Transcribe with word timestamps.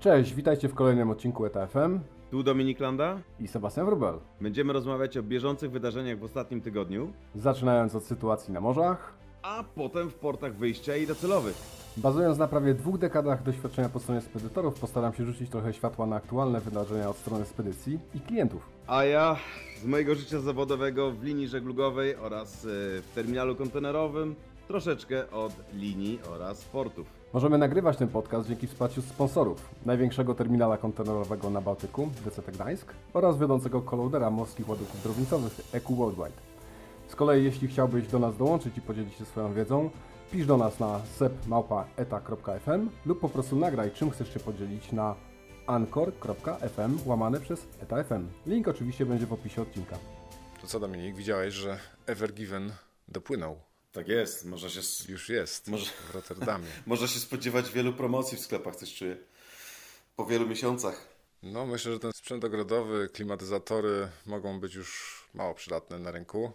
Cześć, 0.00 0.34
witajcie 0.34 0.68
w 0.68 0.74
kolejnym 0.74 1.10
odcinku 1.10 1.46
ETFM 1.46 2.00
Tu 2.30 2.42
Dominik 2.42 2.80
Landa. 2.80 3.18
i 3.40 3.48
Sebastian 3.48 3.86
Wrubel. 3.86 4.14
Będziemy 4.40 4.72
rozmawiać 4.72 5.16
o 5.16 5.22
bieżących 5.22 5.70
wydarzeniach 5.70 6.18
w 6.18 6.24
ostatnim 6.24 6.60
tygodniu, 6.60 7.12
Zaczynając 7.34 7.94
od 7.94 8.04
sytuacji 8.04 8.52
na 8.54 8.60
morzach, 8.60 9.14
a 9.42 9.64
potem 9.74 10.10
w 10.10 10.14
portach 10.14 10.54
wyjścia 10.54 10.96
i 10.96 11.06
docelowych. 11.06 11.54
bazując 11.96 12.38
na 12.38 12.48
prawie 12.48 12.74
dwóch 12.74 12.98
dekadach 12.98 13.42
doświadczenia 13.42 13.88
po 13.88 13.98
stronie 14.00 14.20
spedytorów, 14.20 14.80
postaram 14.80 15.14
się 15.14 15.24
rzucić 15.24 15.50
trochę 15.50 15.72
światła 15.74 16.06
na 16.06 16.16
aktualne 16.16 16.60
wydarzenia 16.60 17.10
od 17.10 17.16
strony 17.16 17.44
spedycji 17.44 17.98
i 18.14 18.20
klientów. 18.20 18.62
A 18.86 19.04
ja 19.04 19.36
z 19.82 19.86
mojego 19.86 20.14
życia 20.14 20.40
zawodowego 20.40 21.10
w 21.10 21.22
linii 21.24 21.48
żeglugowej 21.48 22.16
oraz 22.16 22.64
e, 22.64 22.68
w 23.02 23.08
terminalu 23.14 23.56
kontenerowym 23.56 24.34
troszeczkę 24.68 25.30
od 25.30 25.52
linii 25.74 26.18
oraz 26.34 26.64
portów. 26.64 27.06
Możemy 27.32 27.58
nagrywać 27.58 27.96
ten 27.96 28.08
podcast 28.08 28.48
dzięki 28.48 28.66
wsparciu 28.66 29.02
sponsorów 29.02 29.74
największego 29.86 30.34
terminala 30.34 30.76
kontenerowego 30.76 31.50
na 31.50 31.60
Bałtyku, 31.60 32.08
DCT 32.24 32.52
Gdańsk 32.52 32.92
oraz 33.14 33.38
wiodącego 33.38 33.82
kolodera 33.82 34.30
morskich 34.30 34.68
ładunków 34.68 35.02
drobnicowych 35.02 35.60
EQ 35.72 35.96
Worldwide. 35.96 36.40
Z 37.08 37.16
kolei 37.16 37.44
jeśli 37.44 37.68
chciałbyś 37.68 38.08
do 38.08 38.18
nas 38.18 38.36
dołączyć 38.36 38.78
i 38.78 38.80
podzielić 38.80 39.14
się 39.14 39.24
swoją 39.24 39.54
wiedzą, 39.54 39.90
pisz 40.32 40.46
do 40.46 40.56
nas 40.56 40.80
na 40.80 41.00
sepmałpa.eta.fm 41.04 42.90
lub 43.06 43.20
po 43.20 43.28
prostu 43.28 43.56
nagraj 43.56 43.90
czym 43.90 44.10
chcesz 44.10 44.34
się 44.34 44.40
podzielić 44.40 44.92
na 44.92 45.14
anchor.fm 45.66 46.98
łamane 47.06 47.40
przez 47.40 47.66
eta.fm. 47.82 48.28
Link 48.46 48.68
oczywiście 48.68 49.06
będzie 49.06 49.26
w 49.26 49.32
opisie 49.32 49.62
odcinka. 49.62 49.98
To 50.60 50.66
co 50.66 50.80
Dominik, 50.80 51.16
widziałeś, 51.16 51.54
że 51.54 51.78
Ever 52.06 52.34
Given 52.34 52.72
dopłynął. 53.08 53.56
Tak 53.96 54.08
jest, 54.08 54.44
można 54.44 54.68
się, 54.68 54.80
Już 55.08 55.28
jest 55.28 55.68
Może- 55.68 55.90
w 55.90 56.14
Rotterdamie. 56.14 56.66
można 56.86 57.06
się 57.06 57.20
spodziewać 57.20 57.70
wielu 57.72 57.92
promocji 57.92 58.38
w 58.38 58.40
sklepach, 58.40 58.76
coś 58.76 58.94
czuję. 58.94 59.16
Po 60.16 60.26
wielu 60.26 60.48
miesiącach. 60.48 61.08
No 61.42 61.66
myślę, 61.66 61.92
że 61.92 61.98
ten 62.00 62.12
sprzęt 62.12 62.44
ogrodowy, 62.44 63.08
klimatyzatory 63.12 64.08
mogą 64.26 64.60
być 64.60 64.74
już 64.74 65.20
mało 65.34 65.54
przydatne 65.54 65.98
na 65.98 66.10
rynku. 66.10 66.52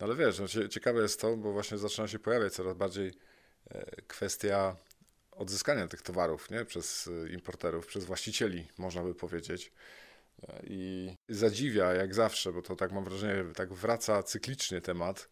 No 0.00 0.06
ale 0.06 0.14
wiesz, 0.16 0.38
no, 0.38 0.48
cie- 0.48 0.68
ciekawe 0.68 1.02
jest 1.02 1.20
to, 1.20 1.36
bo 1.36 1.52
właśnie 1.52 1.78
zaczyna 1.78 2.08
się 2.08 2.18
pojawiać 2.18 2.52
coraz 2.52 2.76
bardziej 2.76 3.12
e, 3.70 4.02
kwestia 4.02 4.76
odzyskania 5.32 5.88
tych 5.88 6.02
towarów 6.02 6.50
nie? 6.50 6.64
przez 6.64 7.08
e, 7.26 7.28
importerów, 7.32 7.86
przez 7.86 8.04
właścicieli, 8.04 8.68
można 8.78 9.02
by 9.02 9.14
powiedzieć. 9.14 9.72
E, 10.48 10.62
I 10.66 11.10
zadziwia, 11.28 11.94
jak 11.94 12.14
zawsze, 12.14 12.52
bo 12.52 12.62
to 12.62 12.76
tak 12.76 12.92
mam 12.92 13.04
wrażenie, 13.04 13.54
tak 13.54 13.72
wraca 13.74 14.22
cyklicznie 14.22 14.80
temat, 14.80 15.28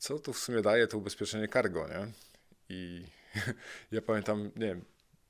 co 0.00 0.18
tu 0.18 0.32
w 0.32 0.38
sumie 0.38 0.62
daje 0.62 0.86
to 0.86 0.98
ubezpieczenie 0.98 1.48
cargo, 1.48 1.88
nie? 1.88 2.12
I 2.68 3.04
ja 3.92 4.02
pamiętam, 4.02 4.50
nie 4.56 4.66
wiem, 4.66 4.84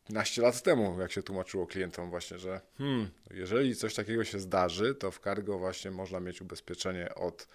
naście 0.09 0.43
lat 0.43 0.63
temu, 0.63 1.01
jak 1.01 1.13
się 1.13 1.23
tłumaczyło 1.23 1.67
klientom 1.67 2.11
właśnie, 2.11 2.39
że 2.39 2.61
hmm, 2.79 3.11
jeżeli 3.31 3.77
coś 3.77 3.95
takiego 3.95 4.25
się 4.25 4.39
zdarzy, 4.39 4.95
to 4.95 5.11
w 5.11 5.21
cargo 5.21 5.59
właśnie 5.59 5.91
można 5.91 6.21
mieć 6.21 6.43
ubezpieczenie 6.43 7.15
od 7.15 7.48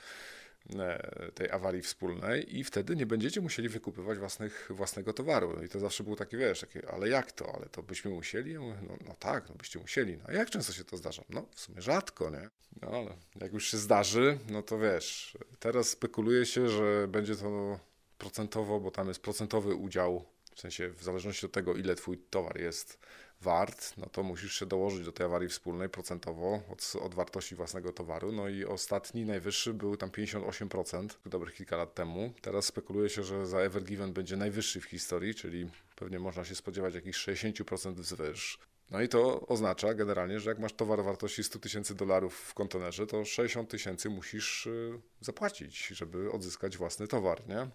tej 1.34 1.52
awarii 1.52 1.82
wspólnej 1.82 2.58
i 2.58 2.64
wtedy 2.64 2.96
nie 2.96 3.06
będziecie 3.06 3.42
musieli 3.42 3.70
wykupywać 3.70 4.20
własnych, 4.20 4.70
własnego 4.70 5.14
towaru. 5.14 5.64
I 5.64 5.70
to 5.70 5.80
zawsze 5.80 6.04
było 6.04 6.16
takie, 6.16 6.38
wiesz, 6.38 6.60
takie, 6.60 6.92
ale 6.92 7.10
jak 7.10 7.32
to? 7.32 7.56
Ale 7.56 7.66
to 7.66 7.84
byśmy 7.84 8.12
musieli? 8.12 8.54
No, 8.54 8.76
no 9.08 9.16
tak, 9.20 9.50
no 9.50 9.56
byście 9.56 9.80
musieli. 9.80 10.18
No 10.18 10.24
a 10.28 10.34
jak 10.34 10.50
często 10.50 10.74
się 10.74 10.84
to 10.84 10.98
zdarza? 10.98 11.24
No 11.30 11.46
w 11.52 11.60
sumie 11.60 11.82
rzadko, 11.82 12.30
nie? 12.30 12.50
No 12.82 12.88
ale 12.88 13.18
jak 13.42 13.54
już 13.54 13.72
się 13.72 13.78
zdarzy, 13.78 14.40
no 14.50 14.62
to 14.62 14.80
wiesz, 14.80 15.38
teraz 15.60 15.90
spekuluje 15.90 16.46
się, 16.46 16.70
że 16.70 17.08
będzie 17.08 17.36
to 17.36 17.80
procentowo, 18.18 18.80
bo 18.80 18.92
tam 18.92 19.08
jest 19.08 19.20
procentowy 19.20 19.76
udział, 19.76 20.26
w 20.56 20.60
sensie 20.60 20.90
w 20.90 21.04
zależności 21.04 21.46
od 21.46 21.52
tego, 21.52 21.76
ile 21.76 21.96
twój 21.96 22.18
towar 22.18 22.60
jest 22.60 23.00
wart, 23.42 23.98
no 23.98 24.10
to 24.10 24.24
musisz 24.24 24.60
się 24.60 24.66
dołożyć 24.66 25.06
do 25.06 25.12
tej 25.12 25.26
awarii 25.26 25.50
wspólnej 25.50 25.90
procentowo 25.90 26.62
od, 26.70 26.94
od 27.02 27.16
wartości 27.16 27.56
własnego 27.56 27.94
towaru. 27.94 28.32
No 28.32 28.50
i 28.50 28.66
ostatni, 28.66 29.26
najwyższy 29.26 29.74
był 29.74 29.98
tam 29.98 30.10
58%, 30.10 31.08
dobrych 31.26 31.56
kilka 31.56 31.78
lat 31.78 31.94
temu. 31.94 32.34
Teraz 32.42 32.66
spekuluje 32.66 33.10
się, 33.10 33.24
że 33.24 33.48
za 33.48 33.60
Ever 33.60 33.84
Given 33.84 34.14
będzie 34.14 34.38
najwyższy 34.38 34.82
w 34.82 34.86
historii, 34.86 35.36
czyli 35.36 35.70
pewnie 35.96 36.20
można 36.20 36.46
się 36.46 36.56
spodziewać 36.56 36.96
jakichś 36.96 37.28
60% 37.28 37.94
wzwyż. 37.94 38.60
No 38.92 39.02
i 39.02 39.10
to 39.10 39.48
oznacza 39.48 39.94
generalnie, 39.94 40.40
że 40.40 40.50
jak 40.50 40.60
masz 40.60 40.74
towar 40.74 41.04
wartości 41.04 41.44
100 41.44 41.60
tysięcy 41.60 41.96
dolarów 41.96 42.36
w 42.36 42.54
kontenerze, 42.54 43.08
to 43.08 43.26
60 43.26 43.70
tysięcy 43.70 44.10
musisz 44.10 44.66
y, 44.66 45.02
zapłacić, 45.22 45.88
żeby 45.88 46.32
odzyskać 46.32 46.78
własny 46.78 47.08
towar, 47.08 47.48
nie? 47.48 47.70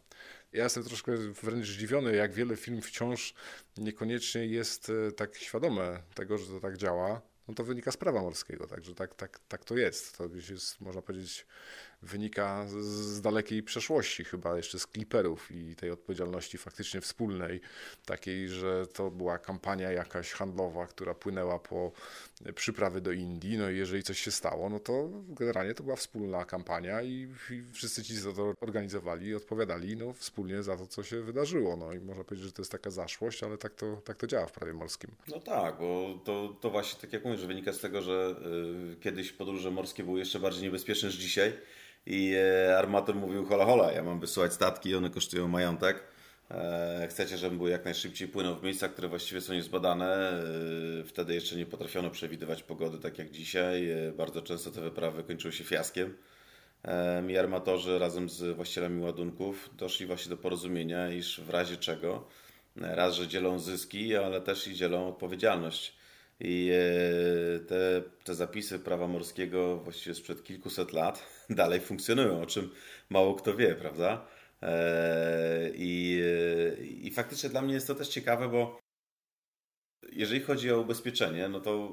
Ja 0.53 0.65
jestem 0.65 0.85
troszkę 0.85 1.17
wręcz 1.17 1.67
zdziwiony, 1.67 2.17
jak 2.17 2.33
wiele 2.33 2.57
firm 2.57 2.81
wciąż 2.81 3.35
niekoniecznie 3.77 4.47
jest 4.47 4.93
e, 5.09 5.13
tak 5.13 5.37
świadome 5.37 6.03
tego, 6.15 6.39
że 6.39 6.47
to 6.47 6.61
tak 6.61 6.77
działa. 6.77 7.23
No 7.49 7.55
to 7.55 7.65
wynika 7.65 7.93
z 7.93 7.97
prawa 7.97 8.23
morskiego, 8.23 8.67
także 8.67 8.95
tak, 8.95 9.15
tak, 9.15 9.41
tak 9.49 9.65
to 9.65 9.77
jest. 9.77 10.19
To 10.19 10.29
jest, 10.51 10.81
można 10.81 11.03
powiedzieć, 11.03 11.47
wynika 12.03 12.67
z, 12.69 13.21
dalekiej 13.21 13.63
przeszłości, 13.63 14.25
chyba 14.25 14.57
jeszcze 14.57 14.79
z 14.79 14.87
kliperów 14.87 15.51
i 15.51 15.77
tej 15.77 15.91
odpowiedzialności 15.91 16.59
faktycznie 16.59 17.01
wspólnej, 17.01 17.61
takiej, 18.07 18.49
że 18.49 18.87
to 18.87 19.11
była 19.11 19.39
kampania 19.39 19.93
jakaś 19.93 20.33
handlowa, 20.33 20.87
która 20.87 21.15
płynęła 21.15 21.59
po 21.59 21.93
przyprawy 22.55 23.01
do 23.01 23.13
Indii, 23.13 23.59
no 23.59 23.71
i 23.71 23.77
jeżeli 23.77 24.03
coś 24.03 24.21
się 24.21 24.31
stało, 24.31 24.69
no 24.69 24.81
to 24.81 25.09
generalnie 25.29 25.75
to 25.75 25.83
była 25.83 25.97
wspólna 25.97 26.45
kampania 26.45 27.03
i, 27.03 27.29
i 27.51 27.63
wszyscy 27.73 28.03
ci, 28.03 28.23
co 28.23 28.33
to 28.33 28.55
organizowali, 28.61 29.35
odpowiadali 29.35 29.97
no, 29.97 30.13
wspólnie 30.13 30.63
za 30.63 30.77
to, 30.77 30.87
co 30.87 31.03
się 31.03 31.23
wydarzyło. 31.23 31.77
No 31.77 31.93
i 31.93 32.01
można 32.01 32.25
powiedzieć, 32.25 32.47
że 32.47 32.53
to 32.53 32.63
jest 32.63 32.73
taka 32.73 32.91
zaszłość, 32.91 33.43
ale 33.43 33.59
tak 33.59 33.75
to, 33.75 33.97
tak 33.97 34.17
to 34.17 34.27
działa 34.27 34.47
w 34.47 34.53
prawie 34.53 34.73
morskim. 34.73 35.11
No 35.29 35.41
tak, 35.41 35.79
bo 35.79 36.21
to, 36.25 36.57
to 36.61 36.71
właśnie 36.71 37.01
tak 37.01 37.13
jak 37.13 37.25
mówisz, 37.25 37.47
wynika 37.47 37.73
z 37.73 37.81
tego, 37.81 38.03
że 38.03 38.35
y, 38.93 38.97
kiedyś 39.01 39.33
podróże 39.33 39.71
morskie 39.71 40.05
były 40.05 40.19
jeszcze 40.19 40.41
bardziej 40.41 40.63
niebezpieczne 40.63 41.09
niż 41.09 41.19
dzisiaj 41.19 41.53
i 42.07 42.35
e, 42.37 42.79
armator 42.79 43.15
mówił 43.15 43.47
hola 43.47 43.65
hola, 43.65 43.93
ja 43.93 44.03
mam 44.03 44.21
wysyłać 44.21 44.53
statki, 44.53 44.95
one 44.95 45.11
kosztują 45.11 45.49
majątek. 45.49 46.05
E, 46.51 47.07
chcecie, 47.11 47.39
żebym 47.39 47.59
był 47.59 47.69
jak 47.69 47.85
najszybciej 47.85 48.29
płynął 48.29 48.57
w 48.57 48.63
miejscach, 48.63 48.93
które 48.93 49.09
właściwie 49.09 49.41
są 49.41 49.53
niezbadane. 49.53 50.31
E, 51.01 51.05
wtedy 51.05 51.35
jeszcze 51.35 51.57
nie 51.57 51.67
potrafiono 51.67 52.11
przewidywać 52.11 52.63
pogody 52.63 52.99
tak 52.99 53.19
jak 53.19 53.31
dzisiaj. 53.31 53.89
Bardzo 54.17 54.43
często 54.43 54.71
te 54.71 54.81
wyprawy 54.81 55.25
kończyły 55.25 55.53
się 55.53 55.65
fiaskiem. 55.65 56.17
Em, 56.83 57.31
I 57.31 57.37
armatorzy 57.37 57.99
razem 57.99 58.29
z 58.29 58.57
właścicielami 58.57 59.03
ładunków 59.03 59.71
doszli 59.77 60.07
właśnie 60.07 60.31
do 60.31 60.37
porozumienia, 60.37 61.11
iż 61.11 61.41
w 61.41 61.51
razie 61.51 61.77
czego 61.77 62.29
raz, 62.77 63.15
że 63.15 63.29
dzielą 63.29 63.59
zyski, 63.59 64.17
ale 64.17 64.41
też 64.41 64.69
i 64.69 64.75
dzielą 64.75 65.09
odpowiedzialność. 65.09 65.97
I 66.41 66.71
te, 67.69 68.03
te 68.25 68.35
zapisy 68.35 68.79
prawa 68.79 69.07
morskiego 69.09 69.77
właściwie 69.77 70.15
sprzed 70.15 70.45
kilkuset 70.45 70.93
lat 70.93 71.40
dalej 71.61 71.81
funkcjonują, 71.81 72.43
o 72.43 72.47
czym 72.47 72.71
mało 73.11 73.35
kto 73.35 73.57
wie, 73.57 73.75
prawda? 73.75 74.27
E, 74.63 75.71
I, 75.75 76.23
I 77.03 77.11
faktycznie 77.11 77.51
dla 77.51 77.63
mnie 77.63 77.75
jest 77.75 77.87
to 77.87 77.95
też 77.95 78.09
ciekawe, 78.09 78.49
bo 78.49 78.81
jeżeli 80.13 80.41
chodzi 80.41 80.73
o 80.73 80.81
ubezpieczenie, 80.81 81.49
no 81.49 81.61
to 81.61 81.93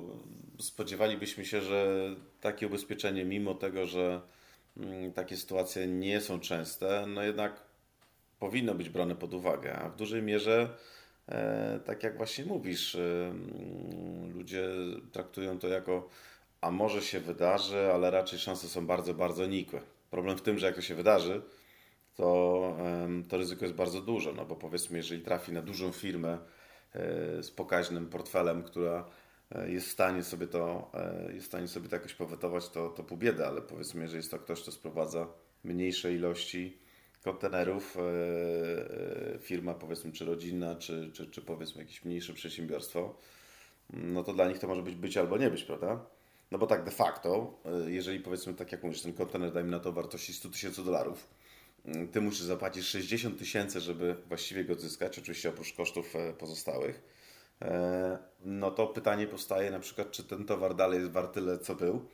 spodziewalibyśmy 0.59 1.45
się, 1.45 1.61
że 1.61 2.09
takie 2.41 2.67
ubezpieczenie, 2.67 3.25
mimo 3.25 3.53
tego, 3.55 3.85
że 3.85 4.21
mm, 4.77 5.13
takie 5.13 5.37
sytuacje 5.37 5.87
nie 5.87 6.21
są 6.21 6.39
częste, 6.39 7.05
no 7.07 7.23
jednak 7.23 7.61
powinno 8.39 8.75
być 8.75 8.89
brane 8.89 9.15
pod 9.15 9.33
uwagę, 9.33 9.75
a 9.75 9.89
w 9.89 9.95
dużej 9.95 10.21
mierze, 10.21 10.69
e, 11.29 11.79
tak 11.85 12.03
jak 12.03 12.17
właśnie 12.17 12.45
mówisz, 12.45 12.95
e, 12.95 13.27
mm, 13.29 14.31
ludzie 14.33 14.69
traktują 15.11 15.59
to 15.59 15.67
jako, 15.67 16.09
a 16.61 16.71
może 16.71 17.01
się 17.01 17.19
wydarzy, 17.19 17.91
ale 17.93 18.11
raczej 18.11 18.39
szanse 18.39 18.67
są 18.67 18.87
bardzo, 18.87 19.13
bardzo 19.13 19.45
nikłe. 19.45 19.81
Problem 20.09 20.37
w 20.37 20.41
tym, 20.41 20.59
że 20.59 20.65
jak 20.65 20.75
to 20.75 20.81
się 20.81 20.95
wydarzy, 20.95 21.41
to, 22.15 22.77
to 23.29 23.37
ryzyko 23.37 23.65
jest 23.65 23.77
bardzo 23.77 24.01
duże, 24.01 24.33
no 24.33 24.45
bo 24.45 24.55
powiedzmy, 24.55 24.97
jeżeli 24.97 25.23
trafi 25.23 25.51
na 25.51 25.61
dużą 25.61 25.91
firmę 25.91 26.37
e, 26.93 27.43
z 27.43 27.51
pokaźnym 27.51 28.09
portfelem, 28.09 28.63
która 28.63 29.09
e, 29.51 29.71
jest 29.71 29.87
w 29.87 29.91
stanie 29.91 30.23
sobie 30.23 30.47
to, 30.47 30.91
e, 30.93 31.33
jest 31.33 31.45
w 31.45 31.49
stanie 31.49 31.67
sobie 31.67 31.89
to 31.89 31.95
jakoś 31.95 32.13
powetować, 32.13 32.69
to, 32.69 32.89
to 32.89 33.03
pół 33.03 33.17
biedy, 33.17 33.45
ale 33.45 33.61
powiedzmy, 33.61 34.01
jeżeli 34.01 34.17
jest 34.17 34.31
to 34.31 34.39
ktoś, 34.39 34.61
kto 34.61 34.71
sprowadza 34.71 35.27
mniejsze 35.63 36.13
ilości 36.13 36.77
kontenerów, 37.23 37.97
firma 39.39 39.73
powiedzmy, 39.73 40.11
czy 40.11 40.25
rodzinna, 40.25 40.75
czy, 40.75 41.11
czy, 41.13 41.27
czy 41.27 41.41
powiedzmy 41.41 41.81
jakieś 41.81 42.05
mniejsze 42.05 42.33
przedsiębiorstwo, 42.33 43.19
no 43.89 44.23
to 44.23 44.33
dla 44.33 44.47
nich 44.49 44.59
to 44.59 44.67
może 44.67 44.81
być 44.81 44.95
być 44.95 45.17
albo 45.17 45.37
nie 45.37 45.49
być, 45.49 45.63
prawda? 45.63 46.05
No 46.51 46.57
bo 46.57 46.67
tak 46.67 46.83
de 46.83 46.91
facto, 46.91 47.59
e, 47.65 47.91
jeżeli 47.91 48.19
powiedzmy, 48.19 48.53
tak 48.53 48.71
jak 48.71 48.83
mówisz, 48.83 49.01
ten 49.01 49.13
kontener 49.13 49.53
dajmy 49.53 49.71
na 49.71 49.79
to 49.79 49.91
wartości 49.91 50.33
100 50.33 50.49
tysięcy 50.49 50.83
dolarów, 50.83 51.27
mm, 51.85 52.07
ty 52.07 52.21
musisz 52.21 52.41
zapłacić 52.41 52.85
60 52.85 53.39
tysięcy, 53.39 53.81
żeby 53.81 54.15
właściwie 54.27 54.65
go 54.65 54.73
odzyskać, 54.73 55.19
oczywiście 55.19 55.49
oprócz 55.49 55.73
kosztów 55.73 56.15
e, 56.15 56.33
pozostałych, 56.33 57.01
e, 57.61 58.17
no 58.45 58.71
to 58.71 58.87
pytanie 58.87 59.27
powstaje 59.27 59.71
na 59.71 59.79
przykład, 59.79 60.11
czy 60.11 60.23
ten 60.23 60.45
towar 60.45 60.75
dalej 60.75 60.99
jest 60.99 61.11
wart 61.11 61.33
tyle, 61.33 61.59
co 61.59 61.75
był, 61.75 62.05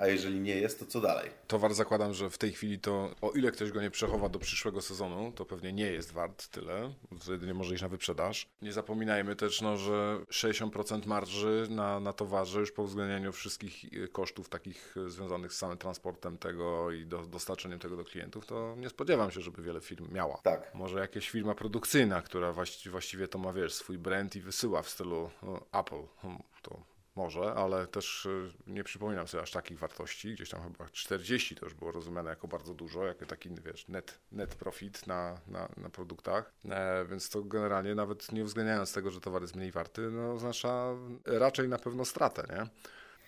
a 0.00 0.06
jeżeli 0.06 0.40
nie 0.40 0.56
jest, 0.56 0.78
to 0.78 0.86
co 0.86 1.00
dalej? 1.00 1.30
Towar 1.46 1.74
zakładam, 1.74 2.14
że 2.14 2.30
w 2.30 2.38
tej 2.38 2.52
chwili 2.52 2.78
to, 2.78 3.10
o 3.20 3.30
ile 3.30 3.52
ktoś 3.52 3.70
go 3.70 3.82
nie 3.82 3.90
przechowa 3.90 4.28
do 4.28 4.38
przyszłego 4.38 4.82
sezonu, 4.82 5.32
to 5.32 5.44
pewnie 5.44 5.72
nie 5.72 5.92
jest 5.92 6.12
wart 6.12 6.48
tyle, 6.48 6.92
to 7.26 7.32
jedynie 7.32 7.54
może 7.54 7.74
iść 7.74 7.82
na 7.82 7.88
wyprzedaż. 7.88 8.48
Nie 8.62 8.72
zapominajmy 8.72 9.36
też, 9.36 9.60
no, 9.60 9.76
że 9.76 10.20
60% 10.30 11.06
marży 11.06 11.66
na, 11.70 12.00
na 12.00 12.12
towarze 12.12 12.60
już 12.60 12.72
po 12.72 12.82
uwzględnieniu 12.82 13.32
wszystkich 13.32 13.84
e, 13.84 14.08
kosztów 14.08 14.48
takich 14.48 14.94
e, 15.06 15.10
związanych 15.10 15.52
z 15.52 15.56
samym 15.56 15.78
transportem 15.78 16.38
tego 16.38 16.92
i 16.92 17.06
do, 17.06 17.18
dostarczeniem 17.26 17.78
tego 17.78 17.96
do 17.96 18.04
klientów, 18.04 18.46
to 18.46 18.74
nie 18.78 18.88
spodziewam 18.88 19.30
się, 19.30 19.40
żeby 19.40 19.62
wiele 19.62 19.80
firm 19.80 20.12
miała. 20.12 20.40
Tak. 20.42 20.74
Może 20.74 21.00
jakaś 21.00 21.30
firma 21.30 21.54
produkcyjna, 21.54 22.22
która 22.22 22.52
właściwie, 22.90 23.28
to 23.28 23.38
ma, 23.38 23.52
wiesz, 23.52 23.74
swój 23.74 23.98
brand 23.98 24.36
i 24.36 24.40
wysyła 24.40 24.82
w 24.82 24.88
stylu 24.88 25.30
Apple, 25.72 26.02
hmm, 26.22 26.42
to 26.62 26.95
może, 27.16 27.54
ale 27.54 27.86
też 27.86 28.26
y, 28.26 28.52
nie 28.66 28.84
przypominam 28.84 29.28
sobie 29.28 29.42
aż 29.42 29.50
takich 29.50 29.78
wartości. 29.78 30.34
Gdzieś 30.34 30.50
tam 30.50 30.62
chyba 30.62 30.88
40 30.88 31.54
to 31.54 31.66
już 31.66 31.74
było 31.74 31.92
rozumiane 31.92 32.30
jako 32.30 32.48
bardzo 32.48 32.74
dużo, 32.74 33.06
jako 33.06 33.26
taki, 33.26 33.50
wiesz, 33.64 33.88
net, 33.88 34.18
net 34.32 34.54
profit 34.54 35.06
na, 35.06 35.40
na, 35.46 35.68
na 35.76 35.90
produktach. 35.90 36.52
E, 36.70 37.04
więc 37.04 37.30
to 37.30 37.42
generalnie 37.42 37.94
nawet 37.94 38.32
nie 38.32 38.44
uwzględniając 38.44 38.92
tego, 38.92 39.10
że 39.10 39.20
towar 39.20 39.42
jest 39.42 39.56
mniej 39.56 39.72
warty, 39.72 40.00
no 40.10 40.32
oznacza 40.32 40.94
raczej 41.24 41.68
na 41.68 41.78
pewno 41.78 42.04
stratę, 42.04 42.46
nie? 42.50 42.66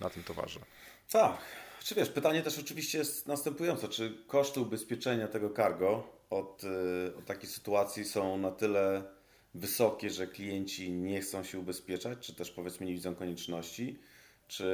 Na 0.00 0.10
tym 0.10 0.22
towarze. 0.22 0.60
Tak. 1.10 1.38
Czy 1.84 1.94
wiesz, 1.94 2.08
pytanie 2.08 2.42
też 2.42 2.58
oczywiście 2.58 2.98
jest 2.98 3.26
następujące. 3.26 3.88
Czy 3.88 4.24
koszty 4.26 4.60
ubezpieczenia 4.60 5.28
tego 5.28 5.50
cargo 5.50 6.18
od, 6.30 6.64
y, 6.64 7.16
od 7.18 7.24
takiej 7.24 7.48
sytuacji 7.48 8.04
są 8.04 8.38
na 8.38 8.50
tyle 8.50 9.02
wysokie, 9.54 10.10
że 10.10 10.26
klienci 10.26 10.92
nie 10.92 11.20
chcą 11.20 11.44
się 11.44 11.58
ubezpieczać, 11.58 12.18
czy 12.18 12.34
też 12.34 12.50
powiedzmy 12.50 12.86
nie 12.86 12.94
widzą 12.94 13.14
konieczności, 13.14 13.98
czy 14.48 14.64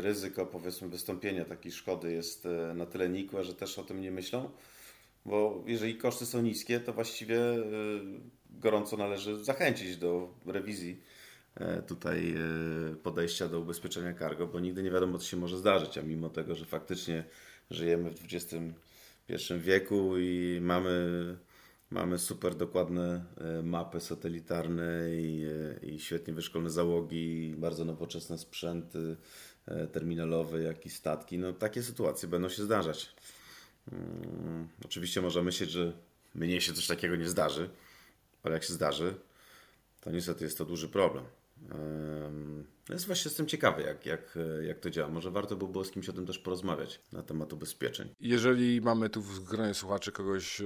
ryzyko 0.00 0.46
powiedzmy 0.46 0.88
wystąpienia 0.88 1.44
takiej 1.44 1.72
szkody 1.72 2.12
jest 2.12 2.46
e, 2.46 2.74
na 2.74 2.86
tyle 2.86 3.08
nikłe, 3.08 3.44
że 3.44 3.54
też 3.54 3.78
o 3.78 3.82
tym 3.82 4.00
nie 4.00 4.10
myślą? 4.10 4.50
Bo 5.26 5.64
jeżeli 5.66 5.96
koszty 5.96 6.26
są 6.26 6.42
niskie, 6.42 6.80
to 6.80 6.92
właściwie 6.92 7.38
e, 7.38 7.62
gorąco 8.50 8.96
należy 8.96 9.44
zachęcić 9.44 9.96
do 9.96 10.34
rewizji 10.46 11.02
e, 11.54 11.82
tutaj 11.82 12.34
podejścia 13.02 13.48
do 13.48 13.60
ubezpieczenia 13.60 14.14
cargo, 14.14 14.46
bo 14.46 14.60
nigdy 14.60 14.82
nie 14.82 14.90
wiadomo, 14.90 15.18
co 15.18 15.26
się 15.26 15.36
może 15.36 15.58
zdarzyć, 15.58 15.98
a 15.98 16.02
mimo 16.02 16.30
tego, 16.30 16.54
że 16.54 16.64
faktycznie 16.64 17.24
żyjemy 17.70 18.10
w 18.10 18.24
XXI 18.24 19.54
wieku 19.58 20.18
i 20.18 20.58
mamy 20.62 20.90
Mamy 21.90 22.18
super 22.18 22.54
dokładne 22.54 23.24
e, 23.36 23.62
mapy 23.62 24.00
satelitarne 24.00 25.14
i, 25.14 25.44
e, 25.82 25.86
i 25.86 26.00
świetnie 26.00 26.34
wyszkolone 26.34 26.70
załogi, 26.70 27.54
bardzo 27.58 27.84
nowoczesne 27.84 28.38
sprzęty 28.38 29.16
e, 29.66 29.86
terminalowe, 29.86 30.62
jak 30.62 30.86
i 30.86 30.90
statki. 30.90 31.38
No, 31.38 31.52
takie 31.52 31.82
sytuacje 31.82 32.28
będą 32.28 32.48
się 32.48 32.62
zdarzać. 32.62 33.14
Hmm, 33.90 34.68
oczywiście 34.84 35.20
można 35.20 35.42
myśleć, 35.42 35.70
że 35.70 35.92
mnie 36.34 36.60
się 36.60 36.72
coś 36.72 36.86
takiego 36.86 37.16
nie 37.16 37.28
zdarzy, 37.28 37.70
ale 38.42 38.54
jak 38.54 38.64
się 38.64 38.72
zdarzy, 38.72 39.14
to 40.00 40.10
niestety 40.10 40.44
jest 40.44 40.58
to 40.58 40.64
duży 40.64 40.88
problem. 40.88 41.24
Jest 42.90 43.06
właśnie 43.06 43.28
jestem 43.28 43.46
ciekawy, 43.46 43.82
jak, 43.82 44.06
jak, 44.06 44.38
jak 44.62 44.78
to 44.80 44.90
działa. 44.90 45.08
Może 45.08 45.30
warto 45.30 45.56
by 45.56 45.68
było 45.68 45.84
z 45.84 45.90
kimś 45.90 46.08
o 46.08 46.12
tym 46.12 46.26
też 46.26 46.38
porozmawiać 46.38 47.00
na 47.12 47.22
temat 47.22 47.52
ubezpieczeń. 47.52 48.14
Jeżeli 48.20 48.80
mamy 48.80 49.10
tu 49.10 49.22
w 49.22 49.44
gronie 49.44 49.74
słuchaczy 49.74 50.12
kogoś, 50.12 50.60
e, 50.60 50.64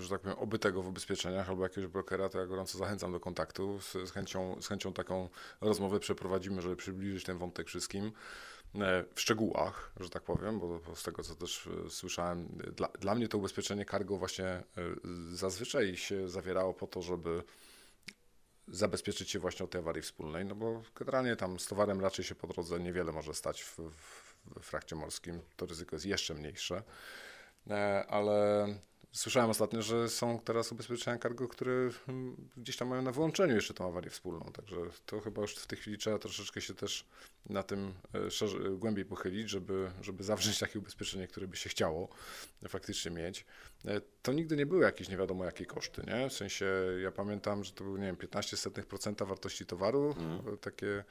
że 0.00 0.08
tak 0.08 0.20
powiem, 0.20 0.38
obytego 0.38 0.82
w 0.82 0.88
ubezpieczeniach 0.88 1.48
albo 1.48 1.62
jakiegoś 1.62 1.90
brokera, 1.90 2.28
to 2.28 2.38
ja 2.38 2.46
gorąco 2.46 2.78
zachęcam 2.78 3.12
do 3.12 3.20
kontaktu. 3.20 3.78
Z, 3.80 4.10
chęcią, 4.10 4.56
z 4.60 4.68
chęcią 4.68 4.92
taką 4.92 5.28
rozmowę 5.60 6.00
przeprowadzimy, 6.00 6.62
żeby 6.62 6.76
przybliżyć 6.76 7.24
ten 7.24 7.38
wątek 7.38 7.66
wszystkim 7.66 8.12
e, 8.74 9.04
w 9.14 9.20
szczegółach, 9.20 9.92
że 10.00 10.10
tak 10.10 10.22
powiem, 10.22 10.60
bo, 10.60 10.80
z 10.94 11.02
tego 11.02 11.22
co 11.22 11.34
też 11.34 11.68
e, 11.86 11.90
słyszałem, 11.90 12.48
dla, 12.76 12.88
dla 12.88 13.14
mnie 13.14 13.28
to 13.28 13.38
ubezpieczenie 13.38 13.84
cargo 13.84 14.16
właśnie 14.18 14.62
zazwyczaj 15.32 15.96
się 15.96 16.28
zawierało 16.28 16.74
po 16.74 16.86
to, 16.86 17.02
żeby 17.02 17.42
zabezpieczyć 18.68 19.30
się 19.30 19.38
właśnie 19.38 19.64
od 19.64 19.70
tej 19.70 19.80
awarii 19.80 20.02
wspólnej, 20.02 20.44
no 20.44 20.54
bo 20.54 20.82
generalnie 20.94 21.36
tam 21.36 21.58
z 21.58 21.66
towarem 21.66 22.00
raczej 22.00 22.24
się 22.24 22.34
po 22.34 22.46
drodze 22.46 22.80
niewiele 22.80 23.12
może 23.12 23.34
stać 23.34 23.62
w, 23.62 23.78
w, 23.78 24.34
w 24.60 24.64
frakcie 24.64 24.96
morskim. 24.96 25.40
To 25.56 25.66
ryzyko 25.66 25.96
jest 25.96 26.06
jeszcze 26.06 26.34
mniejsze. 26.34 26.82
E, 27.70 28.06
ale 28.08 28.66
Słyszałem 29.12 29.50
ostatnio, 29.50 29.82
że 29.82 30.08
są 30.08 30.40
teraz 30.40 30.72
ubezpieczenia 30.72 31.18
cargo, 31.18 31.48
które 31.48 31.90
hmm, 32.06 32.48
gdzieś 32.56 32.76
tam 32.76 32.88
mają 32.88 33.02
na 33.02 33.12
wyłączeniu 33.12 33.54
jeszcze 33.54 33.74
tą 33.74 33.88
awarię 33.88 34.10
wspólną, 34.10 34.52
także 34.52 34.76
to 35.06 35.20
chyba 35.20 35.42
już 35.42 35.54
w 35.54 35.66
tej 35.66 35.78
chwili 35.78 35.98
trzeba 35.98 36.18
troszeczkę 36.18 36.60
się 36.60 36.74
też 36.74 37.04
na 37.46 37.62
tym 37.62 37.94
e, 38.14 38.30
szerzej, 38.30 38.60
głębiej 38.78 39.04
pochylić, 39.04 39.50
żeby, 39.50 39.90
żeby 40.00 40.24
zawrzeć 40.24 40.58
takie 40.58 40.78
ubezpieczenie, 40.78 41.28
które 41.28 41.48
by 41.48 41.56
się 41.56 41.70
chciało 41.70 42.08
faktycznie 42.68 43.10
mieć. 43.10 43.44
E, 43.84 44.00
to 44.22 44.32
nigdy 44.32 44.56
nie 44.56 44.66
były 44.66 44.84
jakieś 44.84 45.08
nie 45.08 45.16
wiadomo 45.16 45.44
jakie 45.44 45.66
koszty, 45.66 46.02
nie? 46.06 46.28
W 46.28 46.32
sensie 46.32 46.66
ja 47.02 47.12
pamiętam, 47.12 47.64
że 47.64 47.72
to 47.72 47.84
był, 47.84 47.96
nie 47.96 48.06
wiem, 48.06 48.16
15% 48.16 49.26
wartości 49.26 49.66
towaru, 49.66 50.14
mm. 50.18 50.58
takie 50.58 51.04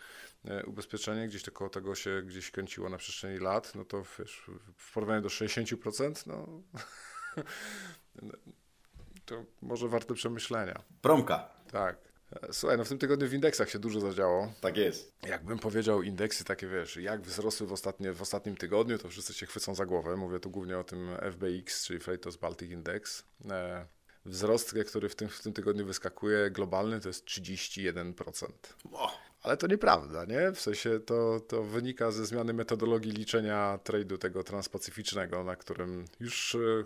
ubezpieczenie, 0.65 1.27
gdzieś 1.27 1.43
tylko 1.43 1.69
tego 1.69 1.95
się 1.95 2.21
gdzieś 2.25 2.51
kręciło 2.51 2.89
na 2.89 2.97
przestrzeni 2.97 3.39
lat, 3.39 3.75
no 3.75 3.85
to 3.85 4.03
wiesz, 4.19 4.51
w 4.77 4.93
porównaniu 4.93 5.21
do 5.21 5.29
60%, 5.29 6.27
no 6.27 6.47
to 9.25 9.45
może 9.61 9.87
warte 9.87 10.13
przemyślenia. 10.13 10.83
Promka. 11.01 11.49
Tak. 11.71 12.11
Słuchaj, 12.51 12.77
no 12.77 12.85
w 12.85 12.89
tym 12.89 12.97
tygodniu 12.97 13.27
w 13.27 13.33
indeksach 13.33 13.69
się 13.69 13.79
dużo 13.79 13.99
zadziało. 13.99 14.53
Tak 14.61 14.77
jest. 14.77 15.13
Jakbym 15.27 15.59
powiedział 15.59 16.01
indeksy 16.01 16.43
takie, 16.43 16.67
wiesz, 16.67 16.97
jak 16.97 17.21
wzrosły 17.21 17.67
w, 17.67 17.71
ostatnie, 17.71 18.13
w 18.13 18.21
ostatnim 18.21 18.55
tygodniu, 18.55 18.97
to 18.97 19.09
wszyscy 19.09 19.33
się 19.33 19.45
chwycą 19.45 19.75
za 19.75 19.85
głowę. 19.85 20.15
Mówię 20.15 20.39
tu 20.39 20.49
głównie 20.49 20.77
o 20.77 20.83
tym 20.83 21.09
FBX, 21.21 21.85
czyli 21.85 21.99
Freightos 21.99 22.37
Baltic 22.37 22.71
Index. 22.71 23.23
E, 23.49 23.85
wzrost, 24.25 24.75
który 24.87 25.09
w 25.09 25.15
tym, 25.15 25.29
w 25.29 25.41
tym 25.41 25.53
tygodniu 25.53 25.85
wyskakuje, 25.85 26.51
globalny, 26.51 26.99
to 26.99 27.07
jest 27.07 27.25
31%. 27.25 28.47
O. 28.91 29.11
Ale 29.43 29.57
to 29.57 29.67
nieprawda, 29.67 30.25
nie? 30.25 30.51
W 30.51 30.61
sensie 30.61 30.99
to, 30.99 31.39
to 31.39 31.63
wynika 31.63 32.11
ze 32.11 32.25
zmiany 32.25 32.53
metodologii 32.53 33.11
liczenia 33.11 33.79
trade'u 33.83 34.17
tego 34.17 34.43
transpacyficznego, 34.43 35.43
na 35.43 35.55
którym 35.55 36.05
już 36.19 36.55
e, 36.55 36.83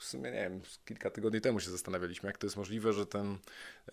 w 0.00 0.04
sumie 0.04 0.30
nie 0.30 0.40
wiem, 0.40 0.60
kilka 0.84 1.10
tygodni 1.10 1.40
temu 1.40 1.60
się 1.60 1.70
zastanawialiśmy, 1.70 2.26
jak 2.26 2.38
to 2.38 2.46
jest 2.46 2.56
możliwe, 2.56 2.92
że, 2.92 3.06
ten, 3.06 3.38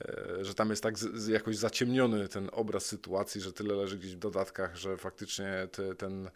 e, 0.02 0.46
że 0.46 0.54
tam 0.54 0.70
jest 0.70 0.84
tak 0.84 0.98
z, 0.98 1.28
jakoś 1.28 1.58
zaciemniony 1.58 2.28
ten 2.28 2.50
obraz 2.52 2.86
sytuacji, 2.86 3.42
że 3.42 3.54
tyle 3.54 3.76
leży 3.76 3.98
gdzieś 3.98 4.16
w 4.16 4.20
dodatkach, 4.20 4.76
że 4.76 4.98
faktycznie 4.98 5.68
te, 5.72 5.96
ten 5.96 6.30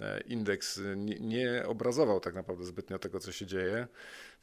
e, 0.00 0.20
indeks 0.20 0.80
nie, 0.96 1.20
nie, 1.20 1.64
obrazował 1.66 2.20
tak 2.20 2.34
naprawdę 2.34 2.64
zbytnio 2.64 2.98
tego, 2.98 3.20
co 3.20 3.32
się 3.32 3.46
dzieje. 3.46 3.88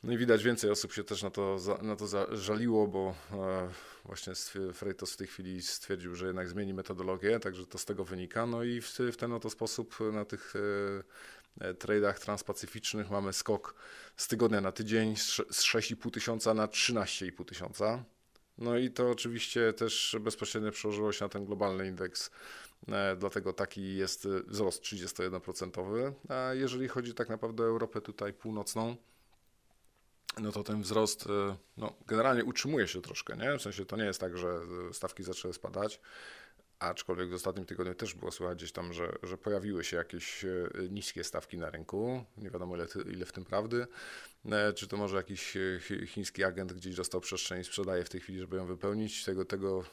No 0.03 0.13
i 0.13 0.17
widać 0.17 0.43
więcej 0.43 0.71
osób 0.71 0.93
się 0.93 1.03
też 1.03 1.23
na 1.23 1.29
to, 1.29 1.57
na 1.81 1.95
to 1.95 2.07
zażaliło, 2.07 2.87
bo 2.87 3.15
e, 3.33 3.69
właśnie 4.05 4.33
Freitos 4.73 5.13
w 5.13 5.17
tej 5.17 5.27
chwili 5.27 5.61
stwierdził, 5.61 6.15
że 6.15 6.25
jednak 6.25 6.49
zmieni 6.49 6.73
metodologię, 6.73 7.39
także 7.39 7.65
to 7.65 7.77
z 7.77 7.85
tego 7.85 8.05
wynika. 8.05 8.45
No 8.45 8.63
i 8.63 8.81
w, 8.81 8.89
w 8.99 9.17
ten 9.17 9.33
oto 9.33 9.49
sposób 9.49 9.97
na 10.13 10.25
tych 10.25 10.53
tradeach 11.79 12.19
transpacyficznych 12.19 13.09
mamy 13.09 13.33
skok 13.33 13.75
z 14.17 14.27
tygodnia 14.27 14.61
na 14.61 14.71
tydzień 14.71 15.15
z 15.15 15.39
6,5 15.39 16.11
tysiąca 16.11 16.53
na 16.53 16.67
13,5 16.67 17.45
tysiąca. 17.45 18.03
No 18.57 18.77
i 18.77 18.91
to 18.91 19.11
oczywiście 19.11 19.73
też 19.73 20.15
bezpośrednio 20.19 20.71
przełożyło 20.71 21.11
się 21.11 21.25
na 21.25 21.29
ten 21.29 21.45
globalny 21.45 21.87
indeks, 21.87 22.31
e, 22.87 23.15
dlatego 23.15 23.53
taki 23.53 23.95
jest 23.95 24.27
wzrost 24.27 24.83
31%. 24.83 26.13
A 26.29 26.53
jeżeli 26.53 26.87
chodzi 26.87 27.13
tak 27.13 27.29
naprawdę 27.29 27.63
o 27.63 27.67
Europę 27.67 28.01
tutaj 28.01 28.33
północną, 28.33 28.95
no 30.39 30.51
to 30.51 30.63
ten 30.63 30.81
wzrost 30.81 31.27
e, 31.27 31.57
no, 31.77 31.93
generalnie 32.07 32.45
utrzymuje 32.45 32.87
się 32.87 33.01
troszkę, 33.01 33.37
nie? 33.37 33.57
W 33.57 33.61
sensie 33.61 33.85
to 33.85 33.97
nie 33.97 34.05
jest 34.05 34.19
tak, 34.19 34.37
że 34.37 34.59
stawki 34.93 35.23
zaczęły 35.23 35.53
spadać. 35.53 35.99
Aczkolwiek 36.79 37.29
w 37.29 37.33
ostatnim 37.33 37.65
tygodniu 37.65 37.95
też 37.95 38.13
było 38.13 38.31
słychać 38.31 38.57
gdzieś 38.57 38.71
tam, 38.71 38.93
że, 38.93 39.13
że 39.23 39.37
pojawiły 39.37 39.83
się 39.83 39.97
jakieś 39.97 40.45
e, 40.45 40.69
niskie 40.89 41.23
stawki 41.23 41.57
na 41.57 41.69
rynku. 41.69 42.23
Nie 42.37 42.49
wiadomo 42.49 42.75
ile, 42.75 42.87
ile 43.11 43.25
w 43.25 43.31
tym 43.31 43.45
prawdy. 43.45 43.87
E, 44.45 44.73
czy 44.73 44.87
to 44.87 44.97
może 44.97 45.17
jakiś 45.17 45.57
e, 45.57 45.79
chiński 46.07 46.43
agent 46.43 46.73
gdzieś 46.73 46.95
dostał 46.95 47.21
przestrzeń 47.21 47.61
i 47.61 47.63
sprzedaje 47.63 48.03
w 48.03 48.09
tej 48.09 48.21
chwili, 48.21 48.39
żeby 48.39 48.57
ją 48.57 48.65
wypełnić? 48.65 49.25
Tego, 49.25 49.45
tego, 49.45 49.83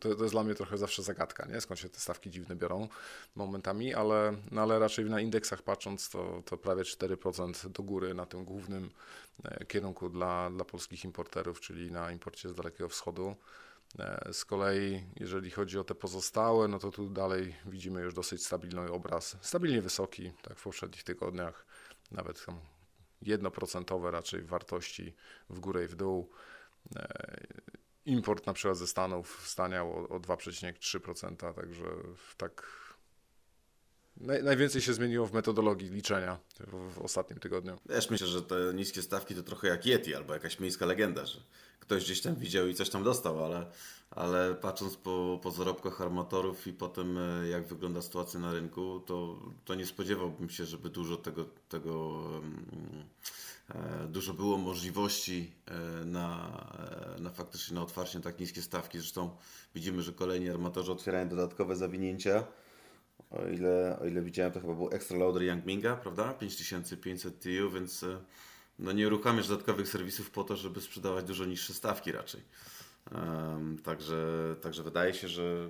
to, 0.00 0.14
to 0.14 0.22
jest 0.22 0.34
dla 0.34 0.44
mnie 0.44 0.54
trochę 0.54 0.78
zawsze 0.78 1.02
zagadka, 1.02 1.46
nie? 1.46 1.60
skąd 1.60 1.80
się 1.80 1.88
te 1.88 2.00
stawki 2.00 2.30
dziwne 2.30 2.56
biorą 2.56 2.88
momentami, 3.36 3.94
ale, 3.94 4.36
no 4.50 4.62
ale 4.62 4.78
raczej 4.78 5.04
na 5.04 5.20
indeksach 5.20 5.62
patrząc 5.62 6.10
to, 6.10 6.42
to 6.46 6.56
prawie 6.56 6.82
4% 6.82 7.68
do 7.68 7.82
góry 7.82 8.14
na 8.14 8.26
tym 8.26 8.44
głównym 8.44 8.90
kierunku 9.68 10.08
dla, 10.08 10.50
dla 10.50 10.64
polskich 10.64 11.04
importerów, 11.04 11.60
czyli 11.60 11.92
na 11.92 12.12
imporcie 12.12 12.48
z 12.48 12.54
Dalekiego 12.54 12.88
Wschodu. 12.88 13.36
E, 13.98 14.32
z 14.32 14.44
kolei, 14.44 15.04
jeżeli 15.16 15.50
chodzi 15.50 15.78
o 15.78 15.84
te 15.84 15.94
pozostałe, 15.94 16.68
no 16.68 16.78
to 16.78 16.90
tu 16.90 17.10
dalej 17.10 17.54
widzimy 17.66 18.00
już 18.00 18.14
dosyć 18.14 18.46
stabilny 18.46 18.90
obraz, 18.92 19.36
stabilnie 19.40 19.82
wysoki, 19.82 20.32
tak 20.42 20.58
w 20.58 20.62
poprzednich 20.62 21.02
tygodniach, 21.02 21.66
nawet 22.10 22.44
tam 22.44 22.60
jednoprocentowe 23.22 24.10
raczej 24.10 24.42
wartości 24.42 25.14
w 25.50 25.60
górę 25.60 25.84
i 25.84 25.88
w 25.88 25.94
dół. 25.94 26.30
E, 26.96 27.46
import 28.04 28.46
na 28.46 28.52
przykład 28.52 28.78
ze 28.78 28.86
Stanów 28.86 29.48
staniał 29.48 29.92
o, 29.92 30.08
o 30.08 30.20
2,3%, 30.20 31.54
także 31.54 31.84
tak 32.36 32.87
naj, 34.20 34.42
najwięcej 34.42 34.82
się 34.82 34.94
zmieniło 34.94 35.26
w 35.26 35.32
metodologii 35.32 35.88
liczenia 35.88 36.38
w, 36.60 36.94
w 36.94 36.98
ostatnim 36.98 37.38
tygodniu. 37.38 37.78
Też 37.88 38.10
myślę, 38.10 38.26
że 38.26 38.42
te 38.42 38.54
niskie 38.74 39.02
stawki 39.02 39.34
to 39.34 39.42
trochę 39.42 39.68
jak 39.68 39.86
Yeti 39.86 40.14
albo 40.14 40.34
jakaś 40.34 40.60
miejska 40.60 40.86
legenda, 40.86 41.26
że 41.26 41.38
ktoś 41.80 42.04
gdzieś 42.04 42.20
tam 42.20 42.34
widział 42.34 42.66
i 42.66 42.74
coś 42.74 42.90
tam 42.90 43.04
dostał, 43.04 43.44
ale, 43.44 43.66
ale 44.10 44.54
patrząc 44.54 44.96
po, 44.96 45.40
po 45.42 45.50
zarobkach 45.50 46.00
armatorów 46.00 46.66
i 46.66 46.72
po 46.72 46.88
tym, 46.88 47.18
e, 47.18 47.48
jak 47.48 47.66
wygląda 47.66 48.02
sytuacja 48.02 48.40
na 48.40 48.52
rynku, 48.52 49.00
to, 49.00 49.38
to 49.64 49.74
nie 49.74 49.86
spodziewałbym 49.86 50.50
się, 50.50 50.64
żeby 50.64 50.90
dużo 50.90 51.16
tego, 51.16 51.44
tego 51.68 52.22
e, 53.68 54.08
dużo 54.08 54.34
było 54.34 54.58
możliwości 54.58 55.52
e, 55.66 56.04
na, 56.04 56.50
na 57.20 57.30
faktycznie 57.30 57.74
na 57.74 57.82
otwarcie 57.82 58.20
tak 58.20 58.40
niskie 58.40 58.62
stawki. 58.62 58.98
Zresztą 58.98 59.30
widzimy, 59.74 60.02
że 60.02 60.12
kolejni 60.12 60.48
armatorzy 60.48 60.92
otwierają 60.92 61.28
dodatkowe 61.28 61.76
zawinięcia. 61.76 62.44
O 63.30 63.46
ile, 63.46 63.98
o 64.02 64.06
ile 64.06 64.22
widziałem, 64.22 64.52
to 64.52 64.60
chyba 64.60 64.74
był 64.74 64.88
Extra 64.92 65.18
Loader 65.18 65.42
Young 65.42 65.66
Minga, 65.66 65.96
prawda? 65.96 66.34
5500 66.34 67.40
TU, 67.40 67.70
więc 67.70 68.04
no 68.78 68.92
nie 68.92 69.06
uruchamiasz 69.06 69.48
dodatkowych 69.48 69.88
serwisów 69.88 70.30
po 70.30 70.44
to, 70.44 70.56
żeby 70.56 70.80
sprzedawać 70.80 71.24
dużo 71.24 71.44
niższe 71.44 71.74
stawki 71.74 72.12
raczej. 72.12 72.40
Um, 73.14 73.78
także, 73.78 74.56
także 74.62 74.82
wydaje 74.82 75.14
się, 75.14 75.28
że 75.28 75.68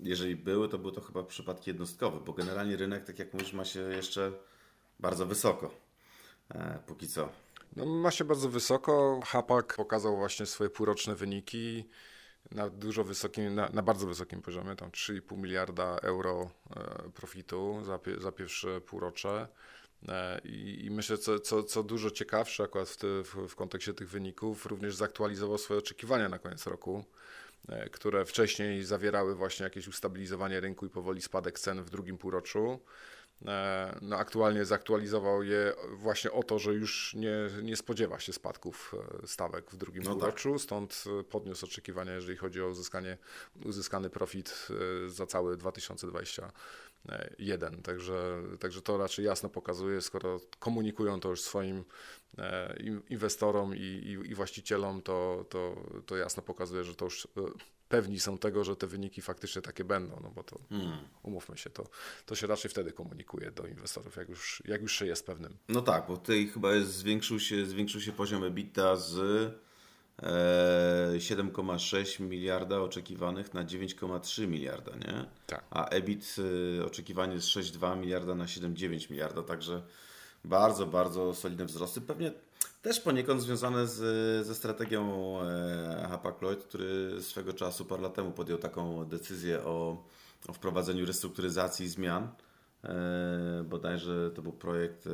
jeżeli 0.00 0.36
były, 0.36 0.68
to 0.68 0.78
były 0.78 0.92
to 0.92 1.00
chyba 1.00 1.22
przypadki 1.22 1.70
jednostkowe, 1.70 2.20
bo 2.20 2.32
generalnie 2.32 2.76
rynek, 2.76 3.04
tak 3.04 3.18
jak 3.18 3.32
mówisz, 3.32 3.52
ma 3.52 3.64
się 3.64 3.80
jeszcze 3.80 4.32
bardzo 5.00 5.26
wysoko. 5.26 5.70
E, 6.54 6.78
póki 6.86 7.08
co. 7.08 7.28
No, 7.76 7.86
ma 7.86 8.10
się 8.10 8.24
bardzo 8.24 8.48
wysoko. 8.48 9.20
Hapak 9.24 9.76
pokazał 9.76 10.16
właśnie 10.16 10.46
swoje 10.46 10.70
półroczne 10.70 11.14
wyniki 11.14 11.84
na 12.50 12.70
dużo 12.70 13.04
wysokim, 13.04 13.54
na, 13.54 13.68
na 13.68 13.82
bardzo 13.82 14.06
wysokim 14.06 14.42
poziomie, 14.42 14.76
tam 14.76 14.90
3,5 14.90 15.38
miliarda 15.38 15.98
euro 16.02 16.50
e, 16.76 17.10
profitu 17.10 17.80
za, 17.84 17.98
za 18.18 18.32
pierwsze 18.32 18.80
półrocze. 18.80 19.48
E, 20.08 20.40
I, 20.44 20.84
I, 20.84 20.90
myślę, 20.90 21.18
co, 21.18 21.40
co, 21.40 21.62
co 21.62 21.82
dużo 21.82 22.10
ciekawsze 22.10 22.64
akurat 22.64 22.88
w, 22.88 22.96
te, 22.96 23.06
w, 23.06 23.48
w 23.48 23.54
kontekście 23.54 23.94
tych 23.94 24.08
wyników, 24.08 24.66
również 24.66 24.96
zaktualizował 24.96 25.58
swoje 25.58 25.78
oczekiwania 25.78 26.28
na 26.28 26.38
koniec 26.38 26.66
roku, 26.66 27.04
e, 27.68 27.90
które 27.90 28.24
wcześniej 28.24 28.84
zawierały 28.84 29.34
właśnie 29.34 29.64
jakieś 29.64 29.88
ustabilizowanie 29.88 30.60
rynku 30.60 30.86
i 30.86 30.90
powoli 30.90 31.22
spadek 31.22 31.58
cen 31.58 31.82
w 31.82 31.90
drugim 31.90 32.18
półroczu. 32.18 32.80
E, 33.46 33.98
no, 34.02 34.16
aktualnie 34.16 34.64
zaktualizował 34.64 35.42
je 35.42 35.74
właśnie 35.92 36.32
o 36.32 36.42
to, 36.42 36.58
że 36.58 36.72
już 36.72 37.14
nie, 37.14 37.34
nie 37.62 37.76
spodziewa 37.76 38.20
się 38.20 38.32
spadków 38.32 38.94
stawek 39.26 39.70
w 39.70 39.76
drugim 39.76 40.02
no 40.02 40.10
półroczu, 40.10 40.52
tak. 40.52 40.60
stąd 40.60 41.04
podniósł 41.30 41.66
oczekiwania, 41.66 42.14
jeżeli 42.14 42.36
chodzi 42.36 42.62
o 42.62 42.66
uzyskanie, 42.66 43.18
uzyskany 43.64 44.10
profit 44.10 44.68
za 45.08 45.26
cały 45.26 45.56
2020 45.56 46.52
jeden. 47.38 47.82
Także, 47.82 48.42
także 48.60 48.82
to 48.82 48.98
raczej 48.98 49.24
jasno 49.24 49.48
pokazuje, 49.48 50.00
skoro 50.00 50.40
komunikują 50.58 51.20
to 51.20 51.28
już 51.28 51.40
swoim 51.40 51.84
e, 52.38 52.76
inwestorom 53.08 53.76
i, 53.76 53.80
i, 53.80 54.30
i 54.30 54.34
właścicielom, 54.34 55.02
to, 55.02 55.44
to, 55.48 55.76
to 56.06 56.16
jasno 56.16 56.42
pokazuje, 56.42 56.84
że 56.84 56.94
to 56.94 57.04
już 57.04 57.24
e, 57.24 57.28
pewni 57.88 58.20
są 58.20 58.38
tego, 58.38 58.64
że 58.64 58.76
te 58.76 58.86
wyniki 58.86 59.22
faktycznie 59.22 59.62
takie 59.62 59.84
będą, 59.84 60.20
no 60.22 60.30
bo 60.30 60.42
to 60.42 60.58
hmm. 60.68 60.98
umówmy 61.22 61.58
się, 61.58 61.70
to, 61.70 61.84
to 62.26 62.34
się 62.34 62.46
raczej 62.46 62.70
wtedy 62.70 62.92
komunikuje 62.92 63.50
do 63.50 63.66
inwestorów, 63.66 64.16
jak 64.16 64.28
już, 64.28 64.62
jak 64.64 64.82
już 64.82 64.98
się 64.98 65.06
jest 65.06 65.26
pewnym. 65.26 65.56
No 65.68 65.82
tak, 65.82 66.06
bo 66.08 66.16
tutaj 66.16 66.46
chyba 66.46 66.74
jest, 66.74 66.94
zwiększył, 66.94 67.40
się, 67.40 67.66
zwiększył 67.66 68.00
się 68.00 68.12
poziom 68.12 68.44
EBITDA 68.44 68.96
z 68.96 69.18
7,6 70.18 72.20
miliarda 72.20 72.80
oczekiwanych 72.80 73.54
na 73.54 73.64
9,3 73.64 74.48
miliarda, 74.48 74.96
nie? 74.96 75.24
Tak. 75.46 75.64
A 75.70 75.88
EBIT 75.88 76.36
y, 76.78 76.86
oczekiwanie 76.86 77.34
jest 77.34 77.46
6,2 77.46 78.00
miliarda 78.00 78.34
na 78.34 78.44
7,9 78.44 79.10
miliarda, 79.10 79.42
także 79.42 79.82
bardzo, 80.44 80.86
bardzo 80.86 81.34
solidne 81.34 81.64
wzrosty. 81.64 82.00
Pewnie 82.00 82.32
też 82.82 83.00
poniekąd 83.00 83.42
związane 83.42 83.86
z, 83.86 83.96
ze 84.46 84.54
strategią 84.54 85.36
e, 85.40 86.08
Hapag-Lloyd, 86.10 86.56
który 86.56 87.22
swego 87.22 87.52
czasu, 87.52 87.84
parę 87.84 88.02
lat 88.02 88.14
temu 88.14 88.30
podjął 88.30 88.58
taką 88.58 89.04
decyzję 89.04 89.64
o, 89.64 90.04
o 90.48 90.52
wprowadzeniu 90.52 91.06
restrukturyzacji 91.06 91.86
i 91.86 91.88
zmian. 91.88 92.28
E, 92.84 93.64
bodajże 93.64 94.30
to 94.30 94.42
był 94.42 94.52
projekt, 94.52 95.06
e, 95.06 95.10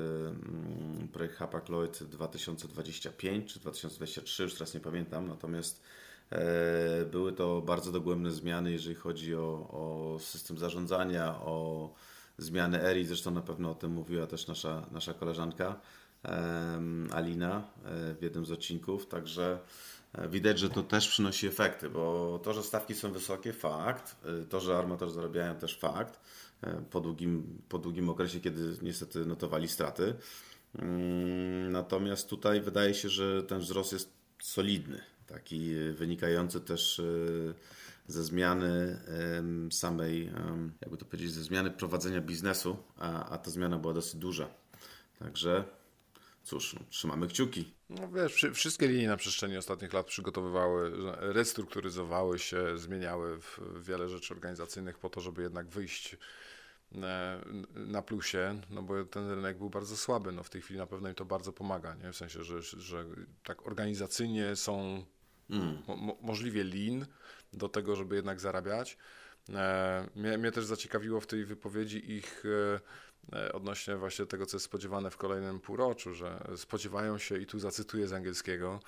projekt 1.12 1.38
Hapag-Lloyd 1.38 2.04
2025 2.04 3.52
czy 3.52 3.61
2023, 3.61 4.42
już 4.42 4.54
teraz 4.54 4.75
nie 4.75 4.80
pamiętam, 4.80 5.28
natomiast 5.28 5.83
były 7.11 7.33
to 7.33 7.62
bardzo 7.62 7.92
dogłębne 7.92 8.30
zmiany, 8.30 8.73
jeżeli 8.73 8.94
chodzi 8.94 9.35
o, 9.35 9.68
o 9.71 10.18
system 10.21 10.59
zarządzania, 10.59 11.40
o 11.40 11.90
zmiany 12.38 12.83
ERI, 12.83 13.06
zresztą 13.06 13.30
na 13.30 13.40
pewno 13.40 13.71
o 13.71 13.75
tym 13.75 13.92
mówiła 13.92 14.26
też 14.26 14.47
nasza, 14.47 14.87
nasza 14.90 15.14
koleżanka 15.14 15.80
Alina 17.10 17.64
w 18.18 18.22
jednym 18.22 18.46
z 18.46 18.50
odcinków, 18.50 19.06
także 19.06 19.58
widać, 20.28 20.58
że 20.58 20.70
to 20.70 20.82
też 20.82 21.08
przynosi 21.08 21.46
efekty, 21.46 21.90
bo 21.90 22.40
to, 22.42 22.52
że 22.52 22.62
stawki 22.62 22.94
są 22.94 23.12
wysokie, 23.12 23.52
fakt, 23.52 24.16
to, 24.48 24.60
że 24.60 24.78
armatorzy 24.78 25.14
zarabiają 25.14 25.54
też 25.54 25.78
fakt, 25.78 26.20
E, 26.64 26.82
po 26.90 27.00
długim, 27.00 27.62
po 27.68 27.78
długim 27.78 28.08
okresie, 28.08 28.40
kiedy 28.40 28.76
niestety 28.82 29.26
notowali 29.26 29.68
straty. 29.68 30.14
Mm, 30.78 31.72
natomiast 31.72 32.28
tutaj 32.28 32.60
wydaje 32.60 32.94
się, 32.94 33.08
że 33.08 33.42
ten 33.42 33.60
wzrost 33.60 33.92
jest 33.92 34.10
solidny, 34.42 35.00
taki 35.26 35.74
wynikający 35.94 36.60
też 36.60 37.00
e, 37.00 37.04
ze 38.06 38.24
zmiany 38.24 38.98
samej, 39.70 40.32
jakby 40.80 40.96
to 40.96 41.04
powiedzieć, 41.04 41.32
ze 41.32 41.42
zmiany 41.42 41.70
prowadzenia 41.70 42.20
biznesu, 42.20 42.76
a, 42.98 43.28
a 43.30 43.38
ta 43.38 43.50
zmiana 43.50 43.78
była 43.78 43.94
dosyć 43.94 44.14
duża. 44.14 44.48
Także 45.18 45.64
cóż, 46.44 46.74
no, 46.74 46.80
trzymamy 46.90 47.26
kciuki. 47.26 47.74
No 47.90 48.08
wiesz, 48.08 48.46
wszystkie 48.54 48.88
linie 48.88 49.08
na 49.08 49.16
przestrzeni 49.16 49.56
ostatnich 49.56 49.92
lat 49.92 50.06
przygotowywały, 50.06 50.92
restrukturyzowały 51.20 52.38
się, 52.38 52.78
zmieniały 52.78 53.38
wiele 53.80 54.08
rzeczy 54.08 54.34
organizacyjnych 54.34 54.98
po 54.98 55.10
to, 55.10 55.20
żeby 55.20 55.42
jednak 55.42 55.68
wyjść 55.68 56.16
na 57.74 58.02
plusie, 58.02 58.60
no 58.70 58.82
bo 58.82 59.04
ten 59.04 59.30
rynek 59.30 59.58
był 59.58 59.70
bardzo 59.70 59.96
słaby. 59.96 60.32
No 60.32 60.42
w 60.42 60.50
tej 60.50 60.62
chwili 60.62 60.78
na 60.78 60.86
pewno 60.86 61.08
im 61.08 61.14
to 61.14 61.24
bardzo 61.24 61.52
pomaga, 61.52 61.94
nie? 61.94 62.12
w 62.12 62.16
sensie, 62.16 62.44
że, 62.44 62.62
że 62.62 63.04
tak 63.42 63.66
organizacyjnie 63.66 64.56
są 64.56 65.04
mm. 65.50 65.78
mo 65.86 66.18
możliwie 66.22 66.64
lean 66.64 67.06
do 67.52 67.68
tego, 67.68 67.96
żeby 67.96 68.16
jednak 68.16 68.40
zarabiać. 68.40 68.98
E, 69.48 70.08
mnie, 70.14 70.38
mnie, 70.38 70.52
też 70.52 70.64
zaciekawiło 70.64 71.20
w 71.20 71.26
tej 71.26 71.44
wypowiedzi 71.44 72.12
ich 72.12 72.42
e, 72.44 72.74
e, 72.74 72.80
odnośnie 73.52 73.96
właśnie 73.96 74.26
tego, 74.26 74.46
co 74.46 74.56
jest 74.56 74.64
spodziewane 74.64 75.10
w 75.10 75.16
kolejnym 75.16 75.60
półroczu, 75.60 76.14
że 76.14 76.44
spodziewają 76.56 77.18
się, 77.18 77.38
i 77.38 77.46
tu 77.46 77.58
zacytuję 77.58 78.08
z 78.08 78.12
angielskiego, 78.12 78.80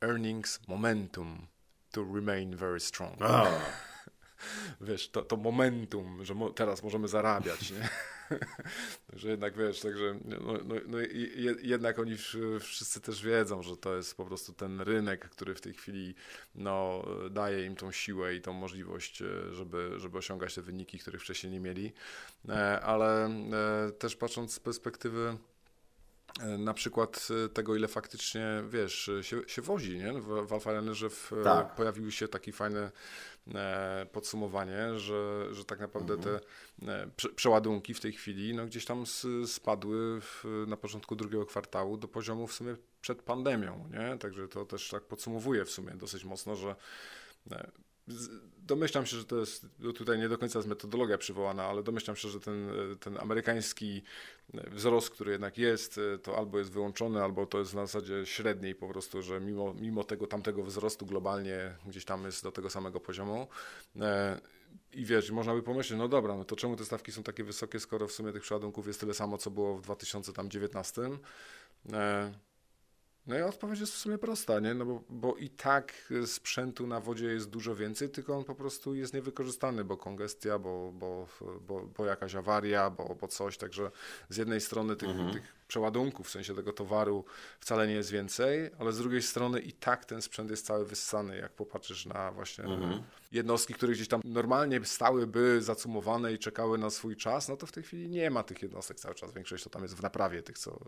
earnings 0.00 0.68
momentum 0.68 1.46
to 1.90 2.04
remain 2.14 2.56
very 2.56 2.80
strong. 2.80 3.22
Oh 3.22 3.48
wiesz, 4.80 5.10
to, 5.10 5.22
to 5.22 5.36
momentum, 5.36 6.24
że 6.24 6.34
mo 6.34 6.50
teraz 6.50 6.82
możemy 6.82 7.08
zarabiać, 7.08 7.70
nie? 7.70 7.88
że 9.12 9.30
jednak 9.30 9.56
wiesz, 9.56 9.80
także 9.80 10.18
no, 10.24 10.52
no, 10.64 10.74
no 10.86 10.98
jednak 11.62 11.98
oni 11.98 12.16
wszyscy 12.60 13.00
też 13.00 13.22
wiedzą, 13.22 13.62
że 13.62 13.76
to 13.76 13.96
jest 13.96 14.16
po 14.16 14.24
prostu 14.24 14.52
ten 14.52 14.80
rynek, 14.80 15.28
który 15.28 15.54
w 15.54 15.60
tej 15.60 15.74
chwili 15.74 16.14
no, 16.54 17.04
daje 17.30 17.66
im 17.66 17.76
tą 17.76 17.92
siłę 17.92 18.34
i 18.34 18.40
tą 18.40 18.52
możliwość, 18.52 19.22
e, 19.22 19.54
żeby, 19.54 19.92
żeby 19.96 20.18
osiągać 20.18 20.54
te 20.54 20.62
wyniki, 20.62 20.98
których 20.98 21.22
wcześniej 21.22 21.52
nie 21.52 21.60
mieli. 21.60 21.92
E, 22.48 22.80
ale 22.80 23.26
e, 23.26 23.92
też 23.98 24.16
patrząc 24.16 24.54
z 24.54 24.60
perspektywy 24.60 25.36
na 26.58 26.74
przykład 26.74 27.28
tego, 27.54 27.76
ile 27.76 27.88
faktycznie, 27.88 28.62
wiesz, 28.68 29.10
się, 29.22 29.40
się 29.46 29.62
wozi, 29.62 29.98
nie? 29.98 30.12
W, 30.12 30.46
w 30.46 30.52
Alfa 30.52 30.92
że 30.92 31.10
w, 31.10 31.32
tak. 31.44 31.74
pojawiły 31.74 32.12
się 32.12 32.28
takie 32.28 32.52
fajne 32.52 32.90
podsumowanie, 34.12 34.98
że, 34.98 35.48
że 35.54 35.64
tak 35.64 35.80
naprawdę 35.80 36.14
mhm. 36.14 36.40
te 36.78 36.92
e, 36.92 37.10
przeładunki 37.34 37.94
w 37.94 38.00
tej 38.00 38.12
chwili 38.12 38.54
no, 38.54 38.66
gdzieś 38.66 38.84
tam 38.84 39.04
spadły 39.46 40.20
w, 40.20 40.44
na 40.66 40.76
początku 40.76 41.16
drugiego 41.16 41.46
kwartału 41.46 41.96
do 41.96 42.08
poziomu 42.08 42.46
w 42.46 42.52
sumie 42.52 42.76
przed 43.00 43.22
pandemią, 43.22 43.88
nie? 43.90 44.18
Także 44.18 44.48
to 44.48 44.64
też 44.64 44.88
tak 44.88 45.02
podsumowuje 45.02 45.64
w 45.64 45.70
sumie 45.70 45.92
dosyć 45.92 46.24
mocno, 46.24 46.56
że 46.56 46.76
e, 47.50 47.70
Domyślam 48.66 49.06
się, 49.06 49.16
że 49.16 49.24
to 49.24 49.36
jest 49.36 49.66
tutaj 49.94 50.18
nie 50.18 50.28
do 50.28 50.38
końca 50.38 50.58
jest 50.58 50.68
metodologia 50.68 51.18
przywołana, 51.18 51.64
ale 51.64 51.82
domyślam 51.82 52.16
się, 52.16 52.28
że 52.28 52.40
ten, 52.40 52.68
ten 53.00 53.18
amerykański 53.18 54.02
wzrost, 54.70 55.10
który 55.10 55.32
jednak 55.32 55.58
jest, 55.58 56.00
to 56.22 56.38
albo 56.38 56.58
jest 56.58 56.70
wyłączony, 56.70 57.22
albo 57.22 57.46
to 57.46 57.58
jest 57.58 57.74
na 57.74 57.86
zasadzie 57.86 58.26
średniej 58.26 58.74
po 58.74 58.88
prostu, 58.88 59.22
że 59.22 59.40
mimo, 59.40 59.74
mimo 59.74 60.04
tego 60.04 60.26
tamtego 60.26 60.62
wzrostu 60.64 61.06
globalnie 61.06 61.74
gdzieś 61.86 62.04
tam 62.04 62.24
jest 62.24 62.42
do 62.42 62.52
tego 62.52 62.70
samego 62.70 63.00
poziomu. 63.00 63.48
E, 64.00 64.40
I 64.92 65.04
wiesz, 65.04 65.30
można 65.30 65.54
by 65.54 65.62
pomyśleć, 65.62 65.98
no 65.98 66.08
dobra, 66.08 66.36
no 66.36 66.44
to 66.44 66.56
czemu 66.56 66.76
te 66.76 66.84
stawki 66.84 67.12
są 67.12 67.22
takie 67.22 67.44
wysokie, 67.44 67.80
skoro 67.80 68.08
w 68.08 68.12
sumie 68.12 68.32
tych 68.32 68.42
przeładunków 68.42 68.86
jest 68.86 69.00
tyle 69.00 69.14
samo, 69.14 69.38
co 69.38 69.50
było 69.50 69.78
w 69.78 69.82
2019? 69.82 71.02
No 73.26 73.38
i 73.38 73.42
odpowiedź 73.42 73.80
jest 73.80 73.92
w 73.92 73.96
sumie 73.96 74.18
prosta, 74.18 74.60
nie? 74.60 74.74
No 74.74 74.84
bo, 74.84 75.02
bo 75.10 75.36
i 75.36 75.50
tak 75.50 76.12
sprzętu 76.26 76.86
na 76.86 77.00
wodzie 77.00 77.26
jest 77.26 77.50
dużo 77.50 77.74
więcej, 77.74 78.10
tylko 78.10 78.36
on 78.36 78.44
po 78.44 78.54
prostu 78.54 78.94
jest 78.94 79.14
niewykorzystany, 79.14 79.84
bo 79.84 79.96
kongestia, 79.96 80.58
bo, 80.58 80.92
bo, 80.92 81.26
bo, 81.60 81.86
bo 81.86 82.06
jakaś 82.06 82.34
awaria, 82.34 82.90
bo, 82.90 83.16
bo 83.20 83.28
coś. 83.28 83.56
Także 83.56 83.90
z 84.28 84.36
jednej 84.36 84.60
strony 84.60 84.96
tych, 84.96 85.08
tych 85.32 85.54
przeładunków, 85.68 86.26
w 86.26 86.30
sensie 86.30 86.54
tego 86.54 86.72
towaru 86.72 87.24
wcale 87.60 87.86
nie 87.88 87.94
jest 87.94 88.10
więcej, 88.10 88.70
ale 88.78 88.92
z 88.92 88.98
drugiej 88.98 89.22
strony 89.22 89.60
i 89.60 89.72
tak 89.72 90.04
ten 90.04 90.22
sprzęt 90.22 90.50
jest 90.50 90.66
cały 90.66 90.86
wyssany, 90.86 91.36
jak 91.36 91.52
popatrzysz 91.52 92.06
na 92.06 92.32
właśnie 92.32 92.64
jednostki, 93.32 93.74
które 93.74 93.92
gdzieś 93.92 94.08
tam 94.08 94.20
normalnie 94.24 94.84
stałyby 94.84 95.62
zacumowane 95.62 96.32
i 96.32 96.38
czekały 96.38 96.78
na 96.78 96.90
swój 96.90 97.16
czas, 97.16 97.48
no 97.48 97.56
to 97.56 97.66
w 97.66 97.72
tej 97.72 97.82
chwili 97.82 98.08
nie 98.08 98.30
ma 98.30 98.42
tych 98.42 98.62
jednostek 98.62 99.00
cały 99.00 99.14
czas. 99.14 99.32
Większość 99.32 99.64
to 99.64 99.70
tam 99.70 99.82
jest 99.82 99.94
w 99.94 100.02
naprawie 100.02 100.42
tych, 100.42 100.58
co, 100.58 100.78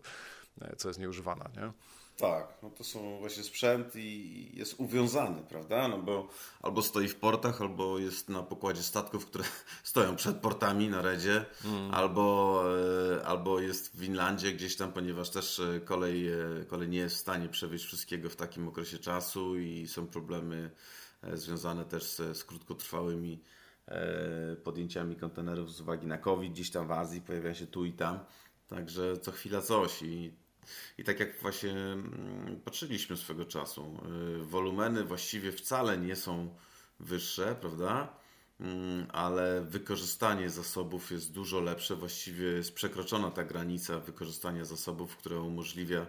co 0.77 0.87
jest 0.87 0.99
nieużywana, 0.99 1.49
nie? 1.57 1.71
Tak, 2.17 2.57
no 2.63 2.69
to 2.69 2.83
są 2.83 3.17
właśnie 3.19 3.43
sprzęt 3.43 3.95
i 3.95 4.49
jest 4.53 4.79
uwiązany, 4.79 5.41
prawda? 5.49 5.87
No 5.87 5.97
bo 5.97 6.27
albo 6.61 6.81
stoi 6.81 7.07
w 7.07 7.15
portach, 7.15 7.61
albo 7.61 7.99
jest 7.99 8.29
na 8.29 8.43
pokładzie 8.43 8.83
statków, 8.83 9.25
które 9.25 9.43
stoją 9.83 10.15
przed 10.15 10.37
portami 10.37 10.89
na 10.89 11.01
redzie, 11.01 11.45
albo, 11.91 12.63
e, 13.17 13.25
albo 13.25 13.59
jest 13.59 13.95
w 13.95 13.99
Winlandzie 13.99 14.51
gdzieś 14.51 14.75
tam, 14.75 14.93
ponieważ 14.93 15.29
też 15.29 15.59
e, 15.59 15.79
kolej, 15.79 16.27
e, 16.27 16.65
kolej 16.67 16.89
nie 16.89 16.97
jest 16.97 17.15
w 17.15 17.19
stanie 17.19 17.49
przewieźć 17.49 17.85
wszystkiego 17.85 18.29
w 18.29 18.35
takim 18.35 18.67
okresie 18.67 18.97
czasu 18.97 19.57
i 19.57 19.87
są 19.87 20.07
problemy 20.07 20.71
związane 21.33 21.85
też 21.85 22.03
z, 22.03 22.37
z 22.37 22.43
krótkotrwałymi 22.43 23.41
podjęciami 24.63 25.15
kontenerów 25.15 25.73
z 25.73 25.81
uwagi 25.81 26.07
na 26.07 26.17
COVID 26.17 26.51
gdzieś 26.51 26.71
tam 26.71 26.87
w 26.87 26.91
Azji, 26.91 27.21
pojawia 27.21 27.53
się 27.53 27.67
tu 27.67 27.85
i 27.85 27.93
tam. 27.93 28.19
Także 28.67 29.17
co 29.17 29.31
chwila 29.31 29.61
coś 29.61 30.01
i 30.01 30.44
i 30.97 31.03
tak 31.03 31.19
jak 31.19 31.39
właśnie 31.41 31.71
mm, 31.71 32.61
patrzyliśmy 32.65 33.17
swego 33.17 33.45
czasu, 33.45 33.99
y, 34.41 34.45
wolumeny 34.45 35.03
właściwie 35.03 35.51
wcale 35.51 35.97
nie 35.97 36.15
są 36.15 36.55
wyższe, 36.99 37.55
prawda? 37.61 38.17
Mm, 38.59 39.07
Ale 39.11 39.61
wykorzystanie 39.61 40.49
zasobów 40.49 41.11
jest 41.11 41.31
dużo 41.31 41.59
lepsze. 41.59 41.95
Właściwie 41.95 42.45
jest 42.45 42.73
przekroczona 42.73 43.31
ta 43.31 43.43
granica 43.43 43.99
wykorzystania 43.99 44.65
zasobów, 44.65 45.17
która 45.17 45.39
umożliwia 45.39 46.05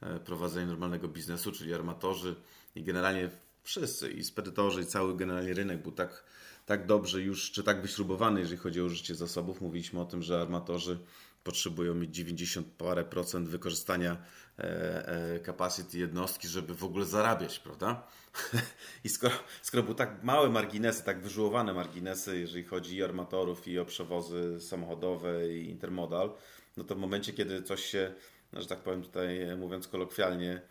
e, 0.00 0.20
prowadzenie 0.20 0.66
normalnego 0.66 1.08
biznesu, 1.08 1.52
czyli 1.52 1.74
armatorzy 1.74 2.34
i 2.74 2.82
generalnie 2.82 3.30
wszyscy, 3.62 4.10
i 4.10 4.24
spedytorzy, 4.24 4.82
i 4.82 4.86
cały 4.86 5.16
generalnie 5.16 5.54
rynek 5.54 5.82
był 5.82 5.92
tak, 5.92 6.24
tak 6.66 6.86
dobrze 6.86 7.22
już, 7.22 7.50
czy 7.52 7.62
tak 7.62 7.82
wyśrubowany, 7.82 8.40
jeżeli 8.40 8.58
chodzi 8.58 8.80
o 8.80 8.84
użycie 8.84 9.14
zasobów. 9.14 9.60
Mówiliśmy 9.60 10.00
o 10.00 10.04
tym, 10.04 10.22
że 10.22 10.40
armatorzy 10.40 10.98
potrzebują 11.46 11.94
mieć 11.94 12.14
90 12.14 12.66
parę 12.78 13.04
procent 13.04 13.48
wykorzystania 13.48 14.16
e, 14.58 14.62
e, 15.08 15.40
capacity 15.40 15.98
jednostki, 15.98 16.48
żeby 16.48 16.74
w 16.74 16.84
ogóle 16.84 17.04
zarabiać, 17.04 17.58
prawda? 17.58 18.06
I 19.04 19.08
skoro, 19.08 19.34
skoro 19.62 19.82
były 19.82 19.94
tak 19.94 20.22
małe 20.22 20.50
marginesy, 20.50 21.04
tak 21.04 21.22
wyżułowane 21.22 21.74
marginesy, 21.74 22.38
jeżeli 22.40 22.64
chodzi 22.64 22.96
i 22.96 23.02
o 23.02 23.06
armatorów, 23.06 23.68
i 23.68 23.78
o 23.78 23.84
przewozy 23.84 24.60
samochodowe, 24.60 25.52
i 25.52 25.70
intermodal, 25.70 26.32
no 26.76 26.84
to 26.84 26.94
w 26.94 26.98
momencie, 26.98 27.32
kiedy 27.32 27.62
coś 27.62 27.84
się, 27.84 28.14
no, 28.52 28.60
że 28.60 28.66
tak 28.66 28.78
powiem 28.78 29.02
tutaj, 29.02 29.42
e, 29.42 29.56
mówiąc 29.56 29.88
kolokwialnie, 29.88 30.62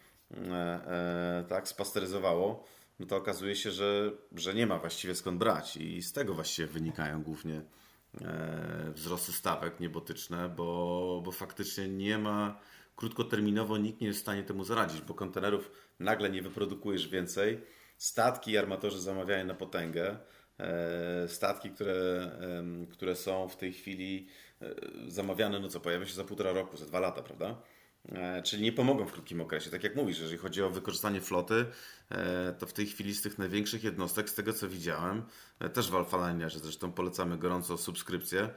tak, 1.50 1.68
spasteryzowało, 1.68 2.66
no 3.00 3.06
to 3.06 3.16
okazuje 3.16 3.56
się, 3.56 3.72
że, 3.72 4.12
że 4.36 4.54
nie 4.54 4.68
ma 4.68 4.80
właściwie 4.80 5.16
skąd 5.16 5.38
brać 5.38 5.78
i 5.78 6.02
z 6.02 6.14
tego 6.14 6.34
właściwie 6.34 6.68
wynikają 6.68 7.24
głównie 7.24 7.62
wzrosty 8.94 9.32
stawek 9.32 9.80
niebotyczne, 9.80 10.50
bo, 10.50 11.22
bo 11.26 11.32
faktycznie 11.32 11.88
nie 11.88 12.18
ma, 12.18 12.60
krótkoterminowo 12.96 13.78
nikt 13.78 14.02
nie 14.02 14.08
jest 14.08 14.20
w 14.20 14.22
stanie 14.22 14.44
temu 14.44 14.64
zaradzić, 14.64 15.02
bo 15.02 15.14
kontenerów 15.14 15.72
nagle 16.00 16.30
nie 16.30 16.42
wyprodukujesz 16.42 17.08
więcej, 17.08 17.62
statki 17.98 18.52
i 18.52 18.58
armatorzy 18.58 19.02
zamawiają 19.02 19.46
na 19.46 19.54
potęgę, 19.54 20.18
e, 20.60 21.28
statki, 21.28 21.70
które, 21.70 22.32
które 22.92 23.16
są 23.16 23.48
w 23.48 23.58
tej 23.58 23.74
chwili 23.74 24.28
e, 24.62 24.76
zamawiane, 25.08 25.60
no 25.60 25.70
co, 25.70 25.80
pojawią 25.80 26.06
się 26.06 26.14
za 26.14 26.24
półtora 26.24 26.52
roku, 26.52 26.78
za 26.78 26.86
dwa 26.86 27.00
lata, 27.00 27.22
prawda? 27.24 27.62
E, 28.12 28.44
Czyli 28.44 28.64
nie 28.64 28.72
pomogą 28.72 29.06
w 29.06 29.12
krótkim 29.12 29.42
okresie. 29.42 29.72
Tak 29.72 29.84
jak 29.84 29.96
mówisz, 29.96 30.20
jeżeli 30.20 30.38
chodzi 30.38 30.64
o 30.64 30.70
wykorzystanie 30.70 31.22
floty, 31.22 31.66
e, 32.10 32.54
to 32.60 32.68
w 32.68 32.74
tej 32.74 32.86
chwili 32.86 33.14
z 33.16 33.22
tych 33.22 33.38
największych 33.38 33.84
jednostek, 33.84 34.30
z 34.30 34.34
tego 34.34 34.54
co 34.54 34.70
widziałem, 34.70 35.24
e, 35.60 35.70
też 35.70 35.92
w 35.92 35.96
Alfalinerze, 35.96 36.60
zresztą 36.60 36.92
polecamy 36.92 37.38
gorąco 37.38 37.78
subskrypcję, 37.78 38.50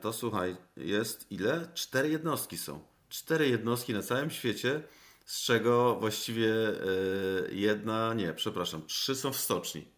to 0.00 0.12
słuchaj, 0.12 0.56
jest 0.76 1.32
ile? 1.32 1.68
Cztery 1.74 2.08
jednostki 2.08 2.58
są. 2.58 2.80
Cztery 3.08 3.48
jednostki 3.48 3.92
na 3.92 4.02
całym 4.02 4.30
świecie, 4.30 4.82
z 5.26 5.42
czego 5.42 5.96
właściwie 6.00 6.52
jedna, 7.52 8.14
nie, 8.14 8.32
przepraszam, 8.32 8.86
trzy 8.86 9.14
są 9.14 9.32
w 9.32 9.36
stoczni. 9.36 9.88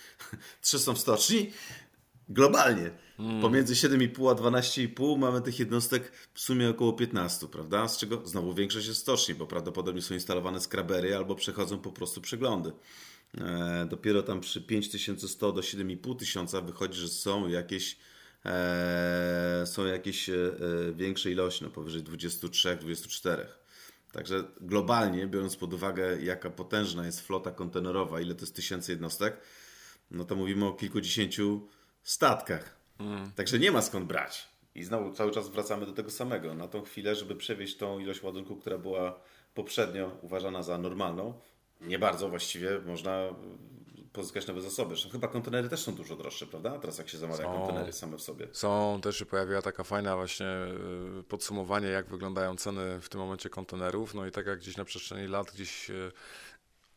trzy 0.62 0.78
są 0.78 0.94
w 0.94 0.98
stoczni, 0.98 1.52
globalnie. 2.28 2.90
Pomiędzy 3.40 3.74
7,5 3.74 4.30
a 4.30 4.34
12,5 4.34 5.18
mamy 5.18 5.40
tych 5.40 5.58
jednostek 5.58 6.12
w 6.34 6.40
sumie 6.40 6.70
około 6.70 6.92
15, 6.92 7.46
prawda? 7.48 7.88
Z 7.88 7.98
czego 7.98 8.26
znowu 8.26 8.54
większość 8.54 8.86
jest 8.86 9.00
stoczni, 9.00 9.34
bo 9.34 9.46
prawdopodobnie 9.46 10.02
są 10.02 10.14
instalowane 10.14 10.60
skrabery 10.60 11.16
albo 11.16 11.34
przechodzą 11.34 11.78
po 11.78 11.92
prostu 11.92 12.20
przeglądy. 12.20 12.72
E, 13.38 13.86
dopiero 13.90 14.22
tam 14.22 14.40
przy 14.40 14.62
5100 14.62 15.52
do 15.52 15.60
7,5 15.60 16.16
tysiąca 16.16 16.60
wychodzi, 16.60 17.00
że 17.00 17.08
są 17.08 17.48
jakieś 17.48 17.96
e, 18.44 19.64
są 19.66 19.86
jakieś 19.86 20.28
e, 20.28 20.34
e, 20.34 20.92
większe 20.92 21.30
ilości, 21.30 21.64
no 21.64 21.70
powyżej 21.70 22.02
23-24. 22.02 23.36
Także 24.12 24.44
globalnie, 24.60 25.26
biorąc 25.26 25.56
pod 25.56 25.74
uwagę, 25.74 26.22
jaka 26.22 26.50
potężna 26.50 27.06
jest 27.06 27.20
flota 27.20 27.50
kontenerowa, 27.50 28.20
ile 28.20 28.34
to 28.34 28.40
jest 28.40 28.56
tysięcy 28.56 28.92
jednostek, 28.92 29.40
no 30.10 30.24
to 30.24 30.36
mówimy 30.36 30.66
o 30.66 30.72
kilkudziesięciu 30.72 31.68
statkach. 32.02 32.81
Także 33.36 33.58
nie 33.58 33.72
ma 33.72 33.82
skąd 33.82 34.06
brać. 34.06 34.48
I 34.74 34.84
znowu 34.84 35.12
cały 35.12 35.30
czas 35.30 35.48
wracamy 35.48 35.86
do 35.86 35.92
tego 35.92 36.10
samego. 36.10 36.54
Na 36.54 36.68
tą 36.68 36.82
chwilę, 36.82 37.14
żeby 37.14 37.36
przewieźć 37.36 37.76
tą 37.76 37.98
ilość 37.98 38.22
ładunku, 38.22 38.56
która 38.56 38.78
była 38.78 39.20
poprzednio 39.54 40.10
uważana 40.22 40.62
za 40.62 40.78
normalną, 40.78 41.34
nie 41.80 41.98
bardzo 41.98 42.28
właściwie 42.28 42.80
można 42.80 43.28
pozyskać 44.12 44.46
nowe 44.46 44.60
zasoby. 44.60 44.94
Chyba 45.12 45.28
kontenery 45.28 45.68
też 45.68 45.80
są 45.80 45.94
dużo 45.94 46.16
droższe, 46.16 46.46
prawda? 46.46 46.78
Teraz 46.78 46.98
jak 46.98 47.08
się 47.08 47.18
zamawia 47.18 47.44
Są. 47.44 47.58
kontenery 47.58 47.92
same 47.92 48.16
w 48.16 48.22
sobie. 48.22 48.48
Są, 48.52 49.00
też 49.02 49.18
się 49.18 49.26
pojawiła 49.26 49.62
taka 49.62 49.84
fajna 49.84 50.16
właśnie 50.16 50.46
y, 51.20 51.22
podsumowanie, 51.22 51.88
jak 51.88 52.08
wyglądają 52.08 52.56
ceny 52.56 53.00
w 53.00 53.08
tym 53.08 53.20
momencie 53.20 53.50
kontenerów. 53.50 54.14
No 54.14 54.26
i 54.26 54.30
tak 54.30 54.46
jak 54.46 54.58
gdzieś 54.58 54.76
na 54.76 54.84
przestrzeni 54.84 55.28
lat, 55.28 55.50
gdzieś 55.54 55.90
y, 55.90 56.12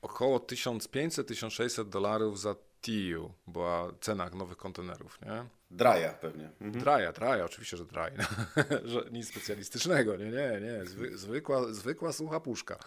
około 0.01 0.37
1500-1600 0.37 1.89
dolarów 1.89 2.39
za 2.39 2.55
TEU 2.81 3.31
była 3.47 3.91
cena 4.01 4.29
nowych 4.29 4.57
kontenerów, 4.57 5.19
nie? 5.21 5.45
Draja 5.71 6.13
pewnie. 6.13 6.49
Mhm. 6.61 6.83
Draja, 6.83 7.11
draja, 7.11 7.45
oczywiście, 7.45 7.77
że 7.77 7.85
draj. 7.85 8.11
że 8.91 9.05
nic 9.11 9.29
specjalistycznego, 9.29 10.17
nie, 10.17 10.25
nie, 10.25 10.61
nie. 10.61 10.85
Zwy, 10.85 11.17
zwykła, 11.17 11.73
zwykła 11.73 12.13
sucha 12.13 12.39
puszka. 12.39 12.79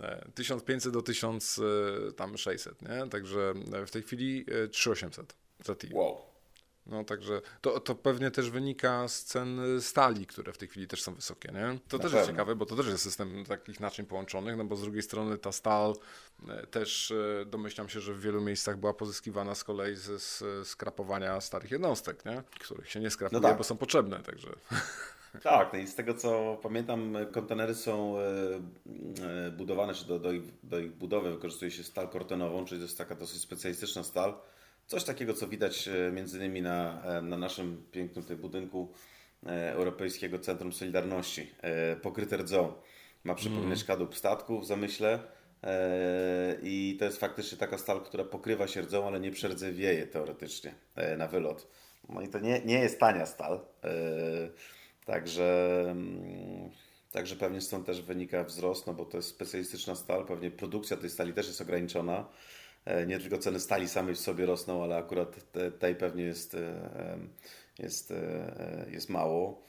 E, 0.00 0.28
1500 0.34 0.92
do 0.92 1.02
1600, 1.02 2.82
nie? 2.82 3.08
Także 3.10 3.54
e, 3.72 3.86
w 3.86 3.90
tej 3.90 4.02
chwili 4.02 4.44
e, 4.64 4.68
3800 4.68 5.36
za. 5.64 5.74
Wow. 5.92 6.35
No 6.86 7.04
także 7.04 7.40
to, 7.60 7.80
to 7.80 7.94
pewnie 7.94 8.30
też 8.30 8.50
wynika 8.50 9.08
z 9.08 9.24
cen 9.24 9.60
stali, 9.80 10.26
które 10.26 10.52
w 10.52 10.58
tej 10.58 10.68
chwili 10.68 10.86
też 10.86 11.02
są 11.02 11.14
wysokie, 11.14 11.48
nie? 11.52 11.60
To 11.88 11.96
Na 11.96 12.02
też 12.02 12.12
pewno. 12.12 12.18
jest 12.18 12.30
ciekawe, 12.30 12.56
bo 12.56 12.66
to 12.66 12.76
też 12.76 12.86
jest 12.86 13.02
system 13.04 13.44
takich 13.44 13.80
naczyń 13.80 14.06
połączonych, 14.06 14.56
no 14.56 14.64
bo 14.64 14.76
z 14.76 14.82
drugiej 14.82 15.02
strony 15.02 15.38
ta 15.38 15.52
stal 15.52 15.94
e, 16.48 16.66
też 16.66 17.10
e, 17.10 17.44
domyślam 17.46 17.88
się, 17.88 18.00
że 18.00 18.14
w 18.14 18.20
wielu 18.20 18.40
miejscach 18.40 18.76
była 18.76 18.94
pozyskiwana 18.94 19.54
z 19.54 19.64
kolei 19.64 19.96
ze 19.96 20.18
skrapowania 20.64 21.40
starych 21.40 21.70
jednostek, 21.70 22.24
nie? 22.24 22.42
Których 22.60 22.90
się 22.90 23.00
nie 23.00 23.10
skrapuje, 23.10 23.40
No 23.40 23.48
tak. 23.48 23.58
bo 23.58 23.64
są 23.64 23.76
potrzebne, 23.76 24.22
także 24.22 24.48
Tak, 25.42 25.72
no 25.72 25.78
i 25.78 25.86
z 25.86 25.94
tego 25.94 26.14
co 26.14 26.58
pamiętam, 26.62 27.16
kontenery 27.32 27.74
są 27.74 28.18
e, 28.18 29.50
budowane, 29.50 29.94
czy 29.94 30.06
do, 30.06 30.18
do, 30.18 30.32
ich, 30.32 30.42
do 30.62 30.78
ich 30.78 30.92
budowy 30.92 31.30
wykorzystuje 31.32 31.70
się 31.70 31.84
stal 31.84 32.08
kortenową, 32.08 32.64
czyli 32.64 32.80
to 32.80 32.84
jest 32.86 32.98
taka 32.98 33.14
dosyć 33.14 33.40
specjalistyczna 33.42 34.04
stal. 34.04 34.34
Coś 34.86 35.04
takiego, 35.04 35.34
co 35.34 35.48
widać 35.48 35.88
e, 35.88 36.12
między 36.12 36.38
innymi 36.38 36.62
na, 36.62 37.02
e, 37.04 37.22
na 37.22 37.36
naszym 37.36 37.86
pięknym 37.92 38.24
tutaj 38.24 38.36
budynku 38.36 38.92
e, 39.46 39.72
Europejskiego 39.72 40.38
Centrum 40.38 40.72
Solidarności, 40.72 41.54
pokryte 42.02 42.36
rdzą. 42.36 42.72
Ma 43.24 43.34
przypominać 43.34 43.84
kadłub 43.84 44.16
statku 44.16 44.60
w 44.60 44.66
zamyśle 44.66 45.18
i 46.62 46.96
to 46.98 47.04
jest 47.04 47.20
faktycznie 47.20 47.58
taka 47.58 47.78
stal, 47.78 48.00
która 48.00 48.24
pokrywa 48.24 48.66
się 48.66 48.80
rdzą, 48.80 49.06
ale 49.06 49.20
nie 49.20 49.30
przerdzewieje 49.30 50.06
teoretycznie 50.06 50.74
na 51.18 51.26
wylot. 51.28 51.68
No 52.08 52.20
i 52.20 52.28
to 52.28 52.38
nie, 52.38 52.60
nie 52.64 52.78
jest 52.78 53.00
tania 53.00 53.26
stal. 53.26 53.60
Także, 55.04 55.80
mm, 55.90 56.70
także 57.12 57.36
pewnie 57.36 57.60
stąd 57.60 57.86
też 57.86 58.02
wynika 58.02 58.44
wzrost, 58.44 58.86
no 58.86 58.94
bo 58.94 59.04
to 59.04 59.16
jest 59.16 59.28
specjalistyczna 59.28 59.94
stal, 59.94 60.26
pewnie 60.26 60.50
produkcja 60.50 60.96
tej 60.96 61.10
stali 61.10 61.32
też 61.32 61.46
jest 61.46 61.60
ograniczona. 61.60 62.28
E, 62.86 63.06
Nie 63.06 63.18
tylko 63.18 63.38
ceny 63.38 63.60
stali 63.60 63.88
samej 63.88 64.14
w 64.14 64.20
sobie 64.20 64.46
rosną, 64.46 64.84
ale 64.84 64.96
akurat 64.96 65.52
te- 65.52 65.70
tej 65.72 65.94
pewnie 65.96 66.24
jest, 66.24 66.54
e, 66.54 67.18
jest, 67.78 68.10
e, 68.10 68.86
jest 68.90 69.10
mało. 69.10 69.62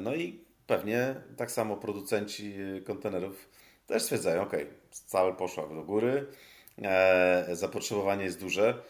No 0.00 0.14
i 0.14 0.44
pewnie 0.66 1.14
tak 1.36 1.50
samo 1.50 1.76
producenci 1.76 2.54
kontenerów 2.86 3.48
też 3.86 4.02
stwierdzają, 4.02 4.42
ok, 4.42 4.52
całe 4.90 5.34
poszła 5.34 5.66
do 5.66 5.82
góry, 5.82 6.26
zapotrzebowanie 7.52 8.24
jest 8.24 8.40
duże, 8.40 8.82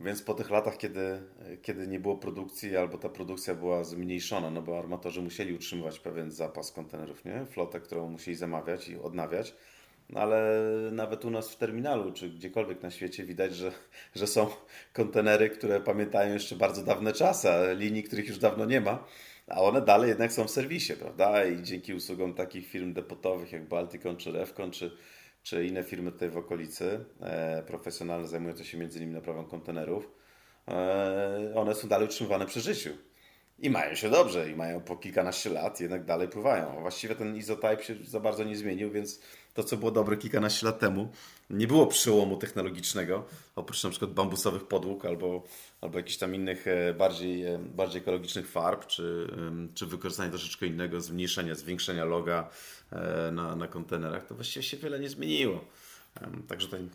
więc 0.00 0.22
po 0.22 0.34
tych 0.34 0.50
latach, 0.50 0.76
kiedy, 0.76 1.22
kiedy 1.62 1.86
nie 1.88 2.00
było 2.00 2.16
produkcji 2.18 2.76
albo 2.76 2.98
ta 2.98 3.08
produkcja 3.08 3.54
była 3.54 3.84
zmniejszona, 3.84 4.50
no 4.50 4.62
bo 4.62 4.78
armatorzy 4.78 5.22
musieli 5.22 5.54
utrzymywać 5.54 5.98
pewien 6.00 6.30
zapas 6.30 6.72
kontenerów, 6.72 7.24
nie? 7.24 7.46
flotę, 7.46 7.80
którą 7.80 8.08
musieli 8.08 8.36
zamawiać 8.36 8.88
i 8.88 8.96
odnawiać, 8.96 9.54
no 10.10 10.20
ale 10.20 10.62
nawet 10.92 11.24
u 11.24 11.30
nas 11.30 11.50
w 11.50 11.56
terminalu, 11.56 12.12
czy 12.12 12.30
gdziekolwiek 12.30 12.82
na 12.82 12.90
świecie 12.90 13.24
widać, 13.24 13.54
że, 13.54 13.72
że 14.14 14.26
są 14.26 14.48
kontenery, 14.92 15.50
które 15.50 15.80
pamiętają 15.80 16.34
jeszcze 16.34 16.56
bardzo 16.56 16.82
dawne 16.82 17.12
czasy, 17.12 17.48
linii, 17.74 18.02
których 18.02 18.28
już 18.28 18.38
dawno 18.38 18.64
nie 18.64 18.80
ma, 18.80 19.04
a 19.48 19.62
one 19.62 19.82
dalej 19.82 20.08
jednak 20.08 20.32
są 20.32 20.44
w 20.44 20.50
serwisie, 20.50 20.92
prawda? 20.92 21.44
I 21.44 21.62
dzięki 21.62 21.94
usługom 21.94 22.34
takich 22.34 22.66
firm 22.66 22.92
depotowych 22.92 23.52
jak 23.52 23.68
Balticon, 23.68 24.16
czy 24.16 24.32
Refcon, 24.32 24.70
czy, 24.70 24.96
czy 25.42 25.66
inne 25.66 25.82
firmy 25.82 26.12
tutaj 26.12 26.30
w 26.30 26.36
okolicy, 26.36 27.04
e, 27.20 27.62
profesjonalne 27.62 28.28
zajmujące 28.28 28.64
się 28.64 28.78
między 28.78 28.98
innymi 28.98 29.14
naprawą 29.14 29.44
kontenerów, 29.44 30.10
e, 30.68 31.52
one 31.54 31.74
są 31.74 31.88
dalej 31.88 32.08
utrzymywane 32.08 32.46
przy 32.46 32.60
życiu. 32.60 32.90
I 33.58 33.70
mają 33.70 33.94
się 33.94 34.10
dobrze, 34.10 34.50
i 34.50 34.56
mają 34.56 34.80
po 34.80 34.96
kilkanaście 34.96 35.50
lat, 35.50 35.80
jednak 35.80 36.04
dalej 36.04 36.28
pływają. 36.28 36.80
Właściwie 36.80 37.14
ten 37.14 37.36
izotype 37.36 37.82
się 37.82 37.94
za 38.04 38.20
bardzo 38.20 38.44
nie 38.44 38.56
zmienił, 38.56 38.90
więc 38.90 39.20
to, 39.54 39.64
co 39.64 39.76
było 39.76 39.90
dobre 39.90 40.16
kilkanaście 40.16 40.66
lat 40.66 40.78
temu, 40.78 41.08
nie 41.50 41.66
było 41.66 41.86
przełomu 41.86 42.36
technologicznego, 42.36 43.24
oprócz 43.56 43.84
na 43.84 43.90
przykład 43.90 44.12
bambusowych 44.12 44.64
podłóg 44.64 45.04
albo, 45.04 45.42
albo 45.80 45.98
jakichś 45.98 46.16
tam 46.16 46.34
innych 46.34 46.66
e, 46.68 46.94
bardziej, 46.94 47.46
e, 47.46 47.58
bardziej 47.58 48.00
ekologicznych 48.00 48.50
farb, 48.50 48.86
czy, 48.86 49.30
czy 49.74 49.86
wykorzystanie 49.86 50.30
troszeczkę 50.30 50.66
innego, 50.66 51.00
zmniejszenia, 51.00 51.54
zwiększenia 51.54 52.04
loga 52.04 52.50
e, 52.92 53.30
na, 53.32 53.56
na 53.56 53.68
kontenerach, 53.68 54.26
to 54.26 54.34
właściwie 54.34 54.62
się 54.62 54.76
wiele 54.76 55.00
nie 55.00 55.08
zmieniło. 55.08 55.64
Także 56.48 56.66
tutaj 56.66 56.88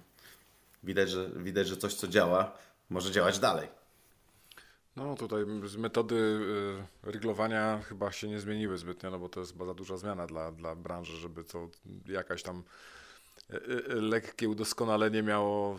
widać, 0.84 1.10
że, 1.10 1.30
widać, 1.36 1.68
że 1.68 1.78
coś, 1.78 1.94
co 1.94 2.08
działa, 2.08 2.58
może 2.90 3.12
działać 3.12 3.40
dalej. 3.40 3.83
No 4.96 5.16
tutaj 5.16 5.46
z 5.66 5.78
metody 5.78 6.16
y, 6.16 7.12
ryglowania 7.12 7.82
chyba 7.82 8.12
się 8.12 8.28
nie 8.28 8.40
zmieniły 8.40 8.78
zbytnio, 8.78 9.12
no 9.12 9.20
bo 9.20 9.30
to 9.30 9.40
jest 9.40 9.58
bardzo 9.58 9.74
duża 9.74 9.98
zmiana 9.98 10.28
dla, 10.28 10.52
dla 10.52 10.76
branży, 10.76 11.18
żeby 11.18 11.44
to 11.44 11.70
jakaś 12.06 12.44
tam 12.44 12.64
y, 13.54 13.56
y, 13.56 14.02
lekkie 14.02 14.50
udoskonalenie 14.50 15.24
miało 15.24 15.78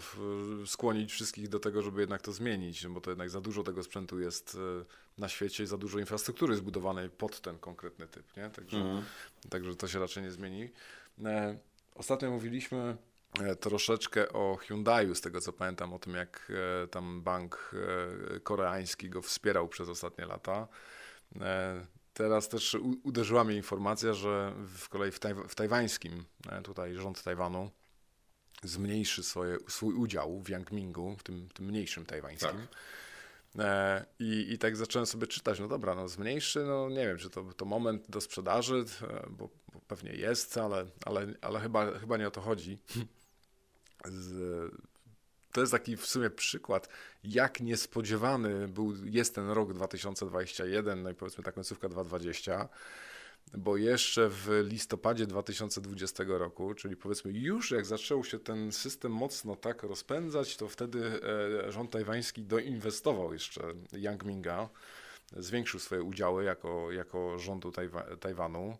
skłonić 0.67 1.13
wszystkich 1.13 1.49
do 1.49 1.61
tego, 1.61 1.83
żeby 1.83 2.01
jednak 2.01 2.23
to 2.23 2.33
zmienić, 2.33 2.85
no 2.85 2.91
bo 2.91 3.01
to 3.01 3.11
jednak 3.11 3.31
za 3.31 3.41
dużo 3.41 3.63
tego 3.63 3.83
sprzętu 3.83 4.21
jest 4.21 4.59
na 5.19 5.29
świecie 5.29 5.65
i 5.65 5.67
za 5.67 5.79
dużo 5.79 5.99
infrastruktury 5.99 6.57
zbudowanej 6.57 7.11
pod 7.11 7.41
ten 7.41 7.59
konkretny 7.59 8.07
typ, 8.07 8.37
nie? 8.37 8.51
Także, 8.51 8.77
mhm. 8.77 9.05
także 9.51 9.77
to 9.77 9.89
się 9.89 9.99
raczej 9.99 10.23
nie 10.23 10.31
zmieni. 10.31 10.71
E, 11.25 11.59
ostatnio 11.95 12.31
mówiliśmy 12.31 12.97
troszeczkę 13.61 14.29
o 14.33 14.57
Hyundaiu, 14.57 15.15
z 15.15 15.21
tego 15.21 15.41
co 15.41 15.53
pamiętam, 15.53 15.93
o 15.93 15.99
tym 15.99 16.15
jak 16.15 16.53
e, 16.85 16.89
tam 16.89 17.23
bank 17.23 17.75
e, 18.37 18.41
koreański 18.41 19.11
go 19.11 19.23
wspierał 19.23 19.69
przez 19.69 19.89
ostatnie 19.89 20.27
lata. 20.27 20.69
Teraz 22.15 22.49
też 22.49 22.77
uderzyła 23.03 23.45
mnie 23.45 23.57
informacja, 23.57 24.13
że 24.13 24.53
w 24.77 24.89
kolei 24.89 25.11
w, 25.11 25.19
taj 25.19 25.35
w 25.49 25.55
tajwańskim, 25.55 26.25
tutaj 26.65 26.95
rząd 26.95 27.23
Tajwanu 27.23 27.71
zmniejszy 28.63 29.23
swoje, 29.23 29.59
swój 29.69 29.95
udział 29.95 30.41
w 30.41 30.49
Yangmingu, 30.49 31.17
w 31.17 31.23
tym, 31.23 31.49
tym 31.55 31.67
mniejszym 31.67 32.07
tajwańskim. 32.07 32.51
Tak. 32.51 34.07
I, 34.19 34.53
I 34.53 34.59
tak 34.59 34.77
zacząłem 34.77 35.07
sobie 35.07 35.27
czytać, 35.27 35.61
no 35.61 35.69
dobra, 35.69 35.95
no 35.95 36.09
zmniejszy, 36.09 36.65
no 36.65 36.89
nie 36.89 37.07
wiem, 37.07 37.19
czy 37.19 37.31
to, 37.31 37.45
to 37.57 37.65
moment 37.65 38.11
do 38.11 38.21
sprzedaży, 38.21 38.85
bo, 39.31 39.49
bo 39.73 39.81
pewnie 39.89 40.13
jest, 40.13 40.59
ale, 40.59 40.87
ale, 41.07 41.27
ale 41.41 41.61
chyba, 41.61 41.99
chyba 41.99 42.17
nie 42.17 42.29
o 42.29 42.31
to 42.31 42.41
chodzi. 42.41 42.79
Z, 44.05 44.75
to 45.53 45.61
jest 45.61 45.73
taki 45.73 45.97
w 45.97 46.07
sumie 46.07 46.31
przykład, 46.31 46.89
jak 47.25 47.61
niespodziewany 47.61 48.69
był, 48.69 48.95
jest 49.05 49.35
ten 49.35 49.51
rok 49.51 49.73
2021, 49.73 51.03
no 51.03 51.11
i 51.11 51.15
powiedzmy 51.15 51.45
ta 51.45 51.53
końcówka 51.53 51.89
2020, 51.89 52.69
bo 53.53 53.77
jeszcze 53.77 54.29
w 54.29 54.65
listopadzie 54.65 55.27
2020 55.27 56.25
roku, 56.27 56.75
czyli 56.75 56.97
powiedzmy 56.97 57.33
już 57.33 57.71
jak 57.71 57.87
zaczął 57.87 58.25
się 58.25 58.39
ten 58.39 58.73
system 58.73 59.13
mocno 59.13 59.57
tak 59.57 59.83
rozpędzać, 59.83 60.57
to 60.57 60.69
wtedy 60.69 61.21
e, 61.67 61.73
rząd 61.73 61.91
tajwański 61.91 62.43
doinwestował 62.43 63.33
jeszcze 63.33 63.63
Yangminga, 63.93 64.69
zwiększył 65.37 65.81
swoje 65.81 66.03
udziały 66.03 66.45
jako, 66.45 66.93
jako 66.93 67.39
rządu 67.39 67.73
Tajwa 67.73 68.17
Tajwanu. 68.17 68.79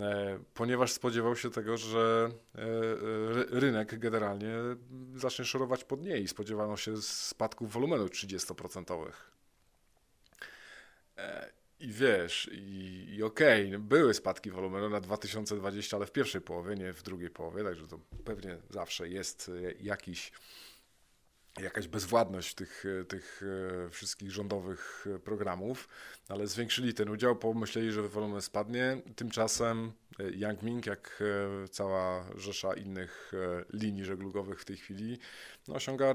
E, 0.00 0.38
ponieważ 0.54 0.92
spodziewał 0.92 1.36
się 1.36 1.50
tego, 1.50 1.76
że 1.76 2.30
e, 2.54 2.60
rynek 3.50 3.98
generalnie 3.98 4.54
zacznie 5.14 5.44
szorować 5.44 5.84
pod 5.84 6.02
niej. 6.02 6.28
Spodziewano 6.28 6.76
się 6.76 7.02
spadków 7.02 7.72
wolumenu 7.72 8.06
30%. 8.06 9.12
E, 11.16 11.50
I 11.80 11.92
wiesz, 11.92 12.50
i, 12.52 13.06
i 13.14 13.22
okej, 13.22 13.66
okay, 13.68 13.78
były 13.78 14.14
spadki 14.14 14.50
wolumenu 14.50 14.88
na 14.88 15.00
2020, 15.00 15.96
ale 15.96 16.06
w 16.06 16.12
pierwszej 16.12 16.40
połowie, 16.40 16.74
nie 16.74 16.92
w 16.92 17.02
drugiej 17.02 17.30
połowie, 17.30 17.64
także 17.64 17.86
to 17.86 17.98
pewnie 18.24 18.58
zawsze 18.70 19.08
jest 19.08 19.50
jakiś 19.80 20.32
jakaś 21.58 21.88
bezwładność 21.88 22.54
tych, 22.54 22.84
tych 23.08 23.42
e, 23.86 23.90
wszystkich 23.90 24.30
rządowych 24.30 25.06
e, 25.14 25.18
programów, 25.18 25.88
ale 26.28 26.46
zwiększyli 26.46 26.94
ten 26.94 27.08
udział, 27.08 27.36
pomyśleli, 27.36 27.92
że 27.92 28.02
wolumen 28.02 28.42
spadnie. 28.42 29.02
Tymczasem 29.16 29.92
e, 30.18 30.30
Yangming, 30.30 30.86
jak 30.86 31.22
cała 31.70 32.24
rzesza 32.36 32.74
innych 32.74 33.32
linii 33.72 34.04
żeglugowych 34.04 34.60
w 34.60 34.64
tej 34.64 34.76
chwili, 34.76 35.18
no, 35.68 35.74
osiąga 35.74 36.12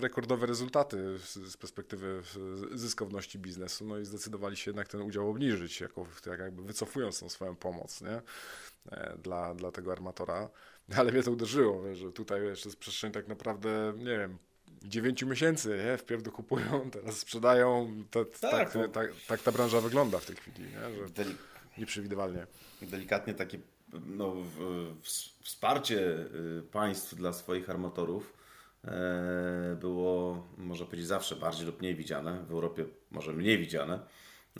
rekordowe 0.00 0.46
rezultaty 0.46 1.18
z 1.18 1.56
perspektywy 1.56 2.22
zyskowności 2.72 3.38
biznesu, 3.38 3.84
no 3.84 3.98
i 3.98 4.04
zdecydowali 4.04 4.56
się 4.56 4.70
jednak 4.70 4.88
ten 4.88 5.02
udział 5.02 5.30
obniżyć, 5.30 5.80
jako, 5.80 6.06
jak 6.26 6.40
jakby 6.40 6.62
wycofując 6.62 7.20
tą 7.20 7.28
swoją 7.28 7.56
pomoc 7.56 8.00
nie? 8.00 8.22
Dla, 9.22 9.54
dla 9.54 9.72
tego 9.72 9.92
armatora. 9.92 10.50
Ale 10.96 11.12
mnie 11.12 11.22
to 11.22 11.32
uderzyło, 11.32 11.94
że 11.94 12.12
tutaj 12.12 12.44
jeszcze 12.44 12.68
jest 12.68 12.78
przestrzeń 12.78 13.12
tak 13.12 13.28
naprawdę, 13.28 13.92
nie 13.96 14.18
wiem, 14.18 14.38
9 14.82 15.22
miesięcy, 15.22 15.80
nie? 15.84 15.96
Wpierw 15.96 16.22
dokupują, 16.22 16.90
teraz 16.90 17.18
sprzedają. 17.18 17.92
To, 18.10 18.24
tak, 18.24 18.40
tak, 18.40 18.72
tak, 18.72 18.92
tak, 18.92 19.10
tak, 19.28 19.42
ta 19.42 19.52
branża 19.52 19.80
wygląda 19.80 20.18
w 20.18 20.26
tej 20.26 20.36
chwili, 20.36 20.62
nie? 20.62 20.96
Że 20.96 21.12
Delik 21.12 21.38
nieprzewidywalnie. 21.78 22.46
Delikatnie 22.82 23.34
takie 23.34 23.58
no, 24.06 24.34
w, 24.34 24.58
w, 25.02 25.08
wsparcie 25.44 26.00
y, 26.58 26.62
państw 26.72 27.14
dla 27.14 27.32
swoich 27.32 27.70
armatorów 27.70 28.34
e, 28.84 29.76
było, 29.80 30.46
można 30.58 30.86
powiedzieć, 30.86 31.06
zawsze 31.06 31.36
bardziej 31.36 31.66
lub 31.66 31.80
mniej 31.80 31.94
widziane. 31.94 32.44
W 32.44 32.50
Europie 32.50 32.84
może 33.10 33.32
mniej 33.32 33.58
widziane 33.58 34.00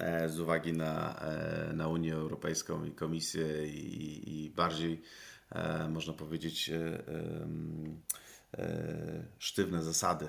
e, 0.01 0.29
z 0.29 0.41
uwagi 0.41 0.73
na, 0.73 1.21
e, 1.21 1.73
na 1.73 1.89
Unię 1.89 2.15
Europejską 2.15 2.85
i 2.85 2.93
Komisję 2.93 3.69
i, 3.69 4.45
i 4.45 4.51
bardziej, 4.51 5.03
e, 5.51 5.89
można 5.89 6.13
powiedzieć, 6.13 6.71
e, 6.71 7.03
E, 8.09 8.28
sztywne 9.39 9.83
zasady 9.83 10.27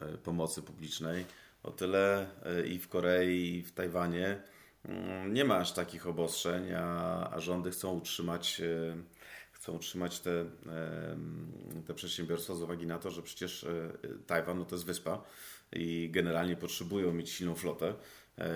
e, 0.00 0.18
pomocy 0.18 0.62
publicznej. 0.62 1.24
O 1.62 1.70
tyle 1.70 2.26
e, 2.44 2.66
i 2.66 2.78
w 2.78 2.88
Korei, 2.88 3.56
i 3.56 3.62
w 3.62 3.72
Tajwanie 3.72 4.42
mm, 4.84 5.34
nie 5.34 5.44
ma 5.44 5.56
aż 5.56 5.72
takich 5.72 6.06
obostrzeń, 6.06 6.72
a, 6.72 7.30
a 7.30 7.40
rządy 7.40 7.70
chcą 7.70 7.92
utrzymać, 7.92 8.62
chcą 9.52 9.72
utrzymać 9.72 10.20
te, 10.20 10.44
te 11.86 11.94
przedsiębiorstwa 11.94 12.54
z 12.54 12.62
uwagi 12.62 12.86
na 12.86 12.98
to, 12.98 13.10
że 13.10 13.22
przecież 13.22 13.66
Tajwan 14.26 14.58
no 14.58 14.64
to 14.64 14.74
jest 14.74 14.86
wyspa 14.86 15.22
i 15.72 16.10
generalnie 16.12 16.56
potrzebują 16.56 17.12
mieć 17.12 17.30
silną 17.30 17.54
flotę, 17.54 17.94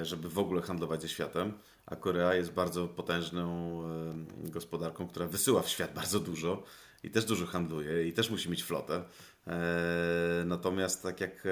żeby 0.03 0.29
w 0.29 0.39
ogóle 0.39 0.63
handlować 0.63 1.03
ze 1.03 1.09
światem, 1.09 1.53
a 1.87 1.97
Korea 1.97 2.35
jest 2.35 2.53
bardzo 2.53 2.89
potężną 2.89 3.83
gospodarką, 4.39 5.09
która 5.09 5.27
wysyła 5.27 5.63
w 5.63 5.69
świat 5.69 5.95
bardzo 5.95 6.21
dużo 6.21 6.63
i 7.03 7.11
też 7.11 7.25
dużo 7.25 7.47
handluje 7.47 8.09
i 8.09 8.13
też 8.13 8.31
musi 8.31 8.51
mieć 8.51 8.65
flotę. 8.65 9.05
E, 9.47 10.45
natomiast 10.47 11.03
tak 11.03 11.21
jak, 11.21 11.45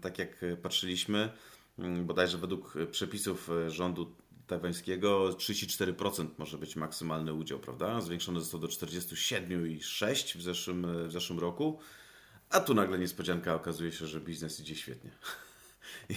tak 0.00 0.18
jak 0.18 0.44
patrzyliśmy, 0.62 1.32
mm, 1.78 2.06
bodajże 2.06 2.38
według 2.38 2.74
przepisów 2.90 3.50
rządu 3.68 4.16
tajwańskiego 4.46 5.28
34% 5.28 6.28
może 6.38 6.58
być 6.58 6.76
maksymalny 6.76 7.32
udział, 7.32 7.58
prawda? 7.58 8.00
Zwiększony 8.00 8.40
został 8.40 8.60
do 8.60 8.68
47,6% 8.68 10.38
w 10.38 10.42
zeszłym, 10.42 11.08
w 11.08 11.12
zeszłym 11.12 11.38
roku, 11.38 11.78
a 12.50 12.60
tu 12.60 12.74
nagle 12.74 12.98
niespodzianka 12.98 13.54
okazuje 13.54 13.92
się, 13.92 14.06
że 14.06 14.20
biznes 14.20 14.60
idzie 14.60 14.76
świetnie. 14.76 15.10
I, 16.08 16.14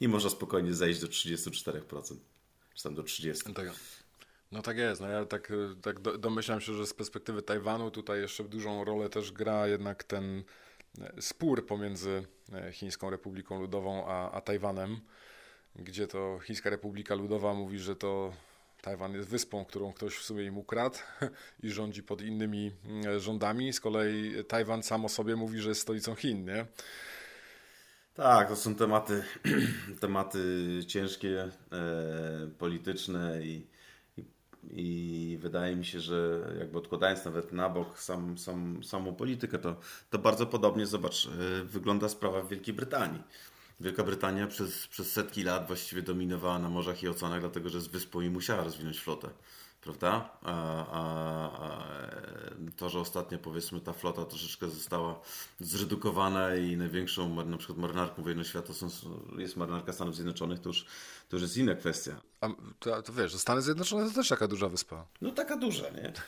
i 0.00 0.08
można 0.08 0.30
spokojnie 0.30 0.74
zejść 0.74 1.00
do 1.00 1.06
34%, 1.06 2.16
czy 2.74 2.82
tam 2.82 2.94
do 2.94 3.02
30%. 3.02 3.70
No 4.52 4.62
tak 4.62 4.76
jest, 4.76 5.00
no 5.00 5.08
ja 5.08 5.24
tak, 5.24 5.52
tak 5.82 6.00
domyślam 6.00 6.60
się, 6.60 6.74
że 6.74 6.86
z 6.86 6.94
perspektywy 6.94 7.42
Tajwanu 7.42 7.90
tutaj 7.90 8.20
jeszcze 8.20 8.44
dużą 8.44 8.84
rolę 8.84 9.08
też 9.08 9.32
gra 9.32 9.66
jednak 9.66 10.04
ten 10.04 10.44
e, 11.00 11.22
spór 11.22 11.66
pomiędzy 11.66 12.26
e, 12.52 12.72
Chińską 12.72 13.10
Republiką 13.10 13.60
Ludową 13.60 14.06
a, 14.06 14.30
a 14.30 14.40
Tajwanem, 14.40 15.00
gdzie 15.76 16.06
to 16.06 16.38
Chińska 16.42 16.70
Republika 16.70 17.14
Ludowa 17.14 17.54
mówi, 17.54 17.78
że 17.78 17.96
to 17.96 18.32
Tajwan 18.82 19.14
jest 19.14 19.28
wyspą, 19.28 19.64
którą 19.64 19.92
ktoś 19.92 20.16
w 20.16 20.22
sumie 20.22 20.44
im 20.44 20.58
ukradł 20.58 20.98
i 21.62 21.70
rządzi 21.70 22.02
pod 22.02 22.22
innymi 22.22 22.72
mm, 22.84 23.20
rządami. 23.20 23.72
Z 23.72 23.80
kolei 23.80 24.44
Tajwan 24.48 24.82
sam 24.82 25.04
o 25.04 25.08
sobie 25.08 25.36
mówi, 25.36 25.60
że 25.60 25.68
jest 25.68 25.80
stolicą 25.80 26.14
Chin, 26.14 26.44
nie? 26.44 26.66
Tak, 28.14 28.48
to 28.48 28.56
są 28.56 28.74
tematy, 28.74 29.22
tematy 30.00 30.38
ciężkie, 30.86 31.42
e, 31.42 31.50
polityczne 32.58 33.42
i, 33.42 33.71
i, 34.70 35.38
wydaje 35.40 35.76
mi 35.76 35.84
się, 35.84 36.00
że 36.00 36.48
jakby 36.58 36.78
odkładając 36.78 37.24
nawet 37.24 37.52
na 37.52 37.68
bok 37.68 37.98
sam, 37.98 38.38
sam, 38.38 38.84
samą 38.84 39.14
politykę, 39.14 39.58
to, 39.58 39.76
to 40.10 40.18
bardzo 40.18 40.46
podobnie, 40.46 40.86
zobacz, 40.86 41.26
e, 41.26 41.64
wygląda 41.64 42.08
sprawa 42.08 42.42
w 42.42 42.48
Wielkiej 42.48 42.74
Brytanii. 42.74 43.22
Wielka 43.80 44.04
Brytania 44.04 44.46
przez, 44.46 44.86
przez 44.86 45.12
setki 45.12 45.42
lat 45.42 45.66
właściwie 45.66 46.02
dominowała 46.02 46.58
na 46.58 46.68
morzach 46.68 47.02
i 47.02 47.08
oceanach, 47.08 47.40
dlatego 47.40 47.68
że 47.68 47.80
z 47.80 47.86
wyspą 47.86 48.20
i 48.20 48.30
musiała 48.30 48.64
rozwinąć 48.64 49.00
flotę 49.00 49.30
prawda? 49.82 50.38
A, 50.42 50.52
a, 50.86 51.02
a, 51.62 51.84
to, 52.76 52.88
że 52.88 53.00
ostatnio 53.00 53.38
powiedzmy 53.38 53.80
ta 53.80 53.92
flota 53.92 54.24
troszeczkę 54.24 54.68
została 54.68 55.20
zredukowana 55.60 56.56
i 56.56 56.76
największą 56.76 57.44
na 57.44 57.56
przykład 57.56 57.78
marynarką 57.78 58.22
wojny 58.22 58.44
świata 58.44 58.72
są, 58.74 58.88
jest 59.38 59.56
marynarka 59.56 59.92
Stanów 59.92 60.14
Zjednoczonych, 60.14 60.60
to 60.60 60.68
już, 60.68 60.86
to 61.28 61.36
już 61.36 61.42
jest 61.42 61.56
inna 61.56 61.74
kwestia. 61.74 62.20
A 62.40 62.48
to, 62.78 63.02
to 63.02 63.12
wiesz, 63.12 63.34
Stany 63.34 63.62
Zjednoczone 63.62 64.08
to 64.08 64.14
też 64.14 64.28
taka 64.28 64.48
duża 64.48 64.68
wyspa. 64.68 65.06
No 65.20 65.30
taka 65.30 65.56
duża, 65.56 65.90
nie? 65.90 66.12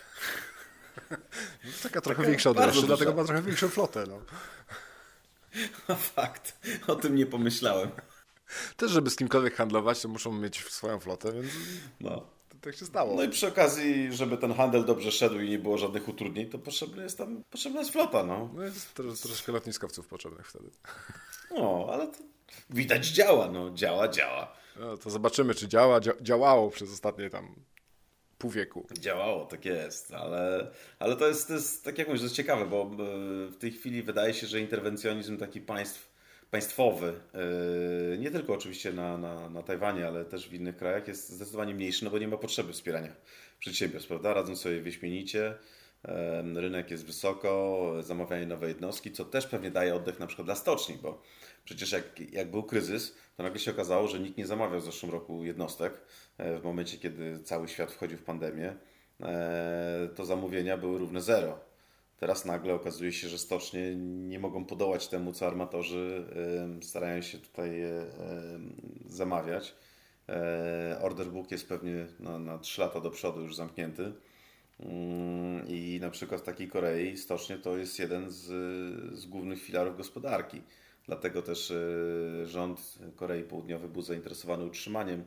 No, 1.65 1.71
taka 1.83 2.01
trochę 2.01 2.17
taka 2.17 2.29
większa 2.29 2.51
od 2.51 2.59
reszty, 2.59 2.87
dlatego 2.87 3.15
ma 3.15 3.25
trochę 3.25 3.43
większą 3.43 3.69
flotę. 3.69 4.05
No. 5.89 5.95
Fakt, 5.97 6.59
o 6.87 6.97
tym 6.97 7.15
nie 7.15 7.27
pomyślałem. 7.27 7.91
Też, 8.77 8.91
żeby 8.91 9.11
z 9.11 9.17
kimkolwiek 9.17 9.55
handlować, 9.55 10.03
to 10.03 10.09
muszą 10.09 10.33
mieć 10.33 10.65
swoją 10.65 11.01
flotę, 11.01 11.33
więc... 11.33 11.53
No 12.01 12.34
tak 12.65 12.77
się 12.77 12.87
stało. 12.87 13.15
No 13.15 13.23
i 13.23 13.29
przy 13.29 13.49
okazji, 13.49 14.13
żeby 14.13 14.37
ten 14.37 14.55
handel 14.55 14.85
dobrze 14.85 15.13
szedł 15.13 15.41
i 15.41 15.51
nie 15.51 15.59
było 15.59 15.79
żadnych 15.79 16.09
utrudnień, 16.09 16.51
to 16.51 16.59
potrzebna 16.59 17.03
jest 17.03 17.19
tam 17.19 17.45
potrzebna 17.51 17.79
jest 17.81 17.93
flota, 17.93 18.25
no. 18.25 18.51
No 18.55 18.63
jest 18.63 18.95
trosz, 18.95 19.21
troszkę 19.21 19.53
lotniskowców 19.53 20.07
potrzebnych 20.07 20.49
wtedy. 20.49 20.71
No, 21.51 21.89
ale 21.93 22.07
to 22.07 22.19
widać 22.71 23.07
działa, 23.07 23.49
no. 23.49 23.71
Działa, 23.71 24.09
działa. 24.09 24.53
No, 24.81 24.97
to 24.97 25.11
zobaczymy, 25.11 25.55
czy 25.55 25.69
działa. 25.69 26.01
Dzia 26.01 26.13
działało 26.21 26.71
przez 26.71 26.93
ostatnie 26.93 27.31
tam 27.31 27.55
pół 28.39 28.51
wieku. 28.51 28.87
Działało, 28.99 29.45
tak 29.45 29.65
jest, 29.65 30.15
ale, 30.15 30.71
ale 30.99 31.17
to, 31.17 31.29
jest, 31.29 31.49
to 31.49 31.55
jest, 31.55 31.85
tak 31.85 31.99
jak 31.99 32.09
mówisz, 32.09 32.21
to 32.21 32.25
jest 32.25 32.37
ciekawe, 32.37 32.67
bo 32.67 32.83
e, 32.83 32.87
w 33.47 33.57
tej 33.59 33.73
chwili 33.73 34.03
wydaje 34.03 34.35
się, 34.35 34.47
że 34.47 34.61
interwencjonizm 34.61 35.37
taki 35.37 35.61
państw 35.61 36.14
państwowy, 36.55 37.21
e, 38.15 38.19
nie 38.19 38.31
tylko 38.31 38.53
oczywiście 38.53 38.93
na, 38.93 39.19
na, 39.19 39.51
na 39.51 39.63
Tajwanie, 39.63 40.07
ale 40.07 40.25
też 40.25 40.49
w 40.49 40.55
innych 40.55 40.77
krajach, 40.77 41.09
jest 41.09 41.29
zdecydowanie 41.29 41.75
mniejszy, 41.75 42.05
no 42.05 42.11
bo 42.11 42.19
nie 42.19 42.29
ma 42.29 42.37
potrzeby 42.37 42.73
wspierania 42.73 43.13
przedsiębiorstw, 43.59 44.09
prawda? 44.09 44.35
Radzą 44.35 44.57
sobie 44.57 44.81
wyśmienicie, 44.81 45.55
rynek 46.55 46.91
jest 46.91 47.07
wysoko, 47.07 47.93
zamawianie 48.01 48.47
nowe 48.47 48.69
jednostki, 48.69 49.13
co 49.13 49.25
też 49.25 49.47
pewnie 49.47 49.71
daje 49.71 49.95
oddech 49.95 50.21
na 50.21 50.27
przykład 50.27 50.47
dla 50.47 50.55
stoczni, 50.55 50.99
bo 51.03 51.23
przecież 51.65 51.93
jak, 51.93 52.33
jak 52.33 52.51
był 52.51 52.63
kryzys, 52.63 53.15
to 53.37 53.43
nagle 53.43 53.59
się 53.59 53.71
okazało, 53.71 54.09
że 54.09 54.21
nikt 54.21 54.39
nie 54.39 54.47
zamawiał 54.47 54.81
w 54.81 54.85
zeszłym 54.85 55.13
roku 55.13 55.45
jednostek, 55.45 56.01
e, 56.39 56.59
w 56.59 56.65
momencie 56.65 56.99
kiedy 56.99 57.39
cały 57.39 57.69
świat 57.69 57.93
wchodził 57.93 58.19
w 58.19 58.23
pandemię, 58.23 58.77
e, 59.21 60.09
to 60.15 60.25
zamówienia 60.25 60.77
były 60.77 60.99
równe 60.99 61.21
zero. 61.21 61.74
Teraz 62.25 62.45
nagle 62.45 62.75
okazuje 62.75 63.13
się, 63.13 63.29
że 63.29 63.39
stocznie 63.39 63.95
nie 63.97 64.39
mogą 64.39 64.65
podołać 64.65 65.09
temu, 65.09 65.33
co 65.33 65.47
armatorzy 65.47 66.27
starają 66.83 67.23
się 67.23 67.39
tutaj 67.39 67.83
zamawiać. 69.07 69.75
E, 70.29 70.99
order 71.03 71.27
book 71.27 71.51
jest 71.51 71.69
pewnie 71.69 72.07
na, 72.21 72.39
na 72.39 72.59
3 72.59 72.81
lata 72.81 73.01
do 73.01 73.11
przodu 73.11 73.41
już 73.41 73.57
zamknięty. 73.57 74.13
Mm, 74.81 75.69
I 75.69 75.99
na 76.01 76.11
przykład 76.11 76.41
w 76.41 76.45
takiej 76.45 76.69
Korei 76.69 77.17
stocznie 77.17 77.59
to 77.59 77.77
jest 77.77 77.99
jeden 77.99 78.31
z, 78.31 78.43
z 79.19 79.27
głównych 79.27 79.63
filarów 79.63 79.97
gospodarki. 79.97 80.63
Dlatego 81.07 81.43
też 81.43 81.71
e, 81.71 82.47
rząd 82.47 82.99
Korei 83.17 83.43
Południowej 83.43 83.89
był 83.89 84.03
zainteresowany 84.03 84.65
utrzymaniem 84.65 85.25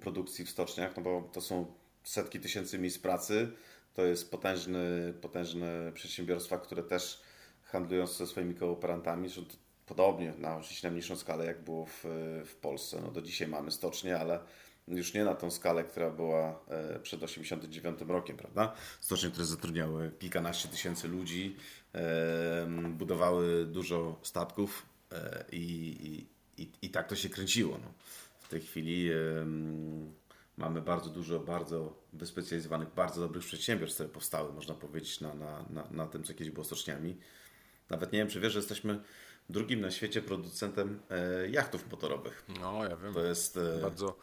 produkcji 0.00 0.44
w 0.44 0.50
stoczniach, 0.50 0.96
no 0.96 1.02
bo 1.02 1.30
to 1.32 1.40
są 1.40 1.66
setki 2.04 2.40
tysięcy 2.40 2.78
miejsc 2.78 2.98
pracy, 2.98 3.52
to 3.96 4.04
jest 4.04 4.30
potężny, 4.30 5.14
potężne 5.20 5.92
przedsiębiorstwa, 5.94 6.58
które 6.58 6.82
też 6.82 7.22
handlują 7.62 8.06
ze 8.06 8.26
swoimi 8.26 8.54
kooperantami, 8.54 9.28
że 9.28 9.42
podobnie 9.86 10.32
na 10.38 10.56
oczywiście 10.56 10.88
na 10.88 10.92
mniejszą 10.92 11.16
skalę, 11.16 11.46
jak 11.46 11.64
było 11.64 11.86
w, 11.86 12.04
w 12.46 12.54
Polsce. 12.54 13.00
No 13.02 13.10
do 13.10 13.22
dzisiaj 13.22 13.48
mamy 13.48 13.70
stocznie, 13.70 14.18
ale 14.18 14.38
już 14.88 15.14
nie 15.14 15.24
na 15.24 15.34
tą 15.34 15.50
skalę, 15.50 15.84
która 15.84 16.10
była 16.10 16.60
e, 16.68 17.00
przed 17.00 17.22
89 17.22 18.00
rokiem, 18.08 18.36
prawda? 18.36 18.74
Stocznie, 19.00 19.30
które 19.30 19.44
zatrudniały 19.44 20.10
kilkanaście 20.18 20.68
tysięcy 20.68 21.08
ludzi, 21.08 21.56
budowały 22.90 23.66
dużo 23.66 24.18
statków 24.22 24.86
e, 25.12 25.44
i, 25.52 26.26
i, 26.56 26.68
i 26.82 26.90
tak 26.90 27.08
to 27.08 27.16
się 27.16 27.28
kręciło. 27.28 27.78
No. 27.78 27.92
W 28.40 28.48
tej 28.48 28.60
chwili 28.60 29.10
mamy 30.56 30.80
bardzo 30.80 31.10
dużo 31.10 31.40
bardzo 31.40 31.96
wyspecjalizowanych, 32.12 32.88
bardzo 32.94 33.20
dobrych 33.20 33.44
przedsiębiorstw, 33.44 33.96
które 33.96 34.08
powstały, 34.08 34.52
można 34.52 34.74
powiedzieć, 34.74 35.20
na, 35.20 35.34
na, 35.34 35.64
na, 35.70 35.88
na 35.90 36.06
tym, 36.06 36.24
co 36.24 36.34
kiedyś 36.34 36.50
było 36.50 36.64
stoczniami. 36.64 37.16
Nawet 37.90 38.12
nie 38.12 38.18
wiem, 38.18 38.28
czy 38.28 38.40
wiesz, 38.40 38.52
że 38.52 38.58
jesteśmy 38.58 39.00
drugim 39.50 39.80
na 39.80 39.90
świecie 39.90 40.22
producentem 40.22 41.00
e, 41.10 41.48
jachtów 41.48 41.90
motorowych. 41.90 42.44
No, 42.60 42.84
ja 42.84 42.96
wiem. 42.96 43.14
To 43.14 43.24
jest... 43.24 43.56
E... 43.56 43.80
Bardzo, 43.82 44.16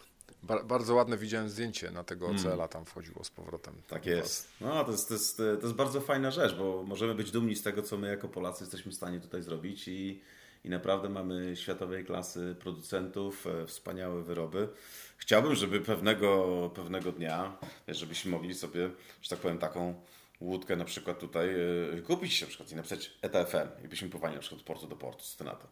ba, 0.44 0.64
bardzo 0.64 0.96
ładne 0.96 1.18
widziałem 1.18 1.50
zdjęcie 1.50 1.92
na 1.92 2.04
tego 2.04 2.28
ocela, 2.28 2.50
hmm. 2.50 2.70
tam 2.70 2.86
wchodziło 2.86 3.24
z 3.24 3.30
powrotem. 3.30 3.74
Tak 3.88 4.06
jest. 4.06 4.50
No, 4.62 4.84
to 4.84 4.92
jest, 4.92 5.08
to, 5.08 5.14
jest, 5.14 5.38
to 5.38 5.44
jest 5.44 5.74
bardzo 5.74 6.02
fajna 6.02 6.32
rzecz, 6.32 6.56
bo 6.56 6.84
możemy 6.84 7.16
być 7.16 7.32
dumni 7.32 7.56
z 7.56 7.64
tego, 7.64 7.82
co 7.82 7.98
my 7.98 8.08
jako 8.08 8.28
Polacy 8.28 8.64
jesteśmy 8.64 8.92
w 8.92 8.96
stanie 8.96 9.20
tutaj 9.20 9.42
zrobić 9.42 9.88
i, 9.88 10.22
i 10.64 10.70
naprawdę 10.70 11.10
mamy 11.10 11.56
światowej 11.56 12.06
klasy 12.06 12.56
producentów, 12.60 13.48
e, 13.48 13.68
wspaniałe 13.68 14.24
wyroby. 14.24 14.70
Chciałbym, 15.18 15.56
żeby 15.56 15.82
pewnego, 15.82 16.72
pewnego 16.76 17.12
dnia, 17.12 17.58
żebyśmy 17.88 18.32
mogli 18.32 18.56
sobie, 18.56 18.90
że 19.22 19.30
tak 19.30 19.40
powiem, 19.40 19.58
taką 19.58 20.02
łódkę 20.44 20.76
na 20.76 20.86
przykład 20.86 21.20
tutaj 21.20 21.48
yy, 21.48 22.02
kupić 22.08 22.42
na 22.42 22.48
przykład 22.48 22.72
i 22.72 22.76
napisać 22.76 23.12
ETFM 23.22 23.86
i 23.86 23.88
byśmy 23.88 24.10
pływali 24.10 24.36
na 24.36 24.42
przykład 24.42 24.62
portu 24.62 24.88
do 24.88 24.96
portu, 24.96 25.24
co 25.24 25.38
ty 25.38 25.44
na 25.44 25.56
to? 25.56 25.68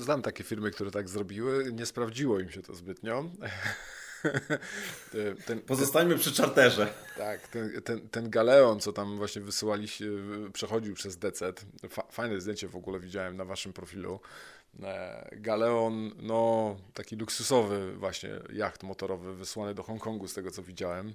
Znam 0.00 0.22
takie 0.22 0.44
firmy, 0.44 0.70
które 0.70 0.90
tak 0.90 1.08
zrobiły, 1.08 1.72
nie 1.72 1.86
sprawdziło 1.86 2.40
im 2.40 2.50
się 2.50 2.62
to 2.62 2.74
zbytnio. 2.74 3.24
ten, 5.46 5.60
Pozostańmy 5.60 6.14
ten, 6.14 6.20
przy 6.20 6.32
czarterze. 6.32 6.92
Tak, 7.16 7.48
ten, 7.48 7.82
ten, 7.82 8.08
ten 8.08 8.30
galeon, 8.30 8.80
co 8.80 8.92
tam 8.92 9.16
właśnie 9.16 9.42
wysyłali, 9.42 9.88
przechodził 10.52 10.94
przez 10.94 11.18
decet. 11.18 11.64
Fajne 12.10 12.40
zdjęcie 12.40 12.68
w 12.68 12.76
ogóle 12.76 13.00
widziałem 13.00 13.36
na 13.36 13.44
waszym 13.44 13.72
profilu. 13.72 14.20
E, 14.82 15.28
galeon, 15.32 16.10
no 16.22 16.76
taki 16.94 17.16
luksusowy 17.16 17.96
właśnie 17.96 18.30
jacht 18.52 18.82
motorowy 18.82 19.34
wysłany 19.34 19.74
do 19.74 19.82
Hongkongu 19.82 20.28
z 20.28 20.34
tego 20.34 20.50
co 20.50 20.62
widziałem. 20.62 21.14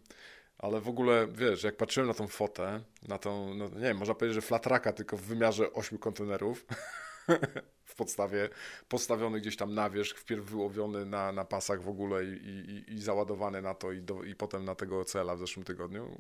Ale 0.58 0.82
w 0.82 0.88
ogóle, 0.88 1.28
wiesz, 1.28 1.64
jak 1.64 1.78
patrzyłem 1.78 2.08
na 2.08 2.14
tą 2.14 2.28
fotę, 2.28 2.82
na 3.08 3.18
tą, 3.18 3.54
no, 3.54 3.70
nie 3.70 3.82
wiem, 3.82 3.98
można 3.98 4.16
powiedzieć, 4.16 4.36
że 4.36 4.42
flatraka, 4.42 4.94
tylko 4.94 5.18
w 5.18 5.22
wymiarze 5.22 5.74
8 5.74 5.98
kontenerów 5.98 6.66
w 7.92 7.96
podstawie, 7.96 8.50
postawiony 8.90 9.40
gdzieś 9.40 9.58
tam 9.58 9.74
na 9.74 9.90
wierzch, 9.90 10.20
wpierw 10.20 10.46
wyłowiony 10.46 11.06
na, 11.06 11.32
na 11.32 11.46
pasach 11.46 11.82
w 11.84 11.90
ogóle 11.90 12.26
i, 12.26 12.28
i, 12.28 12.94
i 12.94 13.02
załadowany 13.02 13.62
na 13.62 13.74
to 13.74 13.92
i, 13.92 14.02
do, 14.02 14.24
i 14.24 14.36
potem 14.36 14.66
na 14.66 14.76
tego 14.76 15.06
cela 15.06 15.36
w 15.36 15.40
zeszłym 15.40 15.66
tygodniu. 15.66 16.18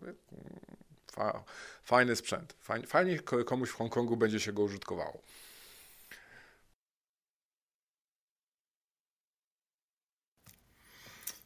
Fa, 1.11 1.43
fajny 1.83 2.15
sprzęt. 2.15 2.55
Fajnie, 2.59 2.87
fajnie 2.87 3.19
komuś 3.19 3.69
w 3.69 3.75
Hongkongu 3.75 4.17
będzie 4.17 4.39
się 4.39 4.53
go 4.53 4.61
użytkowało. 4.63 5.21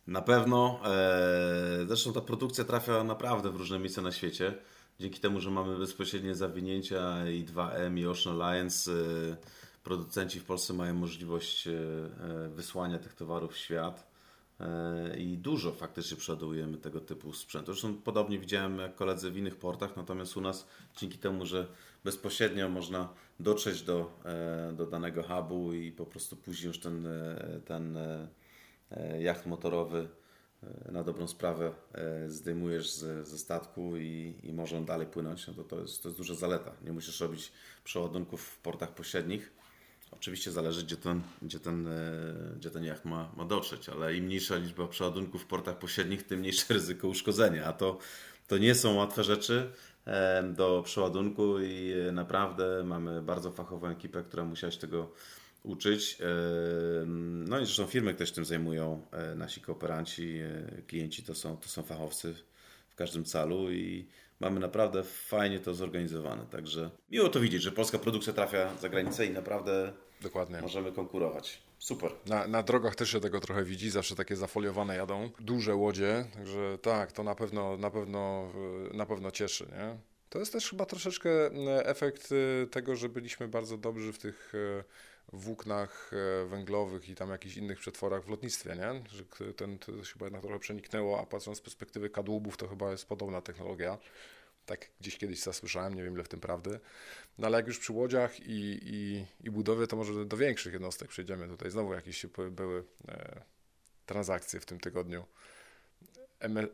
Na 0.07 0.21
pewno. 0.21 0.79
E, 0.85 1.85
zresztą 1.87 2.13
ta 2.13 2.21
produkcja 2.21 2.63
trafia 2.63 3.03
naprawdę 3.03 3.51
w 3.51 3.55
różne 3.55 3.79
miejsca 3.79 4.01
na 4.01 4.11
świecie. 4.11 4.57
Dzięki 4.99 5.19
temu, 5.19 5.39
że 5.39 5.51
mamy 5.51 5.77
bezpośrednie 5.77 6.35
zawinięcia 6.35 7.29
i 7.29 7.45
2M 7.45 7.99
i 7.99 8.07
Ocean 8.07 8.41
Alliance, 8.41 8.91
e, 8.91 9.37
producenci 9.85 10.39
w 10.39 10.45
Polsce 10.45 10.73
mają 10.73 10.93
możliwość 10.93 11.67
e, 11.67 11.71
wysłania 12.49 12.99
tych 12.99 13.13
towarów 13.13 13.53
w 13.53 13.57
świat. 13.57 14.15
I 15.17 15.37
dużo 15.37 15.71
faktycznie 15.71 16.17
przeładujemy 16.17 16.77
tego 16.77 16.99
typu 17.01 17.33
sprzętu. 17.33 17.73
Zresztą 17.73 17.93
podobnie 17.93 18.39
widziałem 18.39 18.79
jak 18.79 18.95
koledzy 18.95 19.31
w 19.31 19.37
innych 19.37 19.55
portach, 19.55 19.97
natomiast 19.97 20.37
u 20.37 20.41
nas 20.41 20.67
dzięki 20.97 21.17
temu, 21.17 21.45
że 21.45 21.67
bezpośrednio 22.03 22.69
można 22.69 23.09
dotrzeć 23.39 23.81
do, 23.81 24.11
do 24.73 24.85
danego 24.85 25.23
hubu 25.23 25.73
i 25.73 25.91
po 25.91 26.05
prostu 26.05 26.35
później 26.35 26.67
już 26.67 26.79
ten, 26.79 27.07
ten 27.65 27.97
E, 28.91 29.21
jacht 29.21 29.45
motorowy 29.45 30.07
e, 30.63 30.91
na 30.91 31.03
dobrą 31.03 31.27
sprawę 31.27 31.73
e, 31.93 32.29
zdejmujesz 32.29 32.89
ze 33.23 33.37
statku 33.37 33.97
i, 33.97 34.39
i 34.43 34.53
może 34.53 34.77
on 34.77 34.85
dalej 34.85 35.07
płynąć, 35.07 35.47
no 35.47 35.53
to, 35.53 35.63
to, 35.63 35.79
jest, 35.79 36.03
to 36.03 36.09
jest 36.09 36.17
duża 36.19 36.35
zaleta. 36.35 36.71
Nie 36.83 36.91
musisz 36.91 37.19
robić 37.19 37.51
przeładunków 37.83 38.41
w 38.41 38.59
portach 38.59 38.95
pośrednich. 38.95 39.51
Oczywiście 40.15 40.51
zależy, 40.51 40.83
gdzie 40.83 40.97
ten, 40.97 41.21
gdzie 41.41 41.59
ten, 41.59 41.87
e, 41.87 41.91
gdzie 42.57 42.69
ten 42.69 42.83
jacht 42.83 43.05
ma, 43.05 43.31
ma 43.37 43.45
dotrzeć, 43.45 43.89
ale 43.89 44.15
im 44.15 44.25
mniejsza 44.25 44.55
liczba 44.55 44.87
przeładunków 44.87 45.43
w 45.43 45.45
portach 45.45 45.79
pośrednich, 45.79 46.23
tym 46.23 46.39
mniejsze 46.39 46.65
ryzyko 46.73 47.07
uszkodzenia. 47.07 47.65
A 47.65 47.73
to, 47.73 47.97
to 48.47 48.57
nie 48.57 48.75
są 48.75 48.95
łatwe 48.95 49.23
rzeczy 49.23 49.71
e, 50.05 50.43
do 50.43 50.81
przeładunku 50.85 51.59
i 51.59 51.93
e, 52.07 52.11
naprawdę 52.11 52.83
mamy 52.83 53.21
bardzo 53.21 53.51
fachową 53.51 53.87
ekipę, 53.87 54.23
która 54.23 54.43
musiała 54.43 54.71
się 54.71 54.79
tego 54.79 55.11
uczyć. 55.63 56.17
No 57.45 57.59
i 57.59 57.65
zresztą 57.65 57.85
firmy 57.85 58.13
też 58.13 58.31
tym 58.31 58.45
zajmują, 58.45 59.01
nasi 59.35 59.61
kooperanci, 59.61 60.39
klienci 60.87 61.23
to 61.23 61.35
są, 61.35 61.57
to 61.57 61.69
są 61.69 61.83
fachowcy 61.83 62.35
w 62.89 62.95
każdym 62.95 63.25
calu 63.25 63.71
i 63.71 64.07
mamy 64.39 64.59
naprawdę 64.59 65.03
fajnie 65.03 65.59
to 65.59 65.73
zorganizowane. 65.73 66.45
Także 66.45 66.89
miło 67.11 67.29
to 67.29 67.39
widzieć, 67.39 67.61
że 67.61 67.71
polska 67.71 67.99
produkcja 67.99 68.33
trafia 68.33 68.75
za 68.81 68.89
granicę 68.89 69.25
i 69.25 69.29
naprawdę 69.29 69.93
Dokładnie. 70.21 70.61
możemy 70.61 70.91
konkurować. 70.91 71.61
Super. 71.79 72.11
Na, 72.25 72.47
na 72.47 72.63
drogach 72.63 72.95
też 72.95 73.11
się 73.11 73.19
tego 73.19 73.39
trochę 73.39 73.63
widzi, 73.63 73.89
zawsze 73.89 74.15
takie 74.15 74.35
zafoliowane 74.35 74.95
jadą, 74.95 75.29
duże 75.39 75.75
łodzie, 75.75 76.25
także 76.33 76.77
tak, 76.81 77.11
to 77.11 77.23
na 77.23 77.35
pewno, 77.35 77.77
na 77.77 77.91
pewno, 77.91 78.51
na 78.93 79.05
pewno 79.05 79.31
cieszy, 79.31 79.67
nie? 79.71 79.97
To 80.29 80.39
jest 80.39 80.53
też 80.53 80.69
chyba 80.69 80.85
troszeczkę 80.85 81.29
e, 81.29 81.85
efekt 81.85 82.29
e, 82.31 82.67
tego, 82.67 82.95
że 82.95 83.09
byliśmy 83.09 83.47
bardzo 83.47 83.77
dobrzy 83.77 84.13
w 84.13 84.17
tych 84.17 84.53
e, 84.55 84.83
włóknach 85.33 86.11
węglowych 86.45 87.09
i 87.09 87.15
tam 87.15 87.29
jakichś 87.29 87.57
innych 87.57 87.79
przetworach 87.79 88.25
w 88.25 88.29
lotnictwie, 88.29 88.75
nie? 88.75 89.03
Że 89.09 89.53
ten, 89.53 89.79
to 89.79 90.03
się 90.03 90.13
chyba 90.13 90.25
jednak 90.25 90.41
trochę 90.41 90.59
przeniknęło, 90.59 91.19
a 91.21 91.25
patrząc 91.25 91.57
z 91.57 91.61
perspektywy 91.61 92.09
kadłubów, 92.09 92.57
to 92.57 92.67
chyba 92.67 92.91
jest 92.91 93.05
podobna 93.05 93.41
technologia. 93.41 93.97
Tak 94.65 94.89
gdzieś 94.99 95.17
kiedyś 95.17 95.39
zasłyszałem, 95.39 95.93
nie 95.93 96.03
wiem 96.03 96.13
ile 96.13 96.23
w 96.23 96.27
tym 96.27 96.39
prawdy. 96.39 96.79
No 97.37 97.47
ale 97.47 97.57
jak 97.57 97.67
już 97.67 97.79
przy 97.79 97.93
łodziach 97.93 98.39
i, 98.39 98.79
i, 98.83 99.25
i 99.43 99.51
budowie, 99.51 99.87
to 99.87 99.95
może 99.95 100.25
do 100.25 100.37
większych 100.37 100.73
jednostek 100.73 101.09
przejdziemy. 101.09 101.47
Tutaj 101.47 101.71
znowu 101.71 101.93
jakieś 101.93 102.25
były 102.51 102.83
e, 103.07 103.41
transakcje 104.05 104.59
w 104.59 104.65
tym 104.65 104.79
tygodniu. 104.79 105.25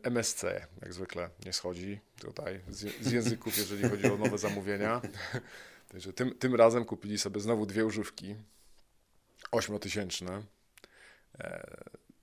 MSC, 0.02 0.44
jak 0.82 0.92
zwykle, 0.92 1.30
nie 1.46 1.52
schodzi 1.52 2.00
tutaj 2.20 2.60
z, 2.68 3.06
z 3.06 3.12
języków, 3.12 3.58
jeżeli 3.58 3.88
chodzi 3.88 4.06
o 4.06 4.16
nowe 4.16 4.38
zamówienia. 4.38 5.00
Także 5.92 6.12
tym, 6.12 6.34
tym 6.38 6.54
razem 6.54 6.84
kupili 6.84 7.18
sobie 7.18 7.40
znowu 7.40 7.66
dwie 7.66 7.84
używki, 7.84 8.34
ośmiotysięczne. 9.50 10.42
E, 11.38 11.66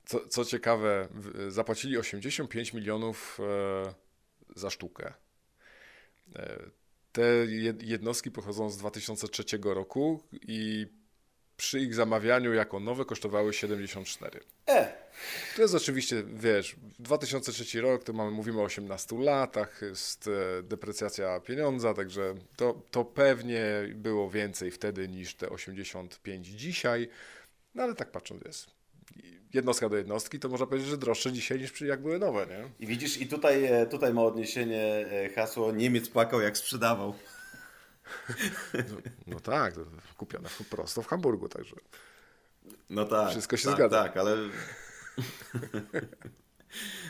co, 0.05 0.27
co 0.27 0.45
ciekawe, 0.45 1.08
zapłacili 1.47 1.97
85 1.97 2.73
milionów 2.73 3.39
e, 3.39 3.93
za 4.55 4.69
sztukę. 4.69 5.13
E, 6.36 6.60
te 7.12 7.21
jednostki 7.82 8.32
pochodzą 8.32 8.69
z 8.69 8.77
2003 8.77 9.43
roku 9.63 10.23
i 10.41 10.88
przy 11.58 11.79
ich 11.79 11.95
zamawianiu 11.95 12.53
jako 12.53 12.79
nowe 12.79 13.05
kosztowały 13.05 13.53
74. 13.53 14.39
E. 14.67 14.99
To 15.55 15.62
jest 15.62 15.75
oczywiście, 15.75 16.23
wiesz, 16.34 16.75
2003 16.99 17.82
rok, 17.82 18.03
to 18.03 18.13
mamy, 18.13 18.32
mówimy 18.32 18.62
o 18.62 18.63
18 18.63 19.19
latach, 19.19 19.82
jest 19.82 20.27
e, 20.27 20.63
deprecjacja 20.63 21.39
pieniądza, 21.39 21.93
także 21.93 22.36
to, 22.55 22.82
to 22.91 23.05
pewnie 23.05 23.65
było 23.95 24.29
więcej 24.29 24.71
wtedy 24.71 25.08
niż 25.08 25.36
te 25.36 25.49
85 25.49 26.47
dzisiaj, 26.47 27.10
no 27.75 27.84
ale 27.84 27.95
tak 27.95 28.12
patrząc 28.12 28.43
jest 28.45 28.79
jednostka 29.53 29.89
do 29.89 29.97
jednostki, 29.97 30.39
to 30.39 30.49
można 30.49 30.65
powiedzieć, 30.65 30.89
że 30.89 30.97
droższe 30.97 31.32
dzisiaj 31.32 31.60
niż 31.60 31.82
jak 31.82 32.01
były 32.01 32.19
nowe, 32.19 32.47
nie? 32.47 32.69
I 32.79 32.88
widzisz, 32.88 33.21
i 33.21 33.27
tutaj, 33.27 33.65
e, 33.65 33.86
tutaj 33.86 34.13
ma 34.13 34.21
odniesienie 34.21 34.84
e, 34.84 35.29
hasło 35.29 35.71
Niemiec 35.71 36.10
płakał 36.10 36.41
jak 36.41 36.58
sprzedawał. 36.58 37.13
No, 38.73 38.97
no 39.27 39.39
tak, 39.39 39.73
kupione 40.17 40.49
prosto 40.69 41.01
w 41.01 41.08
Hamburgu, 41.08 41.49
także. 41.49 41.75
No 42.89 43.05
tak. 43.05 43.32
Wszystko 43.32 43.58
się 43.58 43.65
tak, 43.65 43.75
zgadza. 43.75 44.03
Tak, 44.03 44.17
ale. 44.17 44.38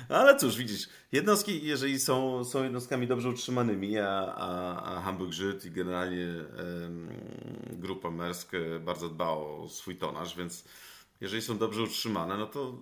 ale 0.10 0.36
cóż, 0.36 0.58
widzisz, 0.58 0.90
jednostki, 1.12 1.66
jeżeli 1.66 2.00
są, 2.00 2.46
są 2.46 2.64
jednostkami 2.64 3.08
dobrze 3.08 3.30
utrzymanymi, 3.30 3.98
a, 3.98 4.36
a, 4.36 4.82
a 4.84 5.02
Hamburg 5.02 5.34
Żyd 5.34 5.66
i 5.66 5.72
generalnie 5.72 6.28
um, 6.82 7.10
grupa 7.72 8.12
Mersk 8.12 8.52
bardzo 8.82 9.10
dba 9.10 9.28
o 9.28 9.68
swój 9.70 9.96
tonaż, 9.96 10.38
więc 10.38 10.64
jeżeli 11.22 11.42
są 11.42 11.58
dobrze 11.58 11.84
utrzymane, 11.84 12.38
no 12.38 12.46
to, 12.46 12.78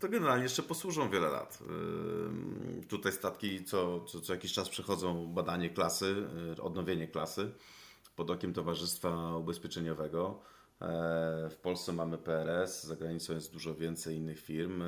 to 0.00 0.08
generalnie 0.08 0.42
jeszcze 0.42 0.62
posłużą 0.62 1.10
wiele 1.10 1.28
lat. 1.28 1.58
Yy, 2.76 2.86
tutaj 2.86 3.12
statki 3.12 3.64
co, 3.64 4.00
co, 4.00 4.20
co 4.20 4.32
jakiś 4.32 4.52
czas 4.52 4.68
przechodzą 4.68 5.26
badanie 5.26 5.70
klasy, 5.70 6.26
yy, 6.56 6.62
odnowienie 6.62 7.08
klasy 7.08 7.52
pod 8.16 8.30
okiem 8.30 8.52
Towarzystwa 8.52 9.36
Ubezpieczeniowego. 9.36 10.42
Yy, 10.80 11.50
w 11.50 11.56
Polsce 11.62 11.92
mamy 11.92 12.18
PRS, 12.18 12.84
za 12.84 12.96
granicą 12.96 13.34
jest 13.34 13.52
dużo 13.52 13.74
więcej 13.74 14.16
innych 14.16 14.40
firm 14.40 14.82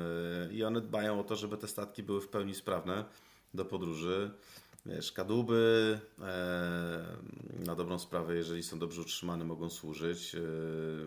i 0.51 0.63
one 0.63 0.81
dbają 0.81 1.19
o 1.19 1.23
to, 1.23 1.35
żeby 1.35 1.57
te 1.57 1.67
statki 1.67 2.03
były 2.03 2.21
w 2.21 2.27
pełni 2.27 2.55
sprawne 2.55 3.05
do 3.53 3.65
podróży. 3.65 4.31
Wiesz, 4.85 5.11
kadłuby 5.11 5.99
na 7.65 7.75
dobrą 7.75 7.99
sprawę, 7.99 8.35
jeżeli 8.35 8.63
są 8.63 8.79
dobrze 8.79 9.01
utrzymane, 9.01 9.45
mogą 9.45 9.69
służyć. 9.69 10.35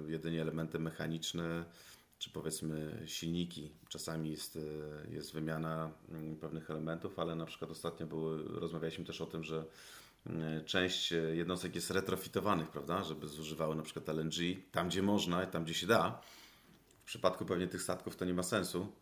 Jedynie 0.09 0.43
elementy 0.43 0.79
mechaniczne, 0.79 1.65
czy 2.19 2.31
powiedzmy 2.31 3.03
silniki. 3.07 3.71
Czasami 3.89 4.31
jest, 4.31 4.59
jest 5.11 5.33
wymiana 5.33 5.91
mm, 6.09 6.37
pewnych 6.37 6.71
elementów, 6.71 7.19
ale 7.19 7.35
na 7.35 7.47
przykład 7.47 7.71
ostatnio 7.71 8.07
były, 8.07 8.61
rozmawialiśmy 8.61 9.05
też 9.05 9.21
o 9.21 9.27
tym, 9.27 9.45
że 9.45 9.65
część 10.67 11.13
jednostek 11.33 11.75
jest 11.75 11.91
retrofitowanych, 11.91 12.69
prawda, 12.69 13.05
żeby 13.05 13.29
zużywały 13.29 13.77
na 13.77 13.83
przykład 13.83 14.09
LNG 14.09 14.35
tam, 14.73 14.89
gdzie 14.89 15.03
można 15.03 15.45
i 15.45 15.47
tam, 15.47 15.65
gdzie 15.65 15.75
się 15.75 15.87
da. 15.87 16.21
W 17.03 17.05
przypadku 17.05 17.45
pewnie 17.45 17.69
tych 17.69 17.83
statków 17.83 18.17
to 18.17 18.25
nie 18.25 18.35
ma 18.35 18.43
sensu, 18.43 18.93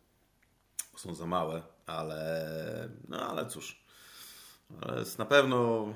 są 0.97 1.15
za 1.15 1.25
małe, 1.25 1.63
ale 1.85 2.89
no 3.07 3.29
ale 3.29 3.45
cóż, 3.45 3.83
ale 4.81 5.03
na 5.17 5.25
pewno 5.25 5.93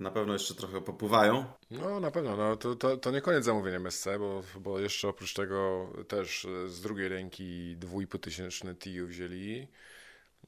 na 0.00 0.10
pewno 0.10 0.32
jeszcze 0.32 0.54
trochę 0.54 0.80
popływają. 0.80 1.44
No 1.70 2.00
na 2.00 2.10
pewno, 2.10 2.36
no, 2.36 2.56
to, 2.56 2.76
to, 2.76 2.96
to 2.96 3.10
nie 3.10 3.20
koniec 3.20 3.44
zamówienia 3.44 3.76
MSC, 3.76 4.06
bo, 4.18 4.42
bo 4.60 4.78
jeszcze 4.78 5.08
oprócz 5.08 5.34
tego 5.34 5.88
też 6.08 6.46
z 6.66 6.80
drugiej 6.80 7.08
ręki 7.08 7.76
2,5 7.80 8.18
tysięczny 8.18 8.74
TIU 8.74 9.06
wzięli. 9.06 9.68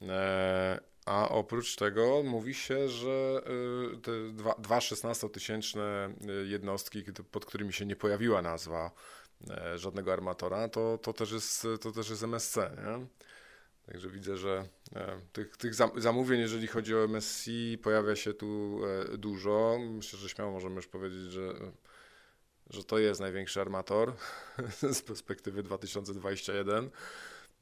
E, 0.02 0.80
a 1.06 1.28
oprócz 1.28 1.76
tego 1.76 2.22
mówi 2.22 2.54
się, 2.54 2.88
że 2.88 3.42
y, 3.94 3.96
te 3.96 4.32
dwa, 4.32 4.54
dwa 4.58 4.78
16-tysięczne 4.78 6.12
jednostki, 6.44 7.04
pod 7.30 7.44
którymi 7.44 7.72
się 7.72 7.86
nie 7.86 7.96
pojawiła 7.96 8.42
nazwa 8.42 8.90
e, 9.50 9.78
żadnego 9.78 10.12
armatora, 10.12 10.68
to, 10.68 10.98
to, 10.98 11.12
też, 11.12 11.32
jest, 11.32 11.66
to 11.80 11.92
też 11.92 12.10
jest 12.10 12.22
MSC. 12.22 12.56
Nie? 12.56 13.06
Także 13.86 14.10
widzę, 14.10 14.36
że 14.36 14.68
e, 14.96 15.20
tych, 15.32 15.56
tych 15.56 15.74
zamówień, 15.96 16.40
jeżeli 16.40 16.66
chodzi 16.66 16.94
o 16.94 17.04
MSC, 17.04 17.50
pojawia 17.82 18.16
się 18.16 18.34
tu 18.34 18.80
e, 18.84 19.18
dużo. 19.18 19.78
Myślę, 19.90 20.18
że 20.18 20.28
śmiało 20.28 20.52
możemy 20.52 20.76
już 20.76 20.86
powiedzieć, 20.86 21.32
że, 21.32 21.54
że 22.70 22.84
to 22.84 22.98
jest 22.98 23.20
największy 23.20 23.60
armator 23.60 24.12
z 24.98 25.02
perspektywy 25.02 25.62
2021. 25.62 26.90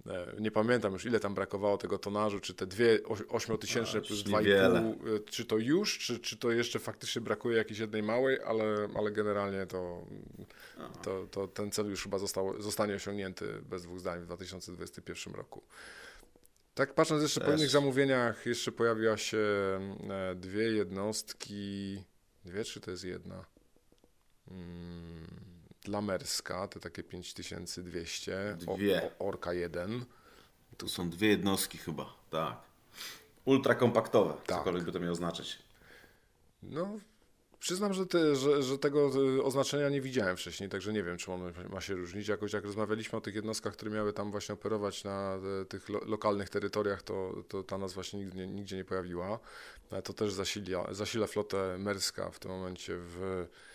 E, 0.07 0.41
nie 0.41 0.51
pamiętam 0.51 0.93
już, 0.93 1.05
ile 1.05 1.21
tam 1.21 1.35
brakowało 1.35 1.79
tego 1.79 1.99
tonażu, 1.99 2.41
czy 2.41 2.55
te 2.55 2.67
dwie 2.67 2.99
ośmiotysięczne 3.29 4.01
plus 4.01 4.25
2,5, 4.25 5.25
czy 5.25 5.45
to 5.45 5.59
już, 5.59 5.99
czy, 5.99 6.19
czy 6.19 6.37
to 6.37 6.51
jeszcze 6.51 6.79
faktycznie 6.79 7.23
brakuje 7.23 7.57
jakiejś 7.57 7.79
jednej 7.79 8.03
małej, 8.03 8.43
ale, 8.43 8.89
ale 8.95 9.11
generalnie 9.11 9.67
to, 9.67 10.07
to, 11.03 11.27
to 11.31 11.49
ten 11.49 11.71
cel 11.71 11.91
już 11.91 12.03
chyba 12.03 12.19
został, 12.19 12.63
zostanie 12.63 12.95
osiągnięty 12.95 13.63
bez 13.63 13.83
dwóch 13.83 14.01
zdań 14.01 14.21
w 14.21 14.25
2021 14.25 15.35
roku. 15.35 15.63
Tak 16.75 16.95
patrząc 16.95 17.23
jeszcze 17.23 17.41
Też. 17.41 17.49
po 17.49 17.57
innych 17.57 17.71
zamówieniach, 17.71 18.47
jeszcze 18.47 18.73
pojawiła 18.73 19.17
się 19.17 19.39
e, 20.11 20.35
dwie 20.35 20.73
jednostki, 20.73 22.03
dwie 22.45 22.65
czy 22.65 22.81
to 22.81 22.91
jest 22.91 23.05
jedna? 23.05 23.45
Hmm, 24.49 25.60
dla 25.85 26.01
Merska, 26.01 26.69
te 26.69 26.81
takie 26.81 27.03
5200, 27.03 28.57
dwie. 28.59 29.11
O, 29.19 29.29
Orka 29.29 29.53
1. 29.53 30.05
Tu 30.77 30.89
są 30.89 31.11
dwie 31.11 31.29
jednostki 31.29 31.79
chyba, 31.79 32.15
tak. 32.31 32.57
Ultrakompaktowe, 33.45 34.35
tak. 34.47 34.59
cokolwiek 34.59 34.85
by 34.85 34.93
to 34.93 35.01
miało 35.01 35.15
znaczyć. 35.15 35.59
No, 36.63 36.99
Przyznam, 37.61 37.95
że, 37.95 38.07
te, 38.07 38.37
że, 38.37 38.63
że, 38.63 38.79
tego 38.79 39.11
e, 39.39 39.43
oznaczenia 39.43 39.89
nie 39.89 40.01
widziałem 40.01 40.37
wcześniej, 40.37 40.69
także 40.69 40.93
nie 40.93 41.03
wiem, 41.03 41.17
czy 41.17 41.33
on 41.33 41.53
ma 41.71 41.81
się 41.81 41.95
różnić. 41.95 42.29
Jakoś 42.29 42.53
jak 42.53 42.65
rozmawialiśmy 42.65 43.19
o 43.19 43.21
tych 43.21 43.35
jednostkach, 43.35 43.73
które 43.73 43.91
miały 43.91 44.13
tam 44.13 44.31
właśnie 44.31 44.53
operować 44.53 45.05
na 45.05 45.39
e, 45.63 45.65
tych 45.65 45.89
lo, 45.89 46.01
lokalnych 46.07 46.49
terytoriach, 46.49 47.03
to, 47.03 47.45
to 47.49 47.63
ta 47.63 47.79
nazwa 47.79 48.03
się 48.03 48.19
nigdzie, 48.19 48.47
nigdzie 48.47 48.77
nie 48.77 48.85
pojawiła. 48.85 49.39
To 50.05 50.13
też 50.13 50.33
zasila, 50.33 50.95
zasila 50.95 51.27
flotę 51.27 51.79
Merska 51.79 52.31
w 52.31 52.39
tym 52.39 52.51
momencie 52.51 52.97
w 52.97 53.23
e, 53.23 53.70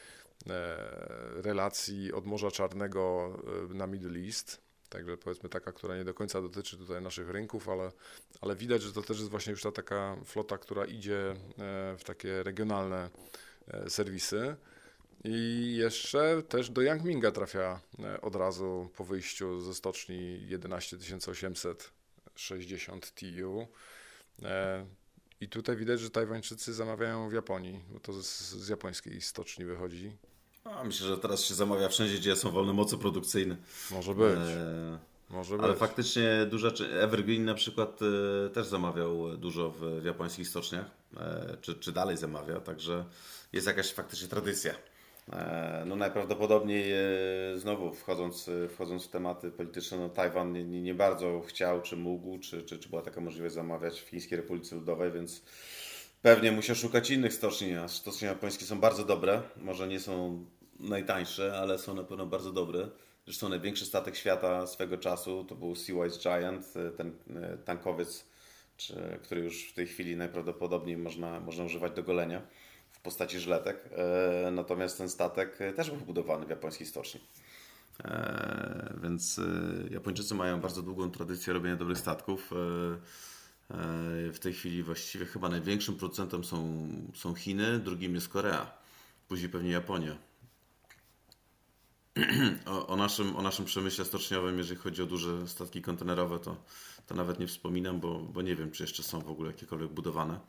relacji 1.35 2.13
od 2.13 2.25
Morza 2.25 2.51
Czarnego 2.51 3.33
e, 3.71 3.73
na 3.73 3.87
Middle 3.87 4.19
East. 4.19 4.65
Także 4.89 5.17
powiedzmy 5.17 5.49
taka, 5.49 5.71
która 5.71 5.97
nie 5.97 6.03
do 6.03 6.13
końca 6.13 6.41
dotyczy 6.41 6.77
tutaj 6.77 7.01
naszych 7.01 7.29
rynków, 7.29 7.69
ale, 7.69 7.91
ale 8.41 8.55
widać, 8.55 8.81
że 8.81 8.93
to 8.93 9.01
też 9.01 9.17
jest 9.17 9.31
właśnie 9.31 9.51
już 9.51 9.61
ta 9.61 9.71
taka 9.71 10.17
flota, 10.25 10.57
która 10.57 10.85
idzie 10.85 11.35
w 11.97 12.03
takie 12.03 12.43
regionalne 12.43 13.09
E, 13.67 13.89
serwisy. 13.89 14.55
I 15.23 15.75
jeszcze 15.77 16.43
też 16.43 16.69
do 16.69 16.81
Yangminga 16.81 17.31
trafia 17.31 17.79
e, 17.99 18.21
od 18.21 18.35
razu 18.35 18.89
po 18.97 19.03
wyjściu 19.03 19.61
ze 19.61 19.73
stoczni 19.73 20.47
11860 20.49 23.11
TU. 23.11 23.67
E, 25.45 25.47
I 25.47 25.49
tutaj 25.49 25.75
widać, 25.75 25.99
że 25.99 26.09
Tajwańczycy 26.09 26.73
zamawiają 26.73 27.29
w 27.29 27.33
Japonii, 27.33 27.83
bo 27.89 27.99
to 27.99 28.13
z, 28.13 28.39
z 28.51 28.67
japońskiej 28.67 29.21
stoczni 29.21 29.65
wychodzi. 29.65 30.17
A, 30.63 30.83
myślę, 30.83 31.07
że 31.07 31.17
teraz 31.17 31.41
się 31.41 31.53
zamawia 31.53 31.89
wszędzie, 31.89 32.17
gdzie 32.17 32.35
są 32.35 32.51
wolne 32.51 32.73
moce 32.73 32.97
produkcyjne. 32.97 33.57
Może 33.91 34.15
być. 34.15 34.39
Może 35.29 35.55
Ale 35.55 35.69
być. 35.69 35.79
faktycznie 35.79 36.45
duża, 36.49 36.71
Evergreen 37.01 37.45
na 37.45 37.53
przykład 37.53 37.99
e, 38.45 38.49
też 38.49 38.67
zamawiał 38.67 39.37
dużo 39.37 39.71
w, 39.71 40.01
w 40.01 40.05
japońskich 40.05 40.47
stoczniach, 40.47 40.85
e, 41.17 41.57
czy, 41.61 41.75
czy 41.75 41.91
dalej 41.91 42.17
zamawia, 42.17 42.59
także 42.59 43.05
jest 43.53 43.67
jakaś 43.67 43.93
faktycznie 43.93 44.27
tradycja. 44.27 44.75
E, 45.33 45.83
no 45.85 45.95
najprawdopodobniej 45.95 46.91
e, 46.91 46.99
znowu 47.57 47.93
wchodząc, 47.93 48.49
e, 48.49 48.69
wchodząc 48.69 49.05
w 49.05 49.09
tematy 49.09 49.51
polityczne, 49.51 49.97
no 49.97 50.09
Tajwan 50.09 50.53
nie, 50.53 50.81
nie, 50.81 50.93
bardzo 50.93 51.41
chciał, 51.41 51.81
czy 51.81 51.97
mógł, 51.97 52.39
czy, 52.39 52.63
czy, 52.63 52.79
czy 52.79 52.89
była 52.89 53.01
taka 53.01 53.21
możliwość 53.21 53.53
zamawiać 53.55 54.01
w 54.01 54.09
Chińskiej 54.09 54.37
Republice 54.37 54.75
Ludowej, 54.75 55.11
więc 55.11 55.43
pewnie 56.21 56.51
musiał 56.51 56.75
szukać 56.75 57.11
innych 57.11 57.33
stoczni, 57.33 57.73
a 57.73 57.87
stoczni 57.87 58.27
japońskie 58.27 58.65
są 58.65 58.79
bardzo 58.79 59.05
dobre, 59.05 59.41
może 59.57 59.87
nie 59.87 59.99
są 59.99 60.45
najtańsze, 60.79 61.57
ale 61.57 61.79
są 61.79 61.93
na 61.93 62.03
pewno 62.03 62.25
bardzo 62.25 62.51
dobre. 62.51 62.89
Zresztą 63.25 63.49
największy 63.49 63.85
statek 63.85 64.15
świata 64.15 64.67
swego 64.67 64.97
czasu 64.97 65.43
to 65.43 65.55
był 65.55 65.75
Seawise 65.75 66.19
Giant, 66.19 66.73
ten 66.97 67.11
tankowiec, 67.65 68.25
czy, 68.77 69.19
który 69.23 69.41
już 69.41 69.71
w 69.71 69.73
tej 69.73 69.87
chwili 69.87 70.15
najprawdopodobniej 70.15 70.97
można, 70.97 71.39
można 71.39 71.63
używać 71.63 71.93
do 71.93 72.03
golenia 72.03 72.41
postaci 73.05 73.39
żletek. 73.39 73.89
E, 74.47 74.51
Natomiast 74.51 74.97
ten 74.97 75.09
statek 75.09 75.59
też 75.75 75.91
był 75.91 75.99
budowany 75.99 76.45
w 76.45 76.49
japońskiej 76.49 76.87
stoczni. 76.87 77.21
E, 78.03 78.93
Więc 79.03 79.39
e, 79.39 79.93
Japończycy 79.93 80.35
mają 80.35 80.61
bardzo 80.61 80.81
długą 80.81 81.11
tradycję 81.11 81.53
robienia 81.53 81.75
dobrych 81.75 81.97
statków. 81.97 82.51
W 84.33 84.37
tej 84.41 84.53
chwili 84.53 84.83
właściwie 84.83 85.25
chyba 85.25 85.49
największym 85.49 85.95
producentem 85.95 86.43
są, 86.43 86.87
są 87.15 87.35
Chiny, 87.35 87.79
drugim 87.79 88.15
jest 88.15 88.29
Korea, 88.29 88.71
później 89.27 89.49
pewnie 89.49 89.71
Japonia. 89.71 90.15
O, 92.65 92.87
o, 92.87 92.95
naszym, 92.95 93.35
o 93.35 93.41
naszym 93.41 93.65
przemyśle 93.65 94.05
stoczniowym, 94.05 94.57
jeżeli 94.57 94.79
chodzi 94.79 95.01
o 95.01 95.05
duże 95.05 95.47
statki 95.47 95.81
kontenerowe, 95.81 96.39
to, 96.39 96.55
to 97.07 97.15
nawet 97.15 97.39
nie 97.39 97.47
wspominam, 97.47 97.99
bo, 97.99 98.19
bo 98.19 98.41
nie 98.41 98.55
wiem, 98.55 98.71
czy 98.71 98.83
jeszcze 98.83 99.03
są 99.03 99.21
w 99.21 99.29
ogóle 99.29 99.51
jakiekolwiek 99.51 99.89
budowane. 99.91 100.39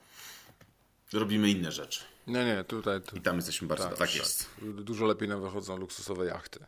Robimy 1.12 1.50
inne 1.50 1.72
rzeczy. 1.72 2.00
Nie, 2.26 2.44
nie, 2.44 2.64
tutaj. 2.64 3.00
Tu, 3.02 3.16
I 3.16 3.20
tam 3.20 3.36
jesteśmy 3.36 3.68
bardzo. 3.68 3.88
Tak, 3.88 4.14
jest. 4.14 4.50
Dużo 4.62 5.06
lepiej 5.06 5.28
nam 5.28 5.42
wychodzą 5.42 5.76
luksusowe 5.76 6.26
jachty. 6.26 6.60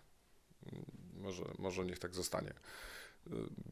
Może, 1.14 1.44
może 1.58 1.84
niech 1.84 1.98
tak 1.98 2.14
zostanie. 2.14 2.52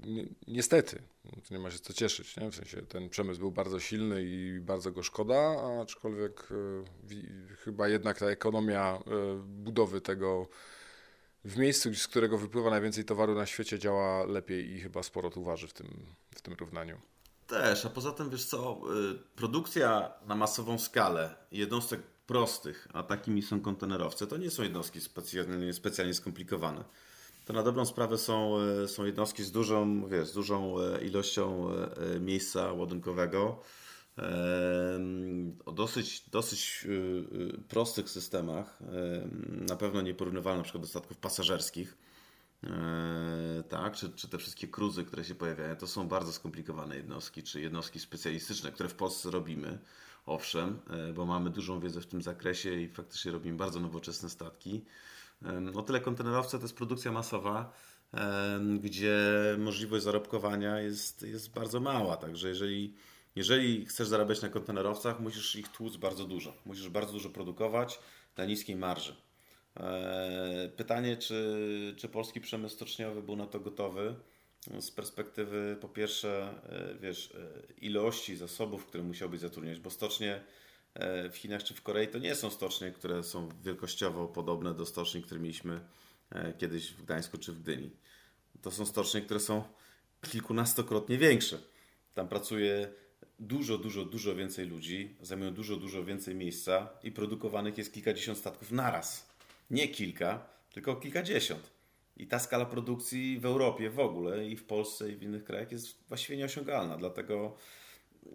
Ni- 0.05 0.34
Niestety, 0.47 1.03
to 1.49 1.55
nie 1.55 1.59
ma 1.59 1.70
się 1.70 1.78
co 1.78 1.93
cieszyć. 1.93 2.37
Nie? 2.37 2.51
W 2.51 2.55
sensie 2.55 2.82
ten 2.82 3.09
przemysł 3.09 3.41
był 3.41 3.51
bardzo 3.53 3.80
silny 3.80 4.24
i 4.24 4.61
bardzo 4.61 4.93
go 4.93 5.03
szkoda, 5.03 5.57
aczkolwiek 5.82 6.49
e, 6.51 7.57
chyba 7.57 7.89
jednak 7.89 8.18
ta 8.18 8.26
ekonomia 8.26 8.99
e, 9.07 9.43
budowy 9.47 10.01
tego 10.01 10.49
w 11.45 11.57
miejscu, 11.57 11.95
z 11.95 12.09
którego 12.09 12.39
wypływa 12.39 12.70
najwięcej 12.70 13.05
towaru 13.05 13.34
na 13.34 13.47
świecie, 13.47 13.78
działa 13.78 14.24
lepiej 14.26 14.70
i 14.72 14.80
chyba 14.80 15.03
sporo 15.03 15.30
tu 15.30 15.45
waży 15.45 15.68
w 15.68 15.72
tym, 15.72 16.07
w 16.34 16.43
tym 16.43 16.55
równaniu. 16.55 17.01
Też, 17.47 17.86
a 17.86 17.90
poza 17.90 18.12
tym 18.12 18.30
wiesz 18.30 18.44
co, 18.44 18.80
y, 19.12 19.18
produkcja 19.36 20.12
na 20.26 20.34
masową 20.34 20.78
skalę 20.78 21.34
jednostek 21.53 22.03
prostych, 22.26 22.88
a 22.92 23.03
takimi 23.03 23.42
są 23.42 23.61
kontenerowce, 23.61 24.26
to 24.26 24.36
nie 24.36 24.51
są 24.51 24.62
jednostki 24.62 25.01
specjalnie, 25.01 25.72
specjalnie 25.72 26.14
skomplikowane. 26.14 26.84
To 27.44 27.53
na 27.53 27.62
dobrą 27.62 27.86
sprawę 27.86 28.18
są, 28.18 28.59
y, 28.84 28.88
są 28.88 29.05
jednostki 29.05 29.44
z 29.44 29.53
dużą, 29.53 30.09
wiesz, 30.09 30.28
z 30.28 30.32
dużą 30.32 30.80
y, 30.80 31.05
ilością 31.05 31.68
miejsca 32.20 32.72
ładunkowego, 32.72 33.62
o 35.66 35.72
dosyć, 35.72 36.24
dosyć 36.30 36.86
prostych 37.68 38.11
systemach, 38.11 38.78
em, 38.82 39.66
na 39.68 39.76
pewno 39.76 40.03
nieporównywalne 40.03 40.59
na 40.59 40.62
przykład 40.64 40.82
do 40.82 40.88
statków 40.88 41.16
pasażerskich. 41.16 41.97
Eee, 42.66 43.64
tak, 43.64 43.96
czy, 43.96 44.10
czy 44.10 44.28
te 44.28 44.38
wszystkie 44.38 44.68
cruzy, 44.68 45.04
które 45.04 45.24
się 45.24 45.34
pojawiają, 45.34 45.76
to 45.76 45.86
są 45.86 46.08
bardzo 46.08 46.32
skomplikowane 46.32 46.96
jednostki, 46.96 47.42
czy 47.42 47.60
jednostki 47.60 48.00
specjalistyczne, 48.00 48.72
które 48.72 48.88
w 48.88 48.94
Polsce 48.94 49.30
robimy, 49.30 49.78
owszem, 50.26 50.78
e, 50.90 51.12
bo 51.12 51.26
mamy 51.26 51.50
dużą 51.50 51.80
wiedzę 51.80 52.00
w 52.00 52.06
tym 52.06 52.22
zakresie 52.22 52.80
i 52.80 52.88
faktycznie 52.88 53.32
robimy 53.32 53.56
bardzo 53.56 53.80
nowoczesne 53.80 54.30
statki. 54.30 54.84
Em, 55.42 55.76
O 55.76 55.82
tyle 55.82 56.00
kontenerowce 56.00 56.58
to 56.58 56.64
jest 56.64 56.76
produkcja 56.76 57.12
masowa, 57.12 57.72
gdzie 58.80 59.16
możliwość 59.58 60.04
zarobkowania 60.04 60.80
jest, 60.80 61.22
jest 61.22 61.52
bardzo 61.52 61.80
mała, 61.80 62.16
także 62.16 62.48
jeżeli, 62.48 62.94
jeżeli 63.36 63.86
chcesz 63.86 64.08
zarabiać 64.08 64.42
na 64.42 64.48
kontenerowcach, 64.48 65.20
musisz 65.20 65.56
ich 65.56 65.68
tłuc 65.68 65.96
bardzo 65.96 66.24
dużo, 66.24 66.56
musisz 66.66 66.88
bardzo 66.88 67.12
dużo 67.12 67.30
produkować 67.30 67.98
na 68.36 68.44
niskiej 68.44 68.76
marży. 68.76 69.26
Eee, 69.77 70.68
Pytanie, 70.68 71.16
czy, 71.16 71.95
czy 71.97 72.09
polski 72.09 72.41
przemysł 72.41 72.74
stoczniowy 72.74 73.22
był 73.22 73.37
na 73.37 73.47
to 73.47 73.61
gotowy? 73.61 74.14
Z 74.81 74.91
perspektywy 74.91 75.77
po 75.81 75.89
pierwsze, 75.89 76.55
e, 76.68 76.95
wiesz, 77.01 77.35
e, 77.35 77.72
ilości 77.81 78.37
zasobów, 78.37 78.87
które 78.87 79.05
musiałbyś 79.05 79.41
zatrudniać, 79.41 79.79
bo 79.79 79.91
stocznie 79.91 80.41
e, 80.95 81.31
w 81.31 81.37
Chinach 81.37 81.64
czy 81.64 81.74
w 81.74 81.83
Korei 81.83 82.09
to 82.09 82.18
nie 82.18 82.35
są 82.35 82.51
stocznie, 82.51 82.91
które 82.91 83.22
są 83.22 83.49
wielkościowo 83.64 84.29
podobne 84.29 84.74
do 84.74 84.87
stoczni, 84.87 85.22
które 85.22 85.41
mieliśmy 85.41 85.81
e, 86.31 86.53
kiedyś 86.53 86.93
w 86.93 87.03
Gdańsku 87.03 87.39
czy 87.39 87.53
w 87.53 87.62
Gdyni. 87.62 87.91
To 88.62 88.70
są 88.70 88.87
stocznie, 88.87 89.20
które 89.20 89.41
są 89.41 89.64
kilkunastokrotnie 90.31 91.18
większe. 91.18 91.59
Tam 92.14 92.29
pracuje 92.29 92.93
dużo, 93.39 93.79
dużo, 93.79 94.05
dużo 94.05 94.35
więcej 94.35 94.66
ludzi, 94.66 95.16
zajmują 95.20 95.55
dużo, 95.55 95.77
dużo 95.77 96.05
więcej 96.05 96.35
miejsca 96.35 96.89
i 97.03 97.12
produkowanych 97.12 97.79
jest 97.79 97.95
kilkadziesiąt 97.95 98.39
statków 98.39 98.72
naraz. 98.72 99.26
Nie 99.70 99.88
kilka, 99.88 100.46
tylko 100.72 100.96
kilkadziesiąt. 100.96 101.70
I 102.16 102.26
ta 102.26 102.38
skala 102.38 102.66
produkcji 102.66 103.38
w 103.38 103.46
Europie 103.46 103.90
w 103.90 104.00
ogóle 104.00 104.46
i 104.46 104.56
w 104.56 104.64
Polsce 104.64 105.10
i 105.12 105.16
w 105.16 105.22
innych 105.22 105.44
krajach 105.44 105.72
jest 105.72 106.08
właściwie 106.08 106.36
nieosiągalna. 106.36 106.96
Dlatego 106.96 107.56
e, 108.26 108.28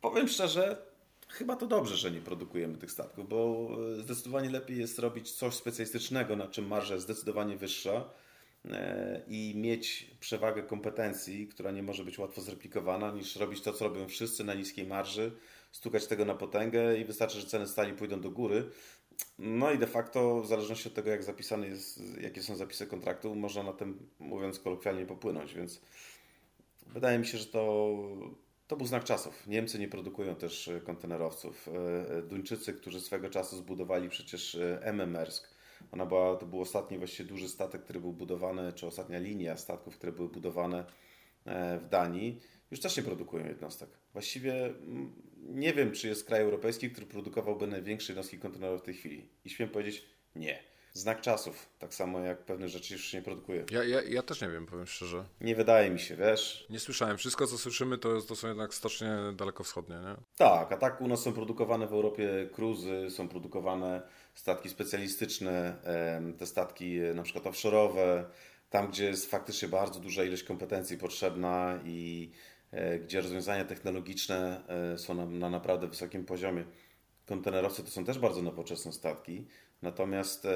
powiem 0.00 0.28
szczerze, 0.28 0.86
chyba 1.28 1.56
to 1.56 1.66
dobrze, 1.66 1.96
że 1.96 2.10
nie 2.10 2.20
produkujemy 2.20 2.78
tych 2.78 2.90
statków, 2.90 3.28
bo 3.28 3.68
e, 3.98 4.02
zdecydowanie 4.02 4.50
lepiej 4.50 4.78
jest 4.78 4.98
robić 4.98 5.32
coś 5.32 5.54
specjalistycznego, 5.54 6.36
na 6.36 6.46
czym 6.46 6.66
marża 6.66 6.94
jest 6.94 7.06
zdecydowanie 7.06 7.56
wyższa 7.56 8.10
e, 8.64 9.22
i 9.28 9.54
mieć 9.56 10.10
przewagę 10.20 10.62
kompetencji, 10.62 11.48
która 11.48 11.70
nie 11.70 11.82
może 11.82 12.04
być 12.04 12.18
łatwo 12.18 12.40
zreplikowana, 12.40 13.10
niż 13.10 13.36
robić 13.36 13.60
to, 13.60 13.72
co 13.72 13.88
robią 13.88 14.08
wszyscy 14.08 14.44
na 14.44 14.54
niskiej 14.54 14.86
marży, 14.86 15.32
stukać 15.72 16.06
tego 16.06 16.24
na 16.24 16.34
potęgę 16.34 16.98
i 16.98 17.04
wystarczy, 17.04 17.40
że 17.40 17.46
ceny 17.46 17.66
stali 17.66 17.92
pójdą 17.92 18.20
do 18.20 18.30
góry. 18.30 18.70
No 19.38 19.72
i 19.72 19.78
de 19.78 19.86
facto, 19.86 20.40
w 20.40 20.46
zależności 20.46 20.88
od 20.88 20.94
tego, 20.94 21.10
jak 21.10 21.22
zapisane 21.22 21.66
jest, 21.68 22.02
jakie 22.20 22.42
są 22.42 22.56
zapisy 22.56 22.86
kontraktu, 22.86 23.34
można 23.34 23.62
na 23.62 23.72
tym, 23.72 24.08
mówiąc 24.18 24.58
kolokwialnie, 24.58 25.06
popłynąć, 25.06 25.54
więc 25.54 25.80
wydaje 26.86 27.18
mi 27.18 27.26
się, 27.26 27.38
że 27.38 27.46
to, 27.46 27.96
to 28.66 28.76
był 28.76 28.86
znak 28.86 29.04
czasów. 29.04 29.46
Niemcy 29.46 29.78
nie 29.78 29.88
produkują 29.88 30.34
też 30.34 30.68
e, 30.68 30.80
kontenerowców. 30.80 31.68
E, 32.18 32.22
Duńczycy, 32.22 32.72
którzy 32.72 33.00
swego 33.00 33.30
czasu 33.30 33.56
zbudowali 33.56 34.08
przecież 34.08 34.54
e, 34.54 34.80
MMRsk, 34.82 35.54
ona 35.92 36.06
była, 36.06 36.36
to 36.36 36.46
był 36.46 36.60
ostatni 36.60 36.98
właściwie 36.98 37.28
duży 37.28 37.48
statek, 37.48 37.84
który 37.84 38.00
był 38.00 38.12
budowany, 38.12 38.72
czy 38.72 38.86
ostatnia 38.86 39.18
linia 39.18 39.56
statków, 39.56 39.96
które 39.96 40.12
były 40.12 40.28
budowane 40.28 40.84
e, 41.44 41.78
w 41.78 41.88
Danii, 41.88 42.40
już 42.70 42.80
też 42.80 42.96
nie 42.96 43.02
produkują 43.02 43.46
jednostek. 43.46 43.90
Właściwie 44.12 44.74
nie 45.48 45.72
wiem, 45.72 45.92
czy 45.92 46.08
jest 46.08 46.24
kraj 46.24 46.40
europejski, 46.40 46.90
który 46.90 47.06
produkowałby 47.06 47.66
największe 47.66 48.12
jednostki 48.12 48.38
kontenerowe 48.38 48.78
w 48.78 48.82
tej 48.82 48.94
chwili. 48.94 49.28
I 49.44 49.50
śmiem 49.50 49.68
powiedzieć, 49.68 50.04
nie. 50.36 50.74
Znak 50.92 51.20
czasów, 51.20 51.68
tak 51.78 51.94
samo 51.94 52.20
jak 52.20 52.44
pewne 52.44 52.68
rzeczy 52.68 52.92
już 52.92 53.04
się 53.04 53.18
nie 53.18 53.24
produkuje. 53.24 53.64
Ja, 53.70 53.84
ja, 53.84 54.02
ja 54.02 54.22
też 54.22 54.40
nie 54.40 54.48
wiem, 54.48 54.66
powiem 54.66 54.86
szczerze. 54.86 55.24
Nie 55.40 55.56
wydaje 55.56 55.90
mi 55.90 56.00
się, 56.00 56.16
wiesz? 56.16 56.66
Nie 56.70 56.78
słyszałem. 56.78 57.18
Wszystko, 57.18 57.46
co 57.46 57.58
słyszymy, 57.58 57.98
to, 57.98 58.22
to 58.22 58.36
są 58.36 58.48
jednak 58.48 58.74
stocznie 58.74 59.16
dalekowschodnie, 59.36 59.96
nie? 59.96 60.16
Tak, 60.36 60.72
a 60.72 60.76
tak 60.76 61.00
u 61.00 61.08
nas 61.08 61.22
są 61.22 61.32
produkowane 61.32 61.86
w 61.86 61.92
Europie 61.92 62.48
cruzy, 62.52 63.06
są 63.10 63.28
produkowane 63.28 64.02
statki 64.34 64.68
specjalistyczne, 64.68 65.76
te 66.38 66.46
statki 66.46 66.98
e, 66.98 67.14
na 67.14 67.22
przykład 67.22 67.44
offshore'owe, 67.44 68.24
tam 68.70 68.88
gdzie 68.88 69.04
jest 69.04 69.30
faktycznie 69.30 69.68
bardzo 69.68 70.00
duża 70.00 70.24
ilość 70.24 70.42
kompetencji 70.42 70.98
potrzebna 70.98 71.80
i 71.84 72.30
gdzie 73.04 73.20
rozwiązania 73.20 73.64
technologiczne 73.64 74.62
e, 74.68 74.98
są 74.98 75.14
na, 75.14 75.26
na 75.26 75.50
naprawdę 75.50 75.88
wysokim 75.88 76.24
poziomie. 76.24 76.64
Kontenerowce 77.26 77.82
to 77.82 77.90
są 77.90 78.04
też 78.04 78.18
bardzo 78.18 78.42
nowoczesne 78.42 78.92
statki, 78.92 79.46
natomiast 79.82 80.46
e, 80.46 80.50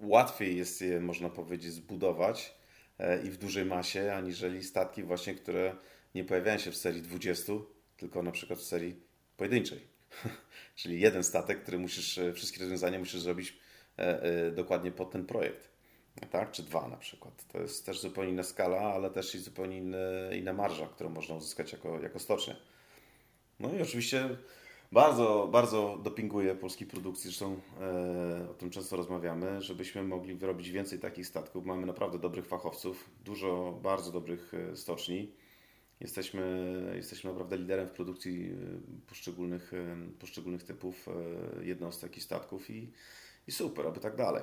łatwiej 0.00 0.56
jest 0.56 0.80
je, 0.80 1.00
można 1.00 1.28
powiedzieć, 1.28 1.72
zbudować 1.72 2.54
e, 2.98 3.22
i 3.22 3.30
w 3.30 3.36
dużej 3.36 3.64
masie, 3.64 4.12
aniżeli 4.12 4.64
statki 4.64 5.02
właśnie, 5.02 5.34
które 5.34 5.76
nie 6.14 6.24
pojawiają 6.24 6.58
się 6.58 6.70
w 6.70 6.76
serii 6.76 7.02
20, 7.02 7.52
tylko 7.96 8.22
na 8.22 8.30
przykład 8.30 8.58
w 8.58 8.64
serii 8.64 8.96
pojedynczej. 9.36 9.80
Czyli 10.76 11.00
jeden 11.00 11.24
statek, 11.24 11.62
który 11.62 11.78
musisz, 11.78 12.20
wszystkie 12.34 12.60
rozwiązania 12.60 12.98
musisz 12.98 13.20
zrobić 13.20 13.58
dokładnie 14.52 14.92
pod 14.92 15.10
ten 15.10 15.26
projekt. 15.26 15.75
Tak? 16.30 16.50
Czy 16.50 16.62
dwa 16.62 16.88
na 16.88 16.96
przykład. 16.96 17.44
To 17.52 17.58
jest 17.58 17.86
też 17.86 18.00
zupełnie 18.00 18.30
inna 18.30 18.42
skala, 18.42 18.80
ale 18.80 19.10
też 19.10 19.34
i 19.34 19.38
zupełnie 19.38 19.78
inny, 19.78 19.98
inna 20.38 20.52
marża, 20.52 20.86
którą 20.86 21.10
można 21.10 21.34
uzyskać 21.34 21.72
jako, 21.72 22.00
jako 22.00 22.18
stocznia. 22.18 22.56
No 23.60 23.72
i 23.72 23.82
oczywiście 23.82 24.36
bardzo, 24.92 25.48
bardzo 25.52 25.98
dopinguje 26.02 26.54
polskiej 26.54 26.86
produkcji, 26.86 27.22
zresztą 27.22 27.60
e, 27.80 28.50
o 28.50 28.54
tym 28.54 28.70
często 28.70 28.96
rozmawiamy, 28.96 29.62
żebyśmy 29.62 30.02
mogli 30.02 30.34
wyrobić 30.34 30.70
więcej 30.70 30.98
takich 30.98 31.26
statków. 31.26 31.66
Mamy 31.66 31.86
naprawdę 31.86 32.18
dobrych 32.18 32.46
fachowców, 32.46 33.10
dużo 33.24 33.78
bardzo 33.82 34.12
dobrych 34.12 34.54
e, 34.54 34.76
stoczni. 34.76 35.32
Jesteśmy, 36.00 36.92
jesteśmy 36.96 37.30
naprawdę 37.30 37.56
liderem 37.56 37.88
w 37.88 37.92
produkcji 37.92 38.50
e, 38.50 39.06
poszczególnych, 39.08 39.72
e, 39.74 39.96
poszczególnych 40.18 40.62
typów 40.62 41.06
jednostek 41.62 42.16
i 42.16 42.20
statków 42.20 42.70
i, 42.70 42.92
i 43.46 43.52
super, 43.52 43.86
aby 43.86 44.00
tak 44.00 44.16
dalej. 44.16 44.42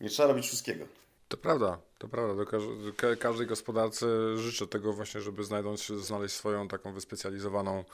Nie 0.00 0.08
trzeba 0.08 0.28
robić 0.28 0.46
wszystkiego. 0.46 0.84
To 1.28 1.36
prawda, 1.36 1.78
to 1.98 2.08
prawda. 2.08 2.34
Do 2.34 3.16
każdej 3.16 3.46
gospodarce 3.46 4.06
życzę 4.36 4.66
tego 4.66 4.92
właśnie, 4.92 5.20
żeby 5.20 5.44
znaleźć 6.00 6.34
swoją 6.34 6.68
taką 6.68 6.92
wyspecjalizowaną 6.92 7.84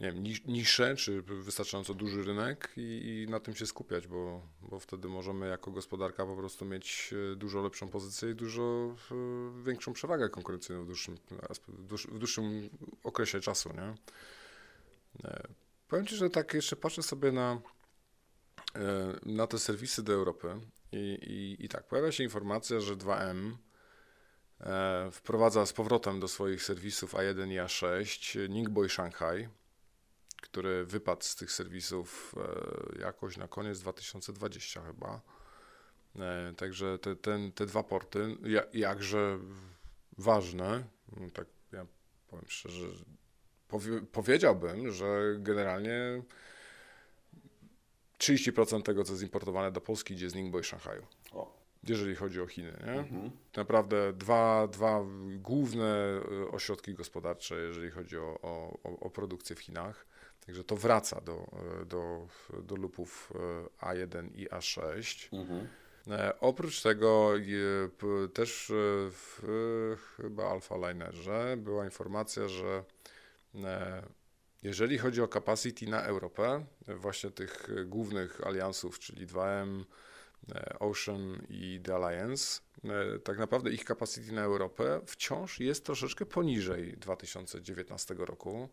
nie 0.00 0.12
wiem, 0.12 0.24
niszę, 0.46 0.96
czy 0.96 1.22
wystarczająco 1.22 1.94
duży 1.94 2.24
rynek 2.24 2.72
i, 2.76 3.24
i, 3.26 3.30
na 3.30 3.40
tym 3.40 3.54
się 3.54 3.66
skupiać, 3.66 4.06
bo, 4.06 4.42
bo 4.62 4.80
wtedy 4.80 5.08
możemy 5.08 5.48
jako 5.48 5.70
gospodarka 5.70 6.26
po 6.26 6.36
prostu 6.36 6.64
mieć 6.64 7.14
e, 7.32 7.36
dużo 7.36 7.62
lepszą 7.62 7.88
pozycję 7.88 8.30
i 8.30 8.34
dużo 8.34 8.94
e, 9.10 9.64
większą 9.64 9.92
przewagę 9.92 10.28
konkurencyjną 10.28 10.82
w 10.82 10.86
dłuższym, 10.86 11.16
w 12.08 12.18
dłuższym 12.18 12.70
okresie 13.04 13.40
czasu. 13.40 13.72
Nie? 13.72 13.94
E, 15.24 15.48
powiem 15.88 16.06
Ci, 16.06 16.16
że 16.16 16.30
tak 16.30 16.54
jeszcze 16.54 16.76
patrzę 16.76 17.02
sobie 17.02 17.32
na, 17.32 17.60
na 19.26 19.46
te 19.46 19.58
serwisy 19.58 20.02
do 20.02 20.12
Europy 20.12 20.60
i, 20.92 20.96
i, 20.98 21.64
i 21.64 21.68
tak, 21.68 21.86
pojawia 21.86 22.12
się 22.12 22.24
informacja, 22.24 22.80
że 22.80 22.96
2M 22.96 23.56
wprowadza 25.12 25.66
z 25.66 25.72
powrotem 25.72 26.20
do 26.20 26.28
swoich 26.28 26.62
serwisów 26.62 27.14
A1 27.14 27.52
i 27.52 27.58
A6 27.58 28.48
Ningbo 28.48 28.84
i 28.84 28.88
Shanghai 28.88 29.48
który 30.40 30.84
wypadł 30.84 31.22
z 31.22 31.36
tych 31.36 31.52
serwisów 31.52 32.34
e, 32.36 33.00
jakoś 33.00 33.36
na 33.36 33.48
koniec 33.48 33.80
2020 33.80 34.82
chyba. 34.82 35.20
E, 36.16 36.52
także 36.56 36.98
te, 36.98 37.16
ten, 37.16 37.52
te 37.52 37.66
dwa 37.66 37.82
porty, 37.82 38.36
jakże 38.72 39.38
ważne, 40.18 40.84
no 41.16 41.30
tak 41.30 41.46
ja 41.72 41.86
powiem 42.28 42.44
szczerze, 42.48 42.86
powie, 43.68 44.00
powiedziałbym, 44.12 44.92
że 44.92 45.36
generalnie 45.38 46.22
30% 48.20 48.82
tego, 48.82 49.04
co 49.04 49.12
jest 49.12 49.22
importowane 49.22 49.72
do 49.72 49.80
Polski, 49.80 50.14
idzie 50.14 50.30
z 50.30 50.34
Ningbo 50.34 50.58
i 50.60 50.64
Szanghaju. 50.64 51.06
Jeżeli 51.88 52.14
chodzi 52.14 52.40
o 52.40 52.46
Chiny. 52.46 52.72
Nie? 52.86 52.92
Mhm. 52.92 53.30
Naprawdę 53.56 54.12
dwa, 54.12 54.66
dwa 54.66 55.04
główne 55.36 55.86
e, 55.86 56.50
ośrodki 56.50 56.94
gospodarcze, 56.94 57.54
jeżeli 57.54 57.90
chodzi 57.90 58.18
o, 58.18 58.38
o, 58.42 58.78
o 59.00 59.10
produkcję 59.10 59.56
w 59.56 59.60
Chinach. 59.60 60.06
Także 60.46 60.64
to 60.64 60.76
wraca 60.76 61.20
do, 61.20 61.50
do, 61.86 62.26
do 62.62 62.76
lupów 62.76 63.32
e, 63.80 63.86
A1 63.86 64.28
i 64.34 64.48
A6. 64.48 65.28
Mhm. 65.38 65.68
E, 66.08 66.40
oprócz 66.40 66.82
tego 66.82 67.32
też 68.34 68.72
w 69.10 69.42
chyba 70.16 70.50
Alpha 70.50 70.76
Linerze 70.76 71.56
była 71.56 71.84
informacja, 71.84 72.48
że 72.48 72.84
e, 73.54 74.02
jeżeli 74.62 74.98
chodzi 74.98 75.22
o 75.22 75.28
capacity 75.28 75.86
na 75.86 76.02
Europę, 76.02 76.64
właśnie 76.88 77.30
tych 77.30 77.68
głównych 77.86 78.46
aliansów, 78.46 78.98
czyli 78.98 79.26
2M, 79.26 79.84
Ocean 80.80 81.46
i 81.48 81.80
The 81.84 81.94
Alliance, 81.94 82.60
tak 83.24 83.38
naprawdę 83.38 83.70
ich 83.70 83.84
capacity 83.84 84.32
na 84.32 84.42
Europę 84.42 85.00
wciąż 85.06 85.60
jest 85.60 85.84
troszeczkę 85.84 86.26
poniżej 86.26 86.96
2019 86.96 88.14
roku 88.18 88.68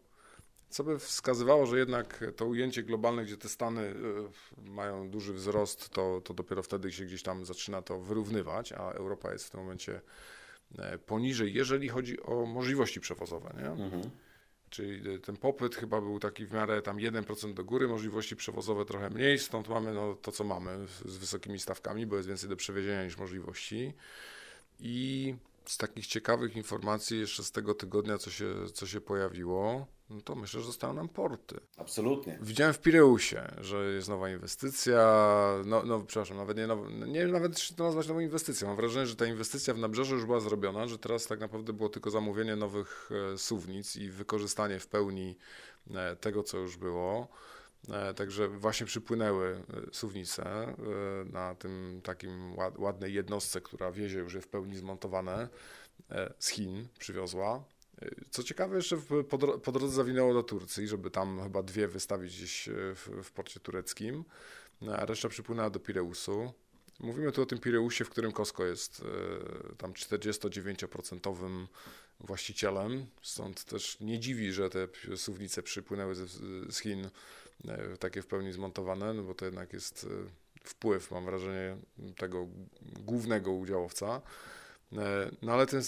co 0.69 0.83
by 0.83 0.99
wskazywało, 0.99 1.65
że 1.65 1.79
jednak 1.79 2.23
to 2.35 2.45
ujęcie 2.45 2.83
globalne, 2.83 3.25
gdzie 3.25 3.38
te 3.38 3.49
Stany 3.49 3.93
mają 4.57 5.09
duży 5.09 5.33
wzrost, 5.33 5.89
to, 5.89 6.21
to 6.21 6.33
dopiero 6.33 6.63
wtedy 6.63 6.91
się 6.91 7.05
gdzieś 7.05 7.23
tam 7.23 7.45
zaczyna 7.45 7.81
to 7.81 7.99
wyrównywać, 7.99 8.73
a 8.73 8.91
Europa 8.91 9.31
jest 9.31 9.45
w 9.45 9.49
tym 9.49 9.59
momencie 9.59 10.01
e, 10.77 10.97
poniżej, 10.97 11.53
jeżeli 11.53 11.89
chodzi 11.89 12.21
o 12.21 12.45
możliwości 12.45 12.99
przewozowe. 12.99 13.53
Nie? 13.57 13.69
Mhm. 13.69 14.01
Czyli 14.70 15.20
ten 15.20 15.38
popyt 15.38 15.76
chyba 15.76 16.01
był 16.01 16.20
taki 16.20 16.45
w 16.45 16.53
miarę 16.53 16.82
tam 16.82 16.97
1% 16.97 17.53
do 17.53 17.63
góry, 17.63 17.88
możliwości 17.88 18.36
przewozowe 18.36 18.86
trochę 18.86 19.09
mniej, 19.09 19.39
stąd 19.39 19.68
mamy 19.70 19.93
no, 19.93 20.15
to, 20.15 20.32
co 20.32 20.43
mamy 20.43 20.88
z 21.05 21.18
wysokimi 21.18 21.59
stawkami, 21.59 22.05
bo 22.05 22.15
jest 22.15 22.28
więcej 22.28 22.49
do 22.49 22.55
przewiezienia 22.55 23.03
niż 23.03 23.18
możliwości. 23.18 23.93
I 24.80 25.36
z 25.65 25.78
takich 25.78 26.07
ciekawych 26.07 26.55
informacji 26.55 27.20
jeszcze 27.20 27.43
z 27.43 27.51
tego 27.51 27.74
tygodnia, 27.74 28.18
co 28.18 28.32
się, 28.32 28.55
co 28.74 28.88
się 28.88 29.01
pojawiło, 29.01 29.88
no 30.09 30.21
to 30.21 30.35
myślę, 30.35 30.59
że 30.59 30.65
zostały 30.65 30.93
nam 30.93 31.09
porty. 31.09 31.59
Absolutnie. 31.77 32.39
Widziałem 32.41 32.73
w 32.73 32.79
Pireusie, 32.79 33.51
że 33.61 33.93
jest 33.93 34.09
nowa 34.09 34.29
inwestycja, 34.29 35.03
no, 35.65 35.83
no 35.83 35.99
przepraszam, 35.99 36.37
nawet 36.37 36.57
nie, 36.57 36.67
nowa, 36.67 36.89
nie 36.89 37.19
wiem 37.19 37.31
nawet, 37.31 37.55
czy 37.55 37.75
to 37.75 37.83
nazwać 37.83 38.07
nową 38.07 38.19
inwestycją. 38.19 38.67
Mam 38.67 38.77
wrażenie, 38.77 39.05
że 39.05 39.15
ta 39.15 39.25
inwestycja 39.25 39.73
w 39.73 39.77
Nabrzeżu 39.77 40.15
już 40.15 40.25
była 40.25 40.39
zrobiona, 40.39 40.87
że 40.87 40.97
teraz 40.97 41.27
tak 41.27 41.39
naprawdę 41.39 41.73
było 41.73 41.89
tylko 41.89 42.09
zamówienie 42.09 42.55
nowych 42.55 43.09
e, 43.33 43.37
suwnic 43.37 43.95
i 43.95 44.09
wykorzystanie 44.09 44.79
w 44.79 44.87
pełni 44.87 45.37
e, 45.91 46.15
tego, 46.15 46.43
co 46.43 46.57
już 46.57 46.77
było. 46.77 47.27
E, 47.89 48.13
także 48.13 48.47
właśnie 48.47 48.85
przypłynęły 48.85 49.63
suwnice 49.91 50.75
na 51.25 51.55
tym 51.55 52.01
takim 52.03 52.55
ładnej 52.77 53.13
jednostce, 53.13 53.61
która 53.61 53.91
wiezie 53.91 54.19
już 54.19 54.33
je 54.33 54.41
w 54.41 54.47
pełni 54.47 54.75
zmontowane 54.75 55.49
z 56.39 56.47
Chin, 56.47 56.87
przywiozła. 56.99 57.63
Co 58.29 58.43
ciekawe, 58.43 58.75
jeszcze 58.75 58.97
po, 59.29 59.37
po 59.59 59.71
drodze 59.71 59.95
zawinęło 59.95 60.33
do 60.33 60.43
Turcji, 60.43 60.87
żeby 60.87 61.11
tam 61.11 61.43
chyba 61.43 61.63
dwie 61.63 61.87
wystawić 61.87 62.37
gdzieś 62.37 62.69
e, 62.69 62.71
w, 62.95 63.09
w 63.23 63.31
porcie 63.31 63.59
tureckim, 63.59 64.25
no, 64.81 64.95
a 64.95 65.05
reszta 65.05 65.29
przypłynęła 65.29 65.69
do 65.69 65.79
Pireusu. 65.79 66.53
Mówimy 66.99 67.31
tu 67.31 67.41
o 67.41 67.45
tym 67.45 67.59
Pireusie, 67.59 68.05
w 68.05 68.09
którym 68.09 68.31
Costco 68.31 68.65
jest 68.65 69.03
e, 69.71 69.75
tam 69.75 69.93
49% 69.93 71.67
właścicielem, 72.19 73.05
stąd 73.21 73.63
też 73.63 73.99
nie 73.99 74.19
dziwi, 74.19 74.51
że 74.51 74.69
te 74.69 74.87
suwnice 75.15 75.63
przypłynęły 75.63 76.15
z, 76.15 76.31
z 76.73 76.79
Chin 76.79 77.09
e, 77.67 77.97
takie 77.97 78.21
w 78.21 78.27
pełni 78.27 78.53
zmontowane, 78.53 79.13
no 79.13 79.23
bo 79.23 79.33
to 79.33 79.45
jednak 79.45 79.73
jest 79.73 80.07
wpływ, 80.63 81.11
mam 81.11 81.25
wrażenie, 81.25 81.77
tego 82.17 82.47
głównego 82.81 83.51
udziałowca. 83.51 84.21
E, 84.93 85.31
no 85.41 85.53
ale 85.53 85.65
tym, 85.65 85.81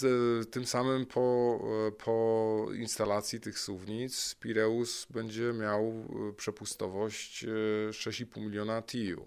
tym 0.50 0.66
samym 0.66 1.06
po, 1.06 1.58
e, 1.88 1.92
po 1.92 2.66
instalacji 2.78 3.40
tych 3.40 3.58
suwnic 3.58 4.34
Pireus 4.34 5.06
będzie 5.10 5.52
miał 5.52 5.82
e, 5.82 6.32
przepustowość 6.36 7.44
6,5 7.90 8.40
miliona 8.40 8.82
TIU, 8.82 9.24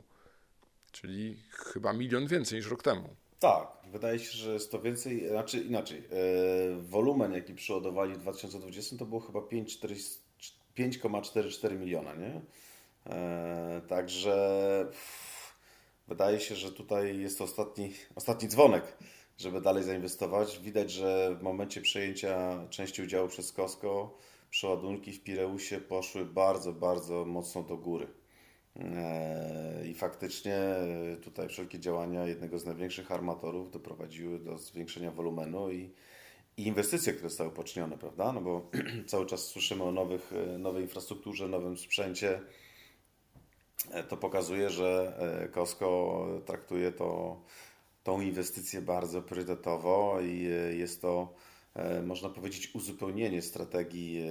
czyli 0.92 1.44
chyba 1.50 1.94
milion 1.94 2.28
więcej 2.28 2.58
niż 2.58 2.70
rok 2.70 2.84
temu. 2.84 3.10
Tak, 3.40 3.68
wydaje 3.92 4.20
się, 4.20 4.38
że 4.38 4.54
jest 4.54 4.72
to 4.72 4.82
więcej, 4.82 5.28
znaczy 5.28 5.60
inaczej. 5.60 6.04
wolumen, 6.82 7.34
jaki 7.34 7.54
przeładowali 7.54 8.14
w 8.14 8.18
2020 8.18 8.98
to 8.98 9.06
było 9.06 9.22
chyba 9.22 9.40
5,44 9.40 11.80
miliona, 11.80 12.16
nie? 12.16 12.42
także 13.88 14.88
wydaje 16.08 16.40
się, 16.40 16.56
że 16.56 16.72
tutaj 16.72 17.20
jest 17.20 17.38
to 17.38 17.44
ostatni, 17.44 17.94
ostatni 18.16 18.48
dzwonek 18.48 18.98
żeby 19.38 19.62
dalej 19.62 19.84
zainwestować. 19.84 20.60
Widać, 20.60 20.92
że 20.92 21.36
w 21.40 21.44
momencie 21.44 21.82
przejęcia 21.82 22.66
części 22.70 23.02
udziału 23.02 23.28
przez 23.28 23.52
Costco 23.52 24.18
przeładunki 24.50 25.12
w 25.12 25.24
Pireusie 25.24 25.80
poszły 25.80 26.26
bardzo, 26.26 26.74
bardzo 26.74 27.26
mocno 27.26 27.64
do 27.64 27.78
góry. 27.78 28.08
Eee, 28.76 29.90
I 29.90 29.94
faktycznie 29.94 30.60
tutaj 31.22 31.50
wszelkie 31.50 31.80
działania 31.80 32.28
jednego 32.28 32.60
z 32.60 32.66
największych 32.66 33.12
armatorów 33.12 33.72
doprowadziły 33.72 34.40
do 34.40 34.58
zwiększenia 34.58 35.12
wolumenu 35.12 35.72
i, 35.72 35.90
i 36.58 36.68
inwestycje, 36.68 37.14
które 37.14 37.30
zostały 37.30 37.52
poczynione, 37.52 37.98
prawda? 37.98 38.32
No 38.32 38.42
bo 38.42 38.72
cały 39.08 39.26
czas 39.26 39.48
słyszymy 39.48 39.84
o 39.84 39.92
nowych, 39.92 40.32
nowej 40.60 40.84
infrastrukturze, 40.84 41.48
nowym 41.48 41.78
sprzęcie. 41.78 42.42
E, 43.92 44.04
to 44.04 44.18
pokazuje, 44.18 44.70
że 44.70 45.18
e, 45.44 45.50
Costco 45.50 46.26
traktuje 46.46 46.92
to 46.92 47.42
tą 48.04 48.22
inwestycję 48.22 48.82
bardzo 48.82 49.22
priorytetowo 49.22 50.22
i 50.22 50.46
e, 50.46 50.76
jest 50.76 51.02
to, 51.02 51.34
e, 51.76 52.02
można 52.02 52.30
powiedzieć, 52.30 52.76
uzupełnienie 52.76 53.42
strategii 53.42 54.24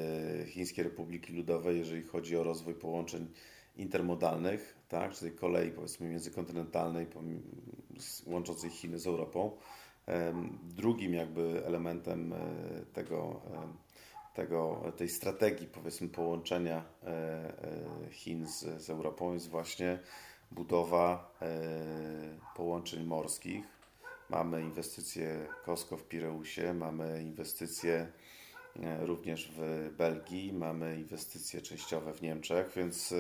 e, 0.42 0.46
Chińskiej 0.46 0.84
Republiki 0.84 1.32
Ludowej, 1.32 1.78
jeżeli 1.78 2.02
chodzi 2.02 2.36
o 2.36 2.42
rozwój 2.42 2.74
połączeń 2.74 3.28
intermodalnych, 3.76 4.78
tak, 4.88 5.12
czyli 5.12 5.32
kolei 5.32 5.70
powiedzmy 5.70 6.08
międzykontynentalnej 6.08 7.06
łączącej 8.26 8.70
Chiny 8.70 8.98
z 8.98 9.06
Europą. 9.06 9.56
Drugim 10.64 11.14
jakby 11.14 11.62
elementem 11.66 12.34
tego 12.92 13.40
tego, 14.34 14.92
tej 14.96 15.08
strategii, 15.08 15.66
powiedzmy, 15.66 16.08
połączenia 16.08 16.84
Chin 18.10 18.46
z, 18.46 18.82
z 18.82 18.90
Europą 18.90 19.34
jest 19.34 19.48
właśnie 19.48 19.98
budowa 20.54 21.32
połączeń 22.56 23.04
morskich. 23.04 23.64
Mamy 24.30 24.62
inwestycje 24.62 25.46
Costco 25.64 25.96
w 25.96 26.08
Pireusie, 26.08 26.74
mamy 26.74 27.22
inwestycje 27.22 28.12
również 29.00 29.52
w 29.56 29.90
Belgii, 29.96 30.52
mamy 30.52 30.96
inwestycje 30.96 31.60
częściowe 31.60 32.12
w 32.12 32.22
Niemczech, 32.22 32.72
więc 32.76 33.14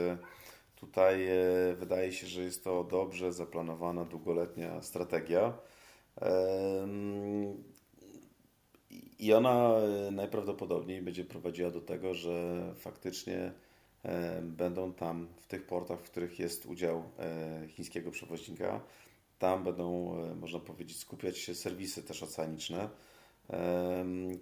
Tutaj 0.82 1.26
e, 1.28 1.74
wydaje 1.74 2.12
się, 2.12 2.26
że 2.26 2.42
jest 2.42 2.64
to 2.64 2.84
dobrze 2.84 3.32
zaplanowana, 3.32 4.04
długoletnia 4.04 4.82
strategia. 4.82 5.52
I 9.18 9.32
ona 9.32 9.76
e, 9.76 10.10
najprawdopodobniej 10.10 11.02
będzie 11.02 11.24
prowadziła 11.24 11.70
do 11.70 11.80
tego, 11.80 12.14
że 12.14 12.62
faktycznie 12.74 13.36
e, 13.36 13.52
będą 14.42 14.92
tam 14.92 15.28
w 15.40 15.46
tych 15.46 15.66
portach, 15.66 16.00
w 16.00 16.10
których 16.10 16.38
jest 16.38 16.66
udział 16.66 17.04
chińskiego 17.68 18.10
przewoźnika, 18.10 18.80
tam 19.38 19.64
będą, 19.64 20.16
można 20.40 20.58
powiedzieć, 20.58 20.98
skupiać 20.98 21.38
się 21.38 21.54
serwisy 21.54 22.02
też 22.02 22.22
oceaniczne, 22.22 22.88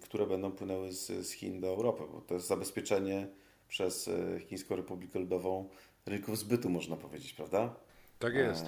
które 0.01 0.27
będą 0.27 0.51
płynęły 0.51 0.93
z, 0.93 1.27
z 1.27 1.31
Chin 1.31 1.61
do 1.61 1.67
Europy, 1.67 2.03
bo 2.13 2.21
to 2.21 2.33
jest 2.33 2.47
zabezpieczenie 2.47 3.27
przez 3.67 4.09
Chińską 4.47 4.75
Republikę 4.75 5.19
Ludową 5.19 5.69
rynków 6.05 6.39
zbytu, 6.39 6.69
można 6.69 6.95
powiedzieć, 6.95 7.33
prawda? 7.33 7.75
Tak 8.19 8.33
jest. 8.33 8.65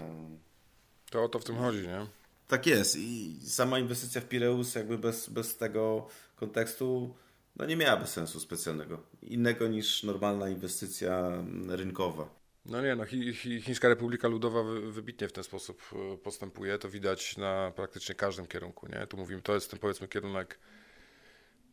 To 1.12 1.24
o 1.24 1.30
to 1.30 1.40
w 1.40 1.44
tym 1.44 1.56
chodzi, 1.56 1.88
nie? 1.88 2.08
Tak 2.48 2.68
jest. 2.68 2.96
I 2.96 3.38
sama 3.48 3.80
inwestycja 3.80 4.22
w 4.22 4.26
Pireus, 4.26 4.76
jakby 4.76 4.98
bez, 4.98 5.30
bez 5.30 5.58
tego 5.58 6.08
kontekstu, 6.36 7.14
no 7.56 7.66
nie 7.66 7.76
miałaby 7.76 8.08
sensu 8.08 8.40
specjalnego. 8.40 9.04
Innego 9.22 9.68
niż 9.68 10.04
normalna 10.04 10.50
inwestycja 10.50 11.44
rynkowa. 11.68 12.44
No 12.66 12.82
nie, 12.82 12.96
no 12.96 13.06
Chińska 13.62 13.90
Republika 13.90 14.28
Ludowa 14.28 14.64
wybitnie 14.92 15.28
w 15.28 15.34
ten 15.34 15.44
sposób 15.44 15.82
e, 15.94 16.18
postępuje. 16.18 16.78
To 16.78 16.90
widać 16.90 17.38
na 17.38 17.72
praktycznie 17.76 18.16
każdym 18.16 18.48
kierunku, 18.48 18.88
nie? 18.88 19.08
Tu 19.08 19.18
mówimy, 19.18 19.42
to 19.42 19.54
jest 19.54 19.72
ten 19.72 19.80
powiedzmy 19.80 20.08
kierunek 20.08 20.60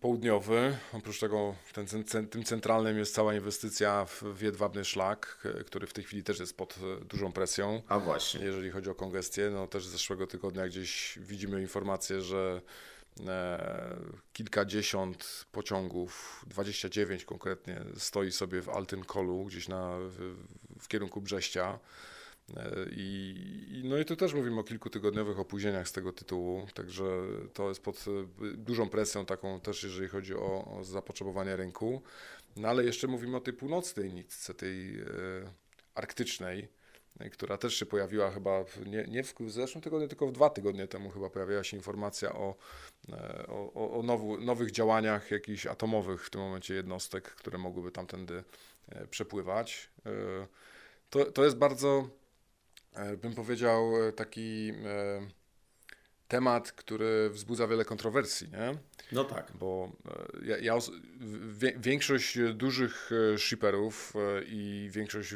południowy. 0.00 0.76
Oprócz 0.92 1.20
tego 1.20 1.54
ten, 1.72 2.04
tym 2.30 2.44
centralnym 2.44 2.98
jest 2.98 3.14
cała 3.14 3.34
inwestycja 3.34 4.04
w 4.04 4.42
jedwabny 4.42 4.84
szlak, 4.84 5.48
który 5.66 5.86
w 5.86 5.92
tej 5.92 6.04
chwili 6.04 6.22
też 6.22 6.40
jest 6.40 6.56
pod 6.56 6.78
e, 6.78 7.04
dużą 7.04 7.32
presją. 7.32 7.82
A 7.88 7.98
właśnie. 7.98 8.44
Jeżeli 8.44 8.70
chodzi 8.70 8.90
o 8.90 8.94
kongestię, 8.94 9.50
no 9.50 9.66
też 9.66 9.86
z 9.86 9.90
zeszłego 9.90 10.26
tygodnia 10.26 10.66
gdzieś 10.66 11.18
widzimy 11.22 11.60
informację, 11.60 12.20
że 12.20 12.60
e, 12.66 12.99
kilkadziesiąt 14.32 15.46
pociągów, 15.52 16.44
29 16.48 17.24
konkretnie, 17.24 17.80
stoi 17.96 18.32
sobie 18.32 18.62
w 18.62 18.68
Altynkolu, 18.68 19.44
gdzieś 19.44 19.68
na, 19.68 19.96
w, 20.00 20.34
w 20.80 20.88
kierunku 20.88 21.20
Brześcia. 21.20 21.78
E, 22.56 22.86
I, 22.90 23.82
no 23.84 23.98
i 23.98 24.04
tu 24.04 24.16
też 24.16 24.34
mówimy 24.34 24.60
o 24.60 24.64
kilkutygodniowych 24.64 25.38
opóźnieniach 25.38 25.88
z 25.88 25.92
tego 25.92 26.12
tytułu, 26.12 26.66
także 26.74 27.04
to 27.54 27.68
jest 27.68 27.82
pod 27.82 27.96
e, 27.96 28.26
dużą 28.56 28.88
presją 28.88 29.26
taką 29.26 29.60
też, 29.60 29.82
jeżeli 29.82 30.08
chodzi 30.08 30.34
o, 30.34 30.76
o 30.78 30.84
zapotrzebowanie 30.84 31.56
rynku. 31.56 32.02
No 32.56 32.68
ale 32.68 32.84
jeszcze 32.84 33.06
mówimy 33.06 33.36
o 33.36 33.40
tej 33.40 33.54
północnej 33.54 34.12
nitce, 34.12 34.54
tej 34.54 35.00
e, 35.00 35.04
arktycznej, 35.94 36.60
e, 36.60 36.79
która 37.32 37.56
też 37.56 37.74
się 37.74 37.86
pojawiła 37.86 38.30
chyba 38.30 38.64
nie, 38.86 39.04
nie 39.08 39.22
w, 39.24 39.34
zeszłym 39.46 39.82
tygodniu, 39.82 40.08
tylko 40.08 40.26
w 40.26 40.32
dwa 40.32 40.50
tygodnie 40.50 40.88
temu 40.88 41.10
chyba 41.10 41.30
pojawiła 41.30 41.64
się 41.64 41.76
informacja 41.76 42.32
o, 42.32 42.56
o, 43.48 43.98
o 43.98 44.02
nowu, 44.02 44.40
nowych 44.40 44.70
działaniach 44.70 45.30
jakichś 45.30 45.66
atomowych 45.66 46.26
w 46.26 46.30
tym 46.30 46.40
momencie 46.40 46.74
jednostek, 46.74 47.24
które 47.24 47.58
mogłyby 47.58 47.90
tamtędy 47.90 48.44
przepływać. 49.10 49.90
To, 51.10 51.24
to 51.24 51.44
jest 51.44 51.56
bardzo 51.56 52.08
E, 52.94 53.16
bym 53.16 53.34
powiedział, 53.34 54.06
e, 54.08 54.12
taki 54.12 54.72
e, 54.84 55.20
temat, 56.30 56.72
który 56.72 57.30
wzbudza 57.30 57.66
wiele 57.66 57.84
kontrowersji, 57.84 58.48
nie? 58.50 58.78
No 59.12 59.24
tak. 59.24 59.52
Bo 59.54 59.92
ja, 60.42 60.58
ja 60.58 60.78
większość 61.76 62.38
dużych 62.54 63.10
shipperów 63.36 64.12
i 64.46 64.88
większość 64.92 65.34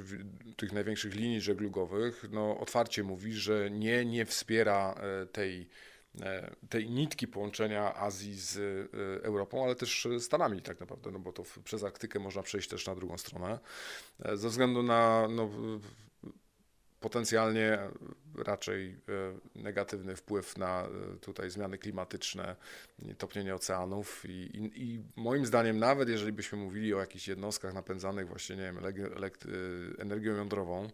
tych 0.56 0.72
największych 0.72 1.14
linii 1.14 1.40
żeglugowych 1.40 2.24
no, 2.30 2.58
otwarcie 2.58 3.02
mówi, 3.02 3.32
że 3.32 3.70
nie, 3.70 4.04
nie 4.04 4.26
wspiera 4.26 4.94
tej, 5.32 5.68
tej 6.68 6.90
nitki 6.90 7.28
połączenia 7.28 7.94
Azji 7.94 8.34
z 8.34 8.58
Europą, 9.22 9.64
ale 9.64 9.74
też 9.74 10.08
Stanami 10.20 10.62
tak 10.62 10.80
naprawdę, 10.80 11.10
no 11.10 11.18
bo 11.18 11.32
to 11.32 11.42
przez 11.64 11.84
Arktykę 11.84 12.18
można 12.18 12.42
przejść 12.42 12.68
też 12.68 12.86
na 12.86 12.94
drugą 12.94 13.18
stronę. 13.18 13.58
Ze 14.34 14.48
względu 14.48 14.82
na 14.82 15.28
no, 15.30 15.50
potencjalnie 17.04 17.78
raczej 18.34 18.90
e, 18.90 19.62
negatywny 19.62 20.16
wpływ 20.16 20.58
na 20.58 20.82
e, 20.82 21.16
tutaj 21.16 21.50
zmiany 21.50 21.78
klimatyczne, 21.78 22.56
topnienie 23.18 23.54
oceanów 23.54 24.24
i, 24.24 24.30
i, 24.30 24.82
i 24.82 25.02
moim 25.16 25.46
zdaniem 25.46 25.78
nawet 25.78 26.08
jeżeli 26.08 26.32
byśmy 26.32 26.58
mówili 26.58 26.94
o 26.94 27.00
jakichś 27.00 27.28
jednostkach 27.28 27.74
napędzanych 27.74 28.28
właśnie, 28.28 28.56
nie 28.56 28.62
wiem, 28.62 28.78
e, 28.78 30.02
energią 30.02 30.32
jądrową, 30.32 30.88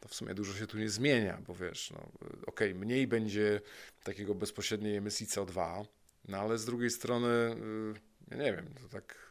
to 0.00 0.08
w 0.08 0.14
sumie 0.14 0.34
dużo 0.34 0.54
się 0.54 0.66
tu 0.66 0.78
nie 0.78 0.90
zmienia, 0.90 1.38
bo 1.46 1.54
wiesz, 1.54 1.90
no, 1.90 1.98
okej, 2.46 2.70
okay, 2.70 2.74
mniej 2.74 3.06
będzie 3.06 3.60
takiego 4.04 4.34
bezpośredniej 4.34 4.96
emisji 4.96 5.26
CO2, 5.26 5.84
no 6.28 6.38
ale 6.38 6.58
z 6.58 6.64
drugiej 6.64 6.90
strony, 6.90 7.56
ja 8.30 8.36
nie 8.36 8.52
wiem, 8.52 8.66
to 8.82 8.88
tak 8.88 9.29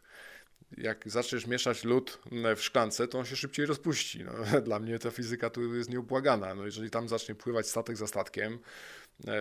jak 0.77 1.09
zaczniesz 1.09 1.47
mieszać 1.47 1.83
lód 1.83 2.19
w 2.55 2.61
szklance, 2.61 3.07
to 3.07 3.19
on 3.19 3.25
się 3.25 3.35
szybciej 3.35 3.65
rozpuści. 3.65 4.23
No, 4.23 4.31
dla 4.61 4.79
mnie 4.79 4.99
ta 4.99 5.11
fizyka 5.11 5.49
tu 5.49 5.75
jest 5.75 5.89
nieubłagana. 5.89 6.55
No, 6.55 6.65
jeżeli 6.65 6.89
tam 6.89 7.09
zacznie 7.09 7.35
pływać 7.35 7.67
statek 7.67 7.97
za 7.97 8.07
statkiem, 8.07 8.59
e, 9.27 9.31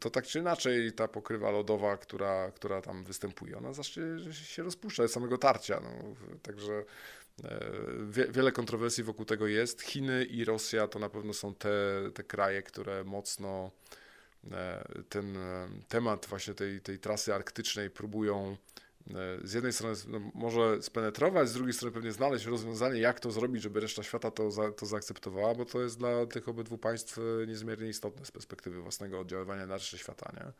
to 0.00 0.10
tak 0.10 0.26
czy 0.26 0.38
inaczej 0.38 0.92
ta 0.92 1.08
pokrywa 1.08 1.50
lodowa, 1.50 1.96
która, 1.96 2.50
która 2.50 2.82
tam 2.82 3.04
występuje, 3.04 3.58
ona 3.58 3.72
zacznie 3.72 4.02
się 4.32 4.62
rozpuszczać 4.62 5.10
samego 5.10 5.38
tarcia. 5.38 5.80
No, 5.80 6.14
także 6.42 6.84
e, 7.44 7.60
wiele 8.30 8.52
kontrowersji 8.52 9.04
wokół 9.04 9.24
tego 9.24 9.46
jest. 9.46 9.82
Chiny 9.82 10.24
i 10.24 10.44
Rosja 10.44 10.88
to 10.88 10.98
na 10.98 11.08
pewno 11.08 11.32
są 11.32 11.54
te, 11.54 11.70
te 12.14 12.24
kraje, 12.24 12.62
które 12.62 13.04
mocno 13.04 13.70
e, 14.50 14.84
ten 15.08 15.38
temat 15.88 16.26
właśnie 16.26 16.54
tej, 16.54 16.80
tej 16.80 16.98
trasy 16.98 17.34
arktycznej 17.34 17.90
próbują 17.90 18.56
z 19.44 19.52
jednej 19.52 19.72
strony 19.72 19.96
no, 20.08 20.20
może 20.34 20.82
spenetrować, 20.82 21.48
z 21.48 21.52
drugiej 21.52 21.72
strony 21.72 21.94
pewnie 21.94 22.12
znaleźć 22.12 22.44
rozwiązanie, 22.44 23.00
jak 23.00 23.20
to 23.20 23.30
zrobić, 23.30 23.62
żeby 23.62 23.80
reszta 23.80 24.02
świata 24.02 24.30
to, 24.30 24.50
za, 24.50 24.72
to 24.72 24.86
zaakceptowała, 24.86 25.54
bo 25.54 25.64
to 25.64 25.80
jest 25.80 25.98
dla 25.98 26.26
tych 26.26 26.48
obydwu 26.48 26.78
państw 26.78 27.18
e, 27.18 27.46
niezmiernie 27.46 27.88
istotne 27.88 28.26
z 28.26 28.30
perspektywy 28.30 28.80
własnego 28.80 29.20
oddziaływania 29.20 29.66
na 29.66 29.74
resztę 29.74 29.98
świata, 29.98 30.32
nie? 30.36 30.52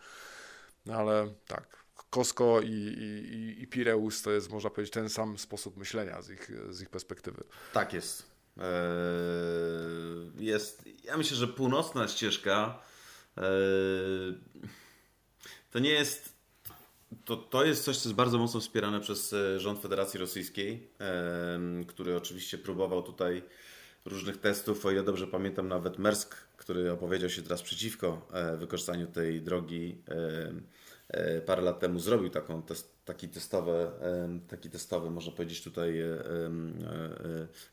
No 0.86 0.94
ale 0.94 1.34
tak, 1.46 1.84
Kosko 2.10 2.60
i, 2.60 2.70
i, 2.70 3.62
i 3.62 3.66
Pireus 3.66 4.22
to 4.22 4.30
jest, 4.30 4.50
można 4.50 4.70
powiedzieć, 4.70 4.94
ten 4.94 5.08
sam 5.08 5.38
sposób 5.38 5.76
myślenia 5.76 6.22
z 6.22 6.30
ich, 6.30 6.50
z 6.70 6.82
ich 6.82 6.90
perspektywy. 6.90 7.44
Tak 7.72 7.92
jest. 7.92 8.34
Eee, 8.58 8.64
jest. 10.46 10.84
Ja 11.04 11.16
myślę, 11.16 11.36
że 11.36 11.48
północna 11.48 12.08
ścieżka 12.08 12.82
eee, 13.36 13.42
to 15.70 15.78
nie 15.78 15.90
jest 15.90 16.33
to, 17.24 17.36
to 17.36 17.64
jest 17.64 17.84
coś, 17.84 17.96
co 17.96 18.08
jest 18.08 18.16
bardzo 18.16 18.38
mocno 18.38 18.60
wspierane 18.60 19.00
przez 19.00 19.32
e, 19.32 19.60
rząd 19.60 19.80
Federacji 19.80 20.20
Rosyjskiej, 20.20 20.88
który 21.86 22.16
oczywiście 22.16 22.58
próbował 22.58 23.02
tutaj 23.02 23.42
różnych 24.04 24.36
testów. 24.40 24.86
O 24.86 24.90
ile 24.90 25.02
dobrze 25.02 25.26
pamiętam, 25.26 25.68
nawet 25.68 25.98
Mersk, 25.98 26.34
który 26.56 26.92
opowiedział 26.92 27.30
się 27.30 27.42
teraz 27.42 27.62
przeciwko 27.62 28.28
e, 28.32 28.56
wykorzystaniu 28.56 29.06
tej 29.06 29.42
drogi, 29.42 29.98
e, 31.08 31.40
parę 31.40 31.62
lat 31.62 31.80
temu 31.80 31.98
zrobił 31.98 32.30
taką 32.30 32.62
taki, 33.04 33.28
testowy, 33.28 33.90
taki 34.48 34.70
testowy, 34.70 35.10
można 35.10 35.32
powiedzieć 35.32 35.62
tutaj, 35.62 36.02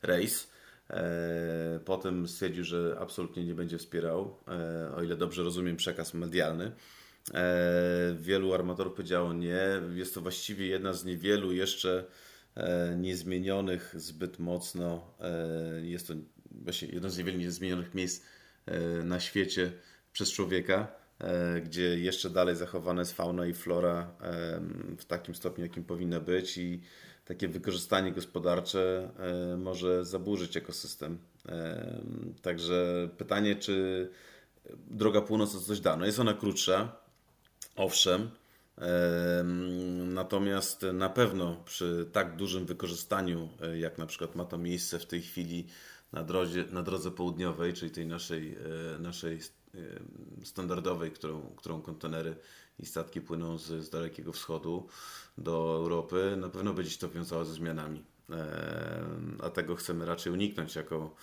rejs. 0.01 0.49
Potem 1.85 2.27
stwierdził, 2.27 2.63
że 2.63 2.97
absolutnie 2.99 3.45
nie 3.45 3.53
będzie 3.53 3.77
wspierał, 3.77 4.37
o 4.97 5.03
ile 5.03 5.15
dobrze 5.15 5.43
rozumiem 5.43 5.75
przekaz 5.77 6.13
medialny. 6.13 6.71
E, 7.33 8.15
wielu 8.19 8.53
armatorów 8.53 8.93
powiedziało 8.93 9.33
nie. 9.33 9.61
Jest 9.93 10.13
to 10.13 10.21
właściwie 10.21 10.67
jedna 10.67 10.93
z 10.93 11.05
niewielu 11.05 11.51
jeszcze 11.51 12.05
e, 12.55 12.95
niezmienionych 12.97 13.93
zbyt 13.97 14.39
mocno. 14.39 15.13
E, 15.19 15.81
jest 15.81 16.07
to 16.07 16.13
właśnie 16.51 16.87
jedno 16.87 17.09
z 17.09 17.17
niewielu 17.17 17.37
niezmienionych 17.37 17.93
miejsc 17.93 18.23
na 19.03 19.19
świecie 19.19 19.71
przez 20.13 20.31
człowieka, 20.31 20.87
gdzie 21.65 21.99
jeszcze 21.99 22.29
dalej 22.29 22.55
zachowana 22.55 23.01
jest 23.01 23.13
fauna 23.13 23.45
i 23.45 23.53
flora 23.53 24.11
w 24.97 25.05
takim 25.05 25.35
stopniu, 25.35 25.63
jakim 25.63 25.83
powinna 25.83 26.19
być 26.19 26.57
i 26.57 26.81
takie 27.25 27.47
wykorzystanie 27.47 28.11
gospodarcze 28.11 29.11
może 29.57 30.05
zaburzyć 30.05 30.57
ekosystem. 30.57 31.17
Także 32.41 33.09
pytanie, 33.17 33.55
czy 33.55 34.09
droga 34.89 35.21
północna 35.21 35.59
coś 35.59 35.79
da? 35.79 35.97
No 35.97 36.05
jest 36.05 36.19
ona 36.19 36.33
krótsza, 36.33 37.00
Owszem, 37.75 38.31
Natomiast 40.05 40.85
na 40.93 41.09
pewno 41.09 41.55
przy 41.65 42.09
tak 42.11 42.35
dużym 42.35 42.65
wykorzystaniu, 42.65 43.49
e, 43.61 43.79
jak 43.79 43.97
na 43.97 44.05
przykład 44.05 44.35
ma 44.35 44.45
to 44.45 44.57
miejsce 44.57 44.99
w 44.99 45.05
tej 45.05 45.21
chwili 45.21 45.67
na 46.11 46.23
drodze, 46.23 46.63
na 46.71 46.83
drodze 46.83 47.11
południowej, 47.11 47.73
czyli 47.73 47.91
tej 47.91 48.05
naszej, 48.05 48.57
e, 48.95 48.99
naszej 48.99 49.39
standardowej, 50.43 51.11
którą, 51.11 51.41
którą 51.55 51.81
kontenery 51.81 52.35
i 52.79 52.85
statki 52.85 53.21
płyną 53.21 53.57
z, 53.57 53.65
z 53.85 53.89
Dalekiego 53.89 54.33
Wschodu 54.33 54.87
do 55.37 55.75
Europy, 55.75 56.35
na 56.37 56.49
pewno 56.49 56.73
będzie 56.73 56.91
się 56.91 56.97
to 56.97 57.09
wiązało 57.09 57.45
ze 57.45 57.53
zmianami. 57.53 58.03
A 59.43 59.49
tego 59.49 59.75
chcemy 59.75 60.05
raczej 60.05 60.33
uniknąć 60.33 60.75
jako, 60.75 61.15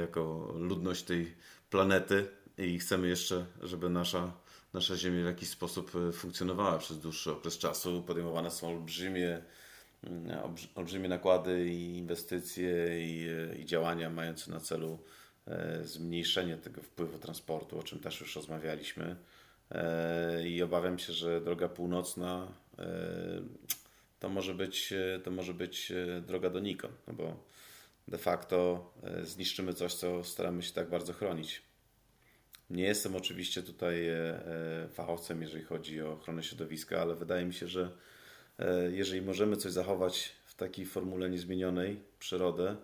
jako 0.00 0.52
ludność 0.58 1.02
tej 1.02 1.34
planety 1.70 2.28
i 2.58 2.78
chcemy 2.78 3.08
jeszcze, 3.08 3.46
żeby 3.62 3.90
nasza 3.90 4.32
nasza 4.76 4.96
Ziemia 4.96 5.22
w 5.22 5.26
jakiś 5.26 5.48
sposób 5.48 5.92
e, 6.08 6.12
funkcjonowała 6.12 6.78
przez 6.78 6.98
dłuższy 6.98 7.32
okres 7.32 7.58
czasu. 7.58 8.02
Podejmowane 8.02 8.50
są 8.50 8.68
olbrzymie, 8.68 9.42
mm, 10.04 10.38
olbrzymie 10.74 11.08
nakłady 11.08 11.68
i 11.68 11.98
inwestycje 11.98 13.00
i, 13.00 13.28
e, 13.28 13.58
i 13.58 13.66
działania 13.66 14.10
mające 14.10 14.50
na 14.50 14.60
celu 14.60 14.98
e, 15.46 15.84
zmniejszenie 15.84 16.56
tego 16.56 16.82
wpływu 16.82 17.18
transportu, 17.18 17.78
o 17.78 17.82
czym 17.82 17.98
też 18.00 18.20
już 18.20 18.36
rozmawialiśmy. 18.36 19.16
I 20.44 20.62
obawiam 20.62 20.98
się, 20.98 21.12
że 21.12 21.40
droga 21.40 21.68
północna 21.68 22.48
to 24.20 24.28
może 24.28 24.54
być, 24.54 24.94
to 25.24 25.30
może 25.30 25.54
być 25.54 25.92
droga 26.26 26.50
donikąd, 26.50 26.94
no 27.06 27.14
bo 27.14 27.36
de 28.08 28.18
facto 28.18 28.90
zniszczymy 29.22 29.74
coś, 29.74 29.94
co 29.94 30.24
staramy 30.24 30.62
się 30.62 30.72
tak 30.72 30.90
bardzo 30.90 31.12
chronić. 31.12 31.65
Nie 32.70 32.84
jestem 32.84 33.16
oczywiście 33.16 33.62
tutaj 33.62 34.08
e, 34.08 34.14
e, 34.14 34.88
fachowcem, 34.88 35.42
jeżeli 35.42 35.64
chodzi 35.64 36.02
o 36.02 36.12
ochronę 36.12 36.42
środowiska, 36.42 37.02
ale 37.02 37.14
wydaje 37.14 37.44
mi 37.44 37.54
się, 37.54 37.68
że 37.68 37.90
e, 38.58 38.90
jeżeli 38.90 39.22
możemy 39.22 39.56
coś 39.56 39.72
zachować 39.72 40.32
w 40.44 40.54
takiej 40.54 40.86
formule 40.86 41.30
niezmienionej, 41.30 42.00
przyrodę, 42.18 42.76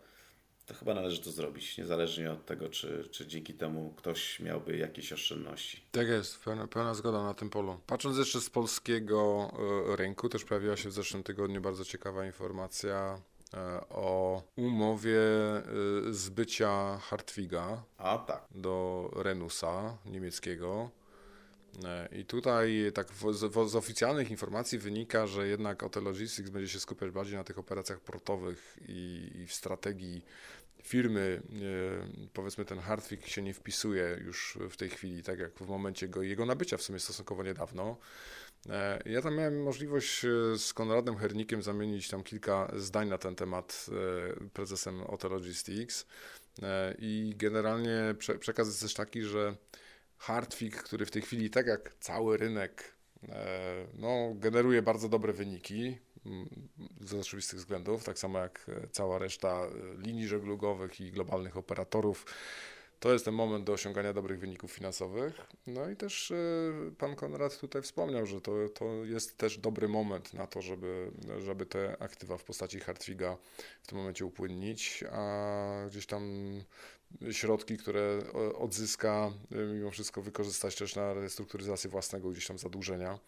to 0.67 0.75
chyba 0.75 0.95
należy 0.95 1.23
to 1.23 1.31
zrobić, 1.31 1.79
niezależnie 1.79 2.33
od 2.33 2.47
tego, 2.47 2.69
czy, 2.69 3.09
czy 3.11 3.27
dzięki 3.27 3.55
temu 3.55 3.95
ktoś 3.97 4.41
miałby 4.41 4.77
jakieś 4.77 5.13
oszczędności. 5.13 5.81
Tak 5.93 6.09
jest, 6.09 6.45
pełna, 6.45 6.67
pełna 6.67 6.95
zgoda 6.95 7.23
na 7.23 7.35
tym 7.35 7.51
polu. 7.51 7.81
Patrząc 7.87 8.19
jeszcze 8.19 8.41
z 8.41 8.51
polskiego 8.51 9.51
rynku, 9.97 10.29
też 10.29 10.45
pojawiła 10.45 10.77
się 10.77 10.89
w 10.89 10.93
zeszłym 10.93 11.23
tygodniu 11.23 11.61
bardzo 11.61 11.85
ciekawa 11.85 12.27
informacja 12.27 13.21
o 13.91 14.43
umowie 14.57 15.19
e, 15.19 15.63
zbycia 16.11 16.99
Hartwiga 16.99 17.83
A, 17.99 18.19
tak. 18.19 18.45
do 18.51 19.11
Renusa 19.17 19.97
niemieckiego. 20.07 20.91
E, 21.85 22.09
I 22.13 22.25
tutaj 22.25 22.93
tak 22.95 23.07
z, 23.33 23.71
z, 23.71 23.77
oficjalnych 23.77 24.31
informacji 24.31 24.79
wynika, 24.79 25.27
że 25.27 25.49
jednak 25.49 25.83
OT 25.83 25.97
Logistics 25.97 26.51
będzie 26.51 26.69
się 26.69 26.81
skupiać 26.81 27.11
bardziej 27.11 27.37
na 27.37 27.45
tych 27.45 27.59
operacjach 27.59 28.01
portowych 28.01 28.79
i, 28.89 29.31
i 29.35 29.47
w 29.47 29.53
strategii 29.55 30.25
firmy, 30.83 31.43
powiedzmy 32.33 32.65
ten 32.65 32.79
Hartwig 32.79 33.27
się 33.27 33.43
nie 33.43 33.55
wpisuje 33.55 34.19
już 34.25 34.59
w 34.71 34.77
tej 34.77 34.89
chwili, 34.89 35.23
tak 35.23 35.39
jak 35.39 35.53
w 35.53 35.69
momencie 35.69 36.09
go, 36.09 36.23
jego 36.23 36.47
nabycia 36.47 36.77
w 36.77 36.83
sumie 36.83 36.99
stosunkowo 36.99 37.43
niedawno. 37.43 37.97
E, 38.71 39.03
ja 39.07 39.23
tam 39.23 39.37
miałem 39.37 39.63
możliwość 39.63 40.25
e, 40.25 40.29
z 40.59 40.75
Konradem 40.75 41.17
Hernikiem 41.17 41.63
zamienić 41.63 42.09
tam 42.09 42.23
kilka 42.23 42.73
zdań 42.77 43.09
na 43.09 43.19
ten 43.19 43.35
temat 43.35 43.87
e, 43.89 44.51
prezesem 44.51 45.01
OT 45.01 45.25
Logistics 45.25 46.07
i 46.99 47.35
generalnie 47.37 48.15
przekaz 48.41 48.67
jest 48.67 48.81
też 48.81 48.95
taki, 48.95 49.23
że 49.23 49.57
Hardfig, 50.19 50.83
który 50.83 51.07
w 51.07 51.11
tej 51.11 51.23
chwili, 51.23 51.51
tak 51.51 51.67
jak 51.67 51.95
cały 52.01 52.37
rynek, 52.37 52.97
no, 53.95 54.33
generuje 54.35 54.83
bardzo 54.83 55.09
dobre 55.09 55.33
wyniki 55.33 55.99
mm, 56.27 56.69
z 57.01 57.15
oczywistych 57.15 57.59
względów, 57.59 58.05
tak 58.05 58.19
samo 58.19 58.39
jak 58.39 58.67
cała 58.91 59.19
reszta 59.19 59.67
linii 59.99 60.27
żeglugowych 60.27 61.01
i 61.01 61.13
globalnych 61.13 61.57
operatorów 61.57 62.27
to 63.03 63.13
jest 63.13 63.25
ten 63.25 63.35
moment 63.35 63.65
do 63.65 63.73
osiągania 63.73 64.13
dobrych 64.13 64.39
wyników 64.39 64.73
finansowych. 64.73 65.41
No 65.67 65.91
i 65.91 65.97
też 65.97 66.31
y, 66.31 66.95
pan 66.99 67.17
Konrad 67.17 67.59
tutaj 67.59 67.83
wspomniał, 67.83 68.27
że 68.27 68.41
to, 68.41 68.53
to 68.75 69.05
jest 69.05 69.39
też 69.39 69.59
dobry 69.59 69.89
moment 69.89 70.35
na 70.35 70.47
to, 70.47 70.63
żeby, 70.63 71.11
żeby 71.39 71.67
te 71.67 71.97
aktywa 72.03 72.39
w 72.39 72.45
postaci 72.45 72.81
Hartwiga 72.81 73.37
w 73.83 73.87
tym 73.87 73.99
momencie 73.99 74.25
upłynnić, 74.25 75.05
a 75.13 75.87
gdzieś 75.91 76.07
tam 76.07 76.23
środki, 77.33 77.79
które 77.79 78.23
odzyska, 78.55 79.33
y, 79.53 79.75
mimo 79.75 79.91
wszystko 79.91 80.23
wykorzystać 80.23 80.77
też 80.77 80.97
na 80.97 81.15
restrukturyzację 81.15 81.91
własnego 81.91 82.31
gdzieś 82.31 82.47
tam 82.47 82.59
zadłużenia 82.59 83.19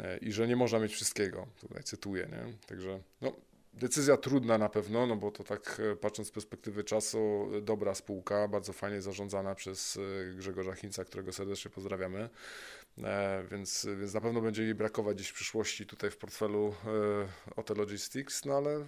y, 0.00 0.18
i 0.18 0.32
że 0.32 0.48
nie 0.48 0.56
można 0.56 0.78
mieć 0.78 0.92
wszystkiego, 0.92 1.46
tutaj 1.60 1.82
cytuję, 1.82 2.28
nie? 2.32 2.52
Także 2.66 3.00
no, 3.20 3.32
Decyzja 3.76 4.16
trudna 4.16 4.58
na 4.58 4.68
pewno, 4.68 5.06
no 5.06 5.16
bo 5.16 5.30
to 5.30 5.44
tak 5.44 5.80
e, 5.92 5.96
patrząc 5.96 6.28
z 6.28 6.30
perspektywy 6.30 6.84
czasu, 6.84 7.48
dobra 7.62 7.94
spółka, 7.94 8.48
bardzo 8.48 8.72
fajnie 8.72 9.02
zarządzana 9.02 9.54
przez 9.54 9.96
e, 9.96 10.34
Grzegorza 10.34 10.74
Chińca, 10.74 11.04
którego 11.04 11.32
serdecznie 11.32 11.70
pozdrawiamy. 11.70 12.28
E, 13.04 13.44
więc, 13.50 13.86
więc 14.00 14.14
na 14.14 14.20
pewno 14.20 14.40
będzie 14.40 14.62
jej 14.62 14.74
brakować 14.74 15.16
gdzieś 15.16 15.28
w 15.28 15.34
przyszłości 15.34 15.86
tutaj 15.86 16.10
w 16.10 16.16
portfelu 16.16 16.74
OT 17.56 17.78
Logistics, 17.78 18.44
no 18.44 18.54
ale 18.54 18.86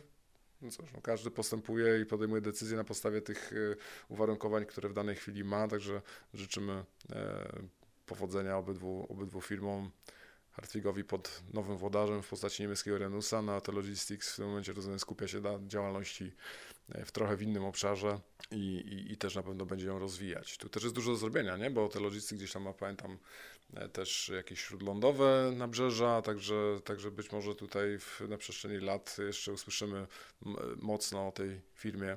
no 0.63 0.71
cóż, 0.71 0.93
no 0.95 1.01
każdy 1.01 1.31
postępuje 1.31 2.01
i 2.01 2.07
podejmuje 2.07 2.43
decyzje 2.43 2.77
na 2.77 2.85
podstawie 2.85 3.21
tych 3.21 3.53
uwarunkowań, 4.09 4.67
które 4.67 4.89
w 4.89 4.93
danej 4.93 5.17
chwili 5.17 5.45
ma, 5.45 5.69
także 5.69 6.03
życzymy 6.35 6.85
powodzenia 8.07 8.57
obydwu, 8.57 9.07
obydwu 9.09 9.41
firmom. 9.41 9.91
Hartwigowi 10.57 11.05
pod 11.05 11.43
nowym 11.53 11.77
włodarzem 11.77 12.23
w 12.23 12.29
postaci 12.29 12.63
niemieckiego 12.63 12.99
Renusa, 12.99 13.43
no 13.43 13.53
a 13.53 13.61
to 13.61 13.73
Logistics 13.73 14.33
w 14.33 14.37
tym 14.37 14.47
momencie 14.47 14.73
rozumiem 14.73 14.99
skupia 14.99 15.29
się 15.29 15.41
na 15.41 15.59
działalności 15.67 16.33
e, 16.89 17.05
w 17.05 17.13
trochę 17.13 17.37
w 17.37 17.43
innym 17.43 17.65
obszarze 17.65 18.21
i, 18.51 18.57
i, 18.57 19.13
i, 19.13 19.17
też 19.17 19.35
na 19.35 19.43
pewno 19.43 19.67
będzie 19.67 19.87
ją 19.87 19.99
rozwijać. 19.99 20.59
Tu 20.59 20.69
też 20.69 20.83
jest 20.83 20.95
dużo 20.95 21.11
do 21.11 21.17
zrobienia, 21.17 21.57
nie? 21.57 21.71
bo 21.71 21.89
te 21.89 22.01
Logistics 22.01 22.39
gdzieś 22.39 22.53
tam 22.53 22.63
ma, 22.63 22.73
pamiętam, 22.73 23.19
e, 23.75 23.89
też 23.89 24.29
jakieś 24.29 24.61
śródlądowe 24.61 25.53
nabrzeża, 25.57 26.23
także, 26.23 26.81
także 26.85 27.11
być 27.11 27.33
może 27.33 27.55
tutaj 27.55 27.99
w, 27.99 28.21
na 28.29 28.37
przestrzeni 28.37 28.79
lat 28.79 29.17
jeszcze 29.19 29.53
usłyszymy 29.53 30.07
mocno 30.77 31.29
o 31.29 31.33
tej 31.33 31.61
firmie 31.75 32.17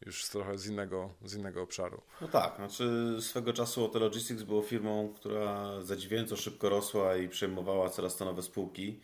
już 0.00 0.28
trochę 0.28 0.58
z 0.58 0.66
innego, 0.66 1.14
z 1.24 1.34
innego 1.34 1.62
obszaru. 1.62 2.02
No 2.20 2.28
tak, 2.28 2.56
znaczy 2.56 3.16
swego 3.20 3.52
czasu 3.52 3.84
OT 3.84 3.94
Logistics 3.94 4.42
było 4.42 4.62
firmą, 4.62 5.12
która 5.16 5.82
zadziwiająco 5.82 6.36
szybko 6.36 6.68
rosła 6.68 7.16
i 7.16 7.28
przejmowała 7.28 7.90
coraz 7.90 8.16
to 8.16 8.24
nowe 8.24 8.42
spółki, 8.42 9.00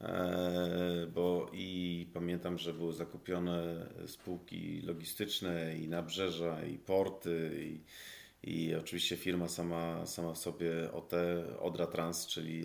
e, 0.00 1.06
bo 1.14 1.50
i 1.52 2.06
pamiętam, 2.14 2.58
że 2.58 2.74
były 2.74 2.92
zakupione 2.92 3.86
spółki 4.06 4.80
logistyczne 4.80 5.76
i 5.76 5.88
nabrzeża, 5.88 6.64
i 6.64 6.78
porty, 6.78 7.50
i, 7.64 7.80
i 8.42 8.74
oczywiście 8.74 9.16
firma 9.16 9.48
sama, 9.48 10.06
sama 10.06 10.32
w 10.32 10.38
sobie 10.38 10.92
OT, 10.92 11.12
Odra 11.60 11.86
Trans, 11.86 12.26
czyli 12.26 12.64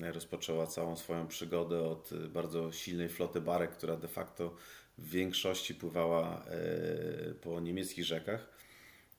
rozpoczęła 0.00 0.66
całą 0.66 0.96
swoją 0.96 1.26
przygodę 1.26 1.82
od 1.82 2.10
bardzo 2.28 2.72
silnej 2.72 3.08
floty 3.08 3.40
barek, 3.40 3.70
która 3.70 3.96
de 3.96 4.08
facto 4.08 4.54
w 5.00 5.10
większości 5.10 5.74
pływała 5.74 6.44
e, 6.44 7.34
po 7.34 7.60
niemieckich 7.60 8.04
rzekach. 8.04 8.48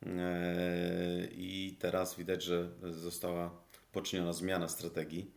E, 0.06 1.28
I 1.32 1.78
teraz 1.80 2.16
widać, 2.16 2.44
że 2.44 2.70
została 2.84 3.52
poczyniona 3.92 4.34
zmiana 4.34 4.68
strategii. 4.68 5.32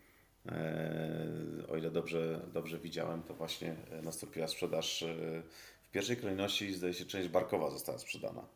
E, 0.47 1.69
o 1.69 1.77
ile 1.77 1.91
dobrze, 1.91 2.41
dobrze 2.53 2.79
widziałem, 2.79 3.23
to 3.23 3.35
właśnie 3.35 3.77
nastąpiła 4.03 4.49
sprzedaż. 4.49 5.05
W 5.83 5.91
pierwszej 5.91 6.17
kolejności, 6.17 6.75
zdaje 6.75 6.95
się, 6.95 7.05
część 7.05 7.29
barkowa 7.29 7.71
została 7.71 7.99
sprzedana. 7.99 8.47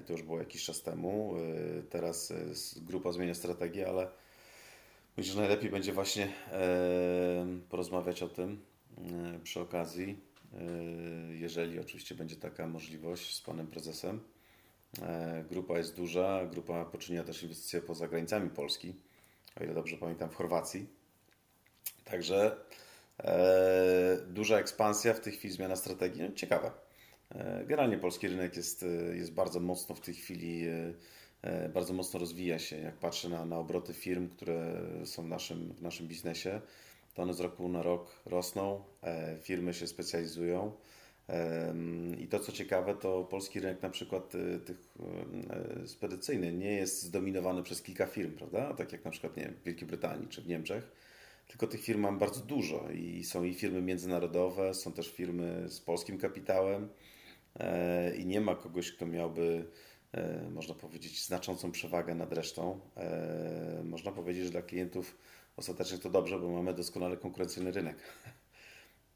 I 0.00 0.02
to 0.02 0.12
już 0.12 0.22
było 0.22 0.38
jakiś 0.38 0.64
czas 0.64 0.82
temu. 0.82 1.34
Teraz 1.90 2.32
grupa 2.76 3.12
zmienia 3.12 3.34
strategię, 3.34 3.88
ale 3.88 4.08
myślę, 5.16 5.32
że 5.32 5.40
najlepiej 5.40 5.70
będzie 5.70 5.92
właśnie 5.92 6.32
porozmawiać 7.68 8.22
o 8.22 8.28
tym 8.28 8.60
przy 9.44 9.60
okazji 9.60 10.31
jeżeli 11.30 11.80
oczywiście 11.80 12.14
będzie 12.14 12.36
taka 12.36 12.66
możliwość 12.66 13.36
z 13.36 13.40
panem 13.40 13.66
prezesem. 13.66 14.20
E, 15.02 15.44
grupa 15.50 15.78
jest 15.78 15.96
duża, 15.96 16.46
grupa 16.46 16.84
poczynia 16.84 17.24
też 17.24 17.42
inwestycje 17.42 17.80
poza 17.80 18.08
granicami 18.08 18.50
Polski, 18.50 18.94
o 19.60 19.64
ile 19.64 19.74
dobrze 19.74 19.96
pamiętam, 19.96 20.30
w 20.30 20.34
Chorwacji. 20.34 20.86
Także 22.04 22.56
e, 23.18 24.18
duża 24.26 24.58
ekspansja, 24.58 25.14
w 25.14 25.20
tej 25.20 25.32
chwili 25.32 25.54
zmiana 25.54 25.76
strategii, 25.76 26.22
no, 26.22 26.32
ciekawe. 26.32 26.70
Generalnie 27.66 27.98
polski 27.98 28.28
rynek 28.28 28.56
jest, 28.56 28.84
jest 29.14 29.32
bardzo 29.32 29.60
mocno 29.60 29.94
w 29.94 30.00
tej 30.00 30.14
chwili, 30.14 30.66
bardzo 31.74 31.92
mocno 31.92 32.20
rozwija 32.20 32.58
się. 32.58 32.78
Jak 32.78 32.94
patrzę 32.94 33.28
na, 33.28 33.44
na 33.44 33.58
obroty 33.58 33.94
firm, 33.94 34.28
które 34.28 34.82
są 35.04 35.22
w 35.22 35.28
naszym, 35.28 35.74
w 35.74 35.82
naszym 35.82 36.08
biznesie, 36.08 36.60
to 37.14 37.22
one 37.22 37.34
z 37.34 37.40
roku 37.40 37.68
na 37.68 37.82
rok 37.82 38.22
rosną, 38.26 38.84
e, 39.02 39.38
firmy 39.42 39.74
się 39.74 39.86
specjalizują. 39.86 40.72
I 42.18 42.28
to, 42.28 42.38
co 42.38 42.52
ciekawe, 42.52 42.94
to 42.94 43.24
polski 43.24 43.60
rynek 43.60 43.82
na 43.82 43.90
przykład 43.90 44.34
e, 44.34 44.58
tych 44.58 44.76
e, 45.82 45.88
spedycyjny 45.88 46.52
nie 46.52 46.72
jest 46.72 47.02
zdominowany 47.02 47.62
przez 47.62 47.82
kilka 47.82 48.06
firm, 48.06 48.32
prawda? 48.32 48.74
Tak 48.74 48.92
jak 48.92 49.04
na 49.04 49.10
przykład 49.10 49.36
nie 49.36 49.48
w 49.48 49.62
Wielkiej 49.64 49.88
Brytanii 49.88 50.28
czy 50.28 50.42
w 50.42 50.46
Niemczech, 50.46 50.92
tylko 51.48 51.66
tych 51.66 51.80
firm 51.80 52.00
mam 52.00 52.18
bardzo 52.18 52.40
dużo 52.40 52.90
i 52.90 53.24
są 53.24 53.44
i 53.44 53.54
firmy 53.54 53.82
międzynarodowe, 53.82 54.74
są 54.74 54.92
też 54.92 55.12
firmy 55.12 55.68
z 55.68 55.80
polskim 55.80 56.18
kapitałem 56.18 56.88
e, 57.58 58.16
i 58.16 58.26
nie 58.26 58.40
ma 58.40 58.54
kogoś, 58.54 58.92
kto 58.92 59.06
miałby, 59.06 59.64
e, 60.12 60.50
można 60.50 60.74
powiedzieć, 60.74 61.26
znaczącą 61.26 61.72
przewagę 61.72 62.14
nad 62.14 62.32
resztą. 62.32 62.80
E, 62.96 63.82
można 63.84 64.12
powiedzieć, 64.12 64.44
że 64.44 64.50
dla 64.50 64.62
klientów 64.62 65.18
ostatecznie 65.56 65.98
to 65.98 66.10
dobrze, 66.10 66.38
bo 66.38 66.50
mamy 66.50 66.74
doskonale 66.74 67.16
konkurencyjny 67.16 67.72
rynek, 67.72 67.96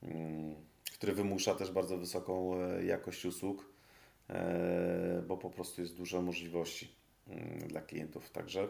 który 0.94 1.12
wymusza 1.12 1.54
też 1.54 1.70
bardzo 1.70 1.98
wysoką 1.98 2.56
jakość 2.80 3.24
usług, 3.24 3.72
bo 5.26 5.36
po 5.36 5.50
prostu 5.50 5.80
jest 5.80 5.96
dużo 5.96 6.22
możliwości 6.22 6.94
mm, 7.28 7.68
dla 7.68 7.80
klientów. 7.80 8.30
Także 8.30 8.68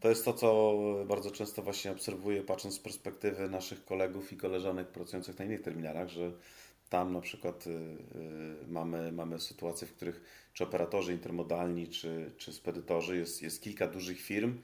to 0.00 0.08
jest 0.08 0.24
to, 0.24 0.32
co 0.32 0.78
bardzo 1.06 1.30
często 1.30 1.62
właśnie 1.62 1.92
obserwuję, 1.92 2.42
patrząc 2.42 2.74
z 2.74 2.78
perspektywy 2.78 3.48
naszych 3.48 3.84
kolegów 3.84 4.32
i 4.32 4.36
koleżanek 4.36 4.88
pracujących 4.88 5.38
na 5.38 5.44
innych 5.44 5.62
terminalach, 5.62 6.08
że 6.08 6.32
tam 6.90 7.12
na 7.12 7.20
przykład 7.20 7.66
y, 7.66 7.96
mamy, 8.68 9.12
mamy 9.12 9.40
sytuacje, 9.40 9.88
w 9.88 9.92
których 9.92 10.48
czy 10.52 10.64
operatorzy 10.64 11.12
intermodalni, 11.12 11.88
czy, 11.88 12.30
czy 12.36 12.52
spedytorzy, 12.52 13.16
jest, 13.16 13.42
jest 13.42 13.62
kilka 13.62 13.88
dużych 13.88 14.20
firm 14.20 14.58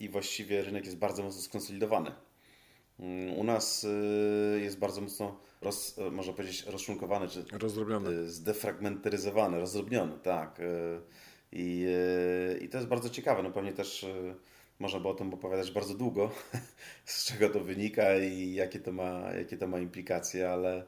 i 0.00 0.08
właściwie 0.08 0.62
rynek 0.62 0.84
jest 0.84 0.98
bardzo 0.98 1.22
mocno 1.22 1.42
skonsolidowany. 1.42 2.10
Mm, 2.98 3.34
u 3.34 3.44
nas 3.44 3.84
y, 3.84 4.60
jest 4.62 4.78
bardzo 4.78 5.00
mocno, 5.00 5.40
roz, 5.60 5.96
można 6.12 6.32
powiedzieć, 6.32 6.66
rozczłonkowany, 6.66 7.28
czy 7.28 7.44
rozdrobniony. 7.52 8.28
zdefragmentaryzowany, 8.28 9.60
rozdrobniony, 9.60 10.18
tak. 10.22 10.60
I, 11.52 11.86
I 12.60 12.68
to 12.68 12.78
jest 12.78 12.88
bardzo 12.88 13.10
ciekawe. 13.10 13.42
No 13.42 13.50
pewnie 13.50 13.72
też 13.72 14.06
można 14.78 15.00
by 15.00 15.08
o 15.08 15.14
tym 15.14 15.34
opowiadać 15.34 15.70
bardzo 15.70 15.94
długo, 15.94 16.30
z 17.04 17.24
czego 17.24 17.48
to 17.48 17.60
wynika 17.60 18.18
i 18.18 18.54
jakie 18.54 18.80
to 18.80 18.92
ma, 18.92 19.32
jakie 19.38 19.56
to 19.56 19.66
ma 19.66 19.78
implikacje, 19.80 20.50
ale, 20.50 20.86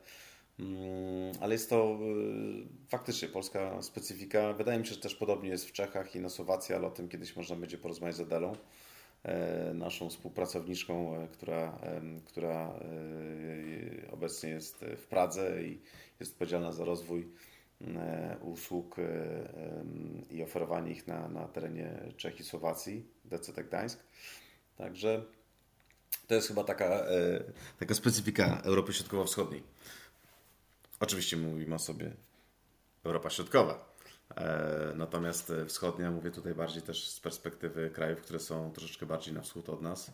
mm, 0.59 1.33
ale 1.41 1.55
jest 1.55 1.71
to 1.71 1.99
y, 2.85 2.89
faktycznie 2.89 3.29
polska 3.29 3.83
specyfika. 3.83 4.53
Wydaje 4.53 4.79
mi 4.79 4.87
się, 4.87 4.95
że 4.95 5.01
też 5.01 5.15
podobnie 5.15 5.49
jest 5.49 5.67
w 5.67 5.73
Czechach 5.73 6.17
i 6.17 6.21
na 6.21 6.29
Słowacji, 6.29 6.75
ale 6.75 6.87
o 6.87 6.91
tym 6.91 7.09
kiedyś 7.09 7.37
można 7.37 7.57
będzie 7.57 7.79
porozmawiać 7.79 8.17
z 8.17 8.21
Adelą, 8.21 8.53
e, 8.53 8.57
naszą 9.75 10.11
współpracowniczką, 10.11 11.17
e, 11.17 11.29
która, 11.29 11.79
która 12.25 12.69
e, 14.07 14.11
obecnie 14.13 14.51
jest 14.51 14.85
w 14.97 15.07
Pradze 15.07 15.63
i 15.63 15.81
jest 16.21 16.33
odpowiedzialna 16.33 16.73
za 16.73 16.85
rozwój 16.85 17.29
E, 17.81 18.37
usług 18.43 18.99
e, 18.99 19.03
i 20.31 20.43
oferowanie 20.43 20.93
ich 20.93 21.07
na, 21.07 21.29
na 21.29 21.49
terenie 21.49 22.13
Czech 22.17 22.41
i 22.41 22.45
Słowacji, 22.45 23.07
DCT 23.25 23.65
Gdańsk. 23.65 23.99
Także 24.77 25.25
to 26.27 26.35
jest 26.35 26.49
chyba 26.49 26.65
taka, 26.65 26.85
e, 26.85 27.43
taka 27.79 27.95
specyfika 27.95 28.61
Europy 28.65 28.93
Środkowo-Wschodniej. 28.93 29.63
Oczywiście 31.01 31.37
mówimy 31.37 31.75
o 31.75 31.79
sobie 31.79 32.13
Europa 33.05 33.31
Środkowa. 33.31 33.96
Natomiast 34.95 35.53
wschodnia, 35.67 36.11
mówię 36.11 36.31
tutaj 36.31 36.55
bardziej 36.55 36.83
też 36.83 37.11
z 37.11 37.21
perspektywy 37.21 37.91
krajów, 37.91 38.21
które 38.21 38.39
są 38.39 38.73
troszeczkę 38.73 39.07
bardziej 39.07 39.35
na 39.35 39.41
wschód 39.41 39.69
od 39.69 39.83
nas. 39.83 40.13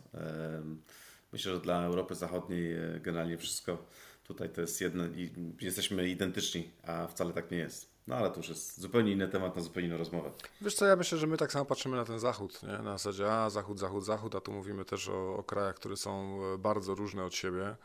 Myślę, 1.33 1.53
że 1.53 1.59
dla 1.59 1.83
Europy 1.83 2.15
Zachodniej 2.15 2.75
generalnie 3.01 3.37
wszystko 3.37 3.77
Tutaj 4.23 4.49
to 4.49 4.61
jest 4.61 4.81
jedno 4.81 5.05
i 5.05 5.31
jesteśmy 5.61 6.09
identyczni, 6.09 6.71
a 6.83 7.07
wcale 7.07 7.33
tak 7.33 7.51
nie 7.51 7.57
jest. 7.57 7.93
No 8.07 8.15
ale 8.15 8.29
to 8.29 8.37
już 8.37 8.49
jest 8.49 8.81
zupełnie 8.81 9.11
inny 9.11 9.27
temat 9.27 9.55
na 9.55 9.61
zupełnie 9.61 9.89
inną 9.89 9.97
rozmowę. 9.97 10.31
Wiesz 10.61 10.75
co, 10.75 10.85
ja 10.85 10.95
myślę, 10.95 11.17
że 11.17 11.27
my 11.27 11.37
tak 11.37 11.51
samo 11.51 11.65
patrzymy 11.65 11.97
na 11.97 12.05
ten 12.05 12.19
zachód, 12.19 12.63
nie? 12.63 12.77
na 12.77 12.97
zasadzie 12.97 13.31
a 13.31 13.49
zachód, 13.49 13.79
zachód, 13.79 14.05
zachód, 14.05 14.35
a 14.35 14.41
tu 14.41 14.51
mówimy 14.51 14.85
też 14.85 15.09
o, 15.09 15.35
o 15.35 15.43
krajach, 15.43 15.75
które 15.75 15.97
są 15.97 16.39
e, 16.53 16.57
bardzo 16.57 16.95
różne 16.95 17.23
od 17.23 17.35
siebie. 17.35 17.75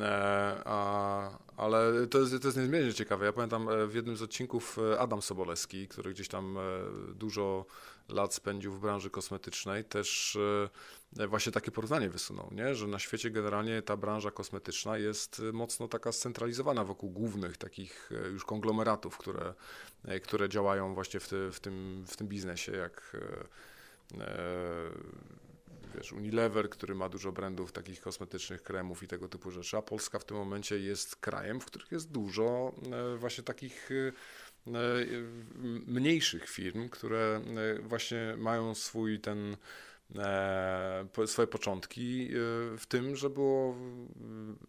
E, 0.00 0.62
a, 0.64 1.38
ale 1.56 2.06
to 2.06 2.18
jest, 2.18 2.42
to 2.42 2.48
jest 2.48 2.58
niezmiernie 2.58 2.94
ciekawe. 2.94 3.26
Ja 3.26 3.32
pamiętam 3.32 3.68
e, 3.68 3.86
w 3.86 3.94
jednym 3.94 4.16
z 4.16 4.22
odcinków 4.22 4.78
Adam 4.98 5.22
Sobolewski, 5.22 5.88
który 5.88 6.10
gdzieś 6.10 6.28
tam 6.28 6.58
dużo 7.14 7.66
lat 8.08 8.34
spędził 8.34 8.72
w 8.72 8.80
branży 8.80 9.10
kosmetycznej, 9.10 9.84
też 9.84 10.38
e, 11.18 11.26
właśnie 11.26 11.52
takie 11.52 11.70
porównanie 11.70 12.10
wysunął, 12.10 12.48
nie? 12.52 12.74
że 12.74 12.86
na 12.86 12.98
świecie 12.98 13.30
generalnie 13.30 13.82
ta 13.82 13.96
branża 13.96 14.30
kosmetyczna 14.30 14.98
jest 14.98 15.42
mocno 15.52 15.88
taka 15.88 16.12
scentralizowana 16.12 16.84
wokół 16.84 17.10
głównych 17.10 17.56
takich 17.56 18.10
e, 18.24 18.28
już 18.28 18.44
konglomeratów, 18.44 19.18
które, 19.18 19.54
e, 20.04 20.20
które 20.20 20.48
działają 20.48 20.94
właśnie 20.94 21.20
w, 21.20 21.28
ty, 21.28 21.50
w, 21.52 21.60
tym, 21.60 22.04
w 22.08 22.16
tym 22.16 22.28
biznesie, 22.28 22.72
jak 22.72 23.16
wiesz, 25.96 26.12
Unilever, 26.12 26.70
który 26.70 26.94
ma 26.94 27.08
dużo 27.08 27.32
brandów 27.32 27.72
takich 27.72 28.00
kosmetycznych, 28.00 28.62
kremów 28.62 29.02
i 29.02 29.08
tego 29.08 29.28
typu 29.28 29.50
rzeczy, 29.50 29.76
a 29.76 29.82
Polska 29.82 30.18
w 30.18 30.24
tym 30.24 30.36
momencie 30.36 30.78
jest 30.78 31.16
krajem, 31.16 31.60
w 31.60 31.64
których 31.64 31.92
jest 31.92 32.10
dużo 32.10 32.74
właśnie 33.18 33.44
takich 33.44 33.90
E, 34.74 35.06
mniejszych 35.86 36.48
firm, 36.48 36.88
które 36.88 37.40
e, 37.78 37.82
właśnie 37.82 38.34
mają 38.38 38.74
swój 38.74 39.20
ten 39.20 39.56
e, 40.18 41.26
swoje 41.26 41.48
początki 41.48 42.28
w 42.78 42.82
tym, 42.88 43.16
że 43.16 43.30
było 43.30 43.76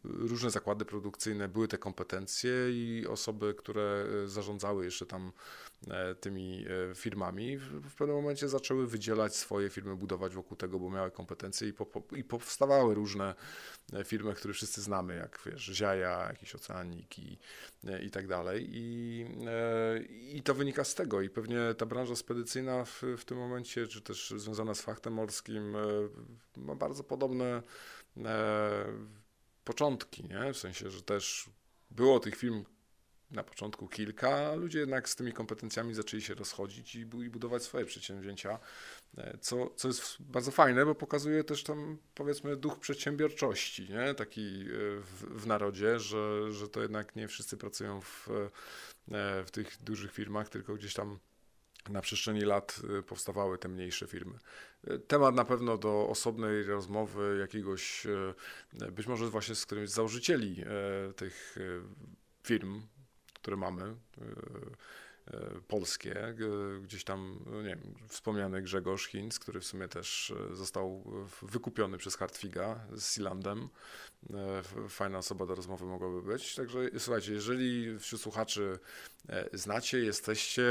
różne 0.04 0.50
zakłady 0.50 0.86
produkcyjne, 0.86 1.48
były 1.48 1.68
te 1.68 1.78
kompetencje 1.78 2.52
i 2.72 3.08
osoby, 3.08 3.54
które 3.58 4.06
zarządzały 4.26 4.86
jeszcze 4.86 5.06
tam 5.06 5.32
E, 5.32 5.67
tymi 6.22 6.66
e, 6.92 6.96
firmami, 6.96 7.58
w 7.58 7.96
pewnym 7.96 8.16
momencie 8.16 8.50
zaczęły 8.50 8.88
wydzielać 8.88 9.36
swoje 9.36 9.70
firmy, 9.70 9.96
budować 9.96 10.36
wokół 10.36 10.58
tego, 10.58 10.80
bo 10.80 10.90
miały 10.90 11.12
kompetencje 11.12 11.68
i, 11.68 11.74
po, 11.74 12.04
i 12.16 12.24
powstawały 12.24 12.96
różne 12.96 13.36
e, 13.94 14.04
firmy, 14.04 14.34
które 14.34 14.54
wszyscy 14.54 14.82
znamy, 14.82 15.16
jak 15.16 15.40
wiesz, 15.46 15.66
Ziaja, 15.66 16.28
jakiś 16.30 16.56
Oceanik 16.56 17.20
i, 17.20 17.38
i 18.06 18.12
tak 18.12 18.28
dalej. 18.28 18.68
I, 18.72 19.26
I 20.34 20.44
to 20.44 20.54
wynika 20.54 20.84
z 20.84 20.96
tego 20.96 21.22
i 21.22 21.30
pewnie 21.30 21.60
ta 21.78 21.86
branża 21.86 22.16
spedycyjna 22.16 22.86
w, 22.86 23.04
w 23.18 23.26
tym 23.26 23.38
momencie, 23.38 23.88
czy 23.88 24.02
też 24.02 24.34
związana 24.38 24.74
z 24.76 24.82
faktem 24.82 25.14
morskim, 25.14 25.76
ma 26.58 26.76
bardzo 26.76 27.04
podobne 27.04 27.62
początki, 29.64 30.24
nie? 30.24 30.54
w 30.54 30.58
sensie, 30.58 30.90
że 30.90 31.02
też 31.02 31.50
było 31.92 32.20
tych 32.20 32.36
firm 32.36 32.64
na 33.32 33.44
początku 33.44 33.88
kilka, 33.88 34.56
ludzie 34.56 34.80
jednak 34.80 35.10
z 35.10 35.16
tymi 35.16 35.34
kompetencjami 35.34 35.94
zaczęli 35.94 36.22
się 36.22 36.34
rozchodzić 36.34 36.96
i, 36.96 37.00
i 37.00 37.30
budować 37.30 37.64
swoje 37.64 37.86
przedsięwzięcia, 37.86 38.60
e, 39.18 39.38
co, 39.42 39.70
co 39.76 39.88
jest 39.88 40.16
bardzo 40.20 40.52
fajne, 40.52 40.86
bo 40.86 40.96
pokazuje 40.96 41.44
też 41.44 41.64
tam 41.64 41.98
powiedzmy 42.16 42.56
duch 42.56 42.80
przedsiębiorczości, 42.80 43.90
nie? 43.90 44.14
taki 44.14 44.62
e, 44.62 44.66
w, 45.02 45.42
w 45.42 45.48
narodzie, 45.48 46.00
że, 46.00 46.52
że 46.52 46.70
to 46.70 46.82
jednak 46.82 47.16
nie 47.16 47.28
wszyscy 47.28 47.58
pracują 47.58 48.02
w, 48.02 48.30
e, 49.12 49.44
w 49.44 49.52
tych 49.52 49.84
dużych 49.84 50.12
firmach, 50.12 50.50
tylko 50.50 50.76
gdzieś 50.76 50.94
tam 50.94 51.20
na 51.90 52.02
przestrzeni 52.02 52.42
lat 52.42 52.82
powstawały 53.06 53.58
te 53.58 53.68
mniejsze 53.68 54.08
firmy. 54.08 54.40
Temat 55.08 55.36
na 55.36 55.46
pewno 55.46 55.78
do 55.78 56.08
osobnej 56.10 56.64
rozmowy 56.64 57.38
jakiegoś, 57.40 58.08
być 58.92 59.08
może 59.08 59.30
właśnie 59.30 59.56
z 59.56 59.66
którymś 59.66 59.90
z 59.90 59.94
założycieli 59.94 60.64
tych 61.16 61.56
firm, 62.44 62.82
które 63.48 63.58
mamy, 63.58 63.84
e, 63.84 63.96
polskie, 65.68 66.36
gdzieś 66.82 67.04
tam, 67.04 67.40
no 67.46 67.62
nie 67.62 67.70
wiem, 67.70 67.96
wspomniany 68.08 68.62
Grzegorz 68.62 69.08
Hinz, 69.08 69.40
który 69.40 69.60
w 69.60 69.66
sumie 69.66 69.88
też 69.88 70.34
e, 70.52 70.56
został 70.56 71.04
wykupiony 71.42 71.98
przez 71.98 72.16
Hartwiga 72.16 72.80
z 72.96 73.04
Sealandem. 73.04 73.70
Fajna 74.90 75.18
osoba 75.18 75.46
do 75.46 75.56
rozmowy 75.56 75.86
mogłaby 75.86 76.22
być. 76.22 76.56
Także 76.56 76.80
słuchajcie, 77.00 77.34
jeżeli 77.34 78.00
wśród 78.00 78.22
słuchaczy 78.22 78.80
znacie, 79.54 80.00
jesteście 80.00 80.64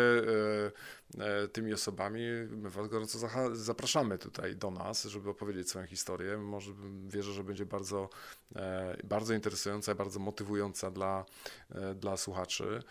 tymi 1.52 1.72
osobami, 1.72 2.20
my 2.50 2.70
Was 2.70 2.88
gorąco 2.88 3.18
zapraszamy 3.52 4.18
tutaj 4.18 4.56
do 4.56 4.70
nas, 4.70 5.04
żeby 5.04 5.30
opowiedzieć 5.30 5.68
swoją 5.68 5.86
historię. 5.86 6.38
Może 6.38 6.72
wierzę, 7.08 7.32
że 7.32 7.44
będzie 7.44 7.66
bardzo, 7.66 8.08
bardzo 9.04 9.34
interesująca, 9.34 9.94
bardzo 9.94 10.20
motywująca 10.20 10.90
dla, 10.90 11.24
dla 11.94 12.16
słuchaczy. 12.16 12.82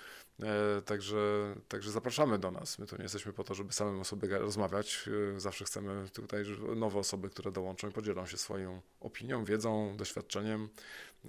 E, 0.43 0.81
także, 0.81 1.55
także 1.67 1.91
zapraszamy 1.91 2.39
do 2.39 2.51
nas. 2.51 2.79
My 2.79 2.85
tu 2.85 2.95
nie 2.97 3.03
jesteśmy 3.03 3.33
po 3.33 3.43
to, 3.43 3.53
żeby 3.53 3.73
samym 3.73 3.99
o 3.99 4.03
sobie 4.03 4.39
rozmawiać. 4.39 5.09
E, 5.35 5.39
zawsze 5.39 5.65
chcemy 5.65 6.09
tutaj 6.13 6.43
nowe 6.75 6.99
osoby, 6.99 7.29
które 7.29 7.51
dołączą 7.51 7.89
i 7.89 7.91
podzielą 7.91 8.25
się 8.25 8.37
swoją 8.37 8.81
opinią, 8.99 9.45
wiedzą, 9.45 9.97
doświadczeniem. 9.97 10.69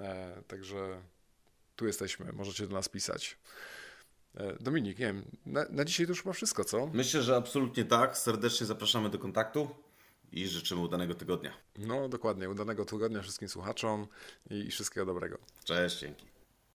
E, 0.00 0.42
także 0.48 1.02
tu 1.76 1.86
jesteśmy, 1.86 2.32
możecie 2.32 2.66
do 2.66 2.74
nas 2.74 2.88
pisać. 2.88 3.38
Dominik, 4.60 4.98
nie 4.98 5.06
wiem, 5.06 5.24
na, 5.46 5.64
na 5.70 5.84
dzisiaj 5.84 6.06
to 6.06 6.12
już 6.12 6.22
chyba 6.22 6.32
wszystko, 6.32 6.64
co? 6.64 6.86
Myślę, 6.86 7.22
że 7.22 7.36
absolutnie 7.36 7.84
tak. 7.84 8.18
Serdecznie 8.18 8.66
zapraszamy 8.66 9.10
do 9.10 9.18
kontaktu 9.18 9.68
i 10.32 10.46
życzymy 10.46 10.80
udanego 10.80 11.14
tygodnia. 11.14 11.52
No, 11.78 12.08
dokładnie. 12.08 12.50
Udanego 12.50 12.84
tygodnia 12.84 13.22
wszystkim 13.22 13.48
słuchaczom 13.48 14.06
i 14.50 14.70
wszystkiego 14.70 15.06
dobrego. 15.06 15.38
Cześć, 15.64 15.98
dzięki. 15.98 16.35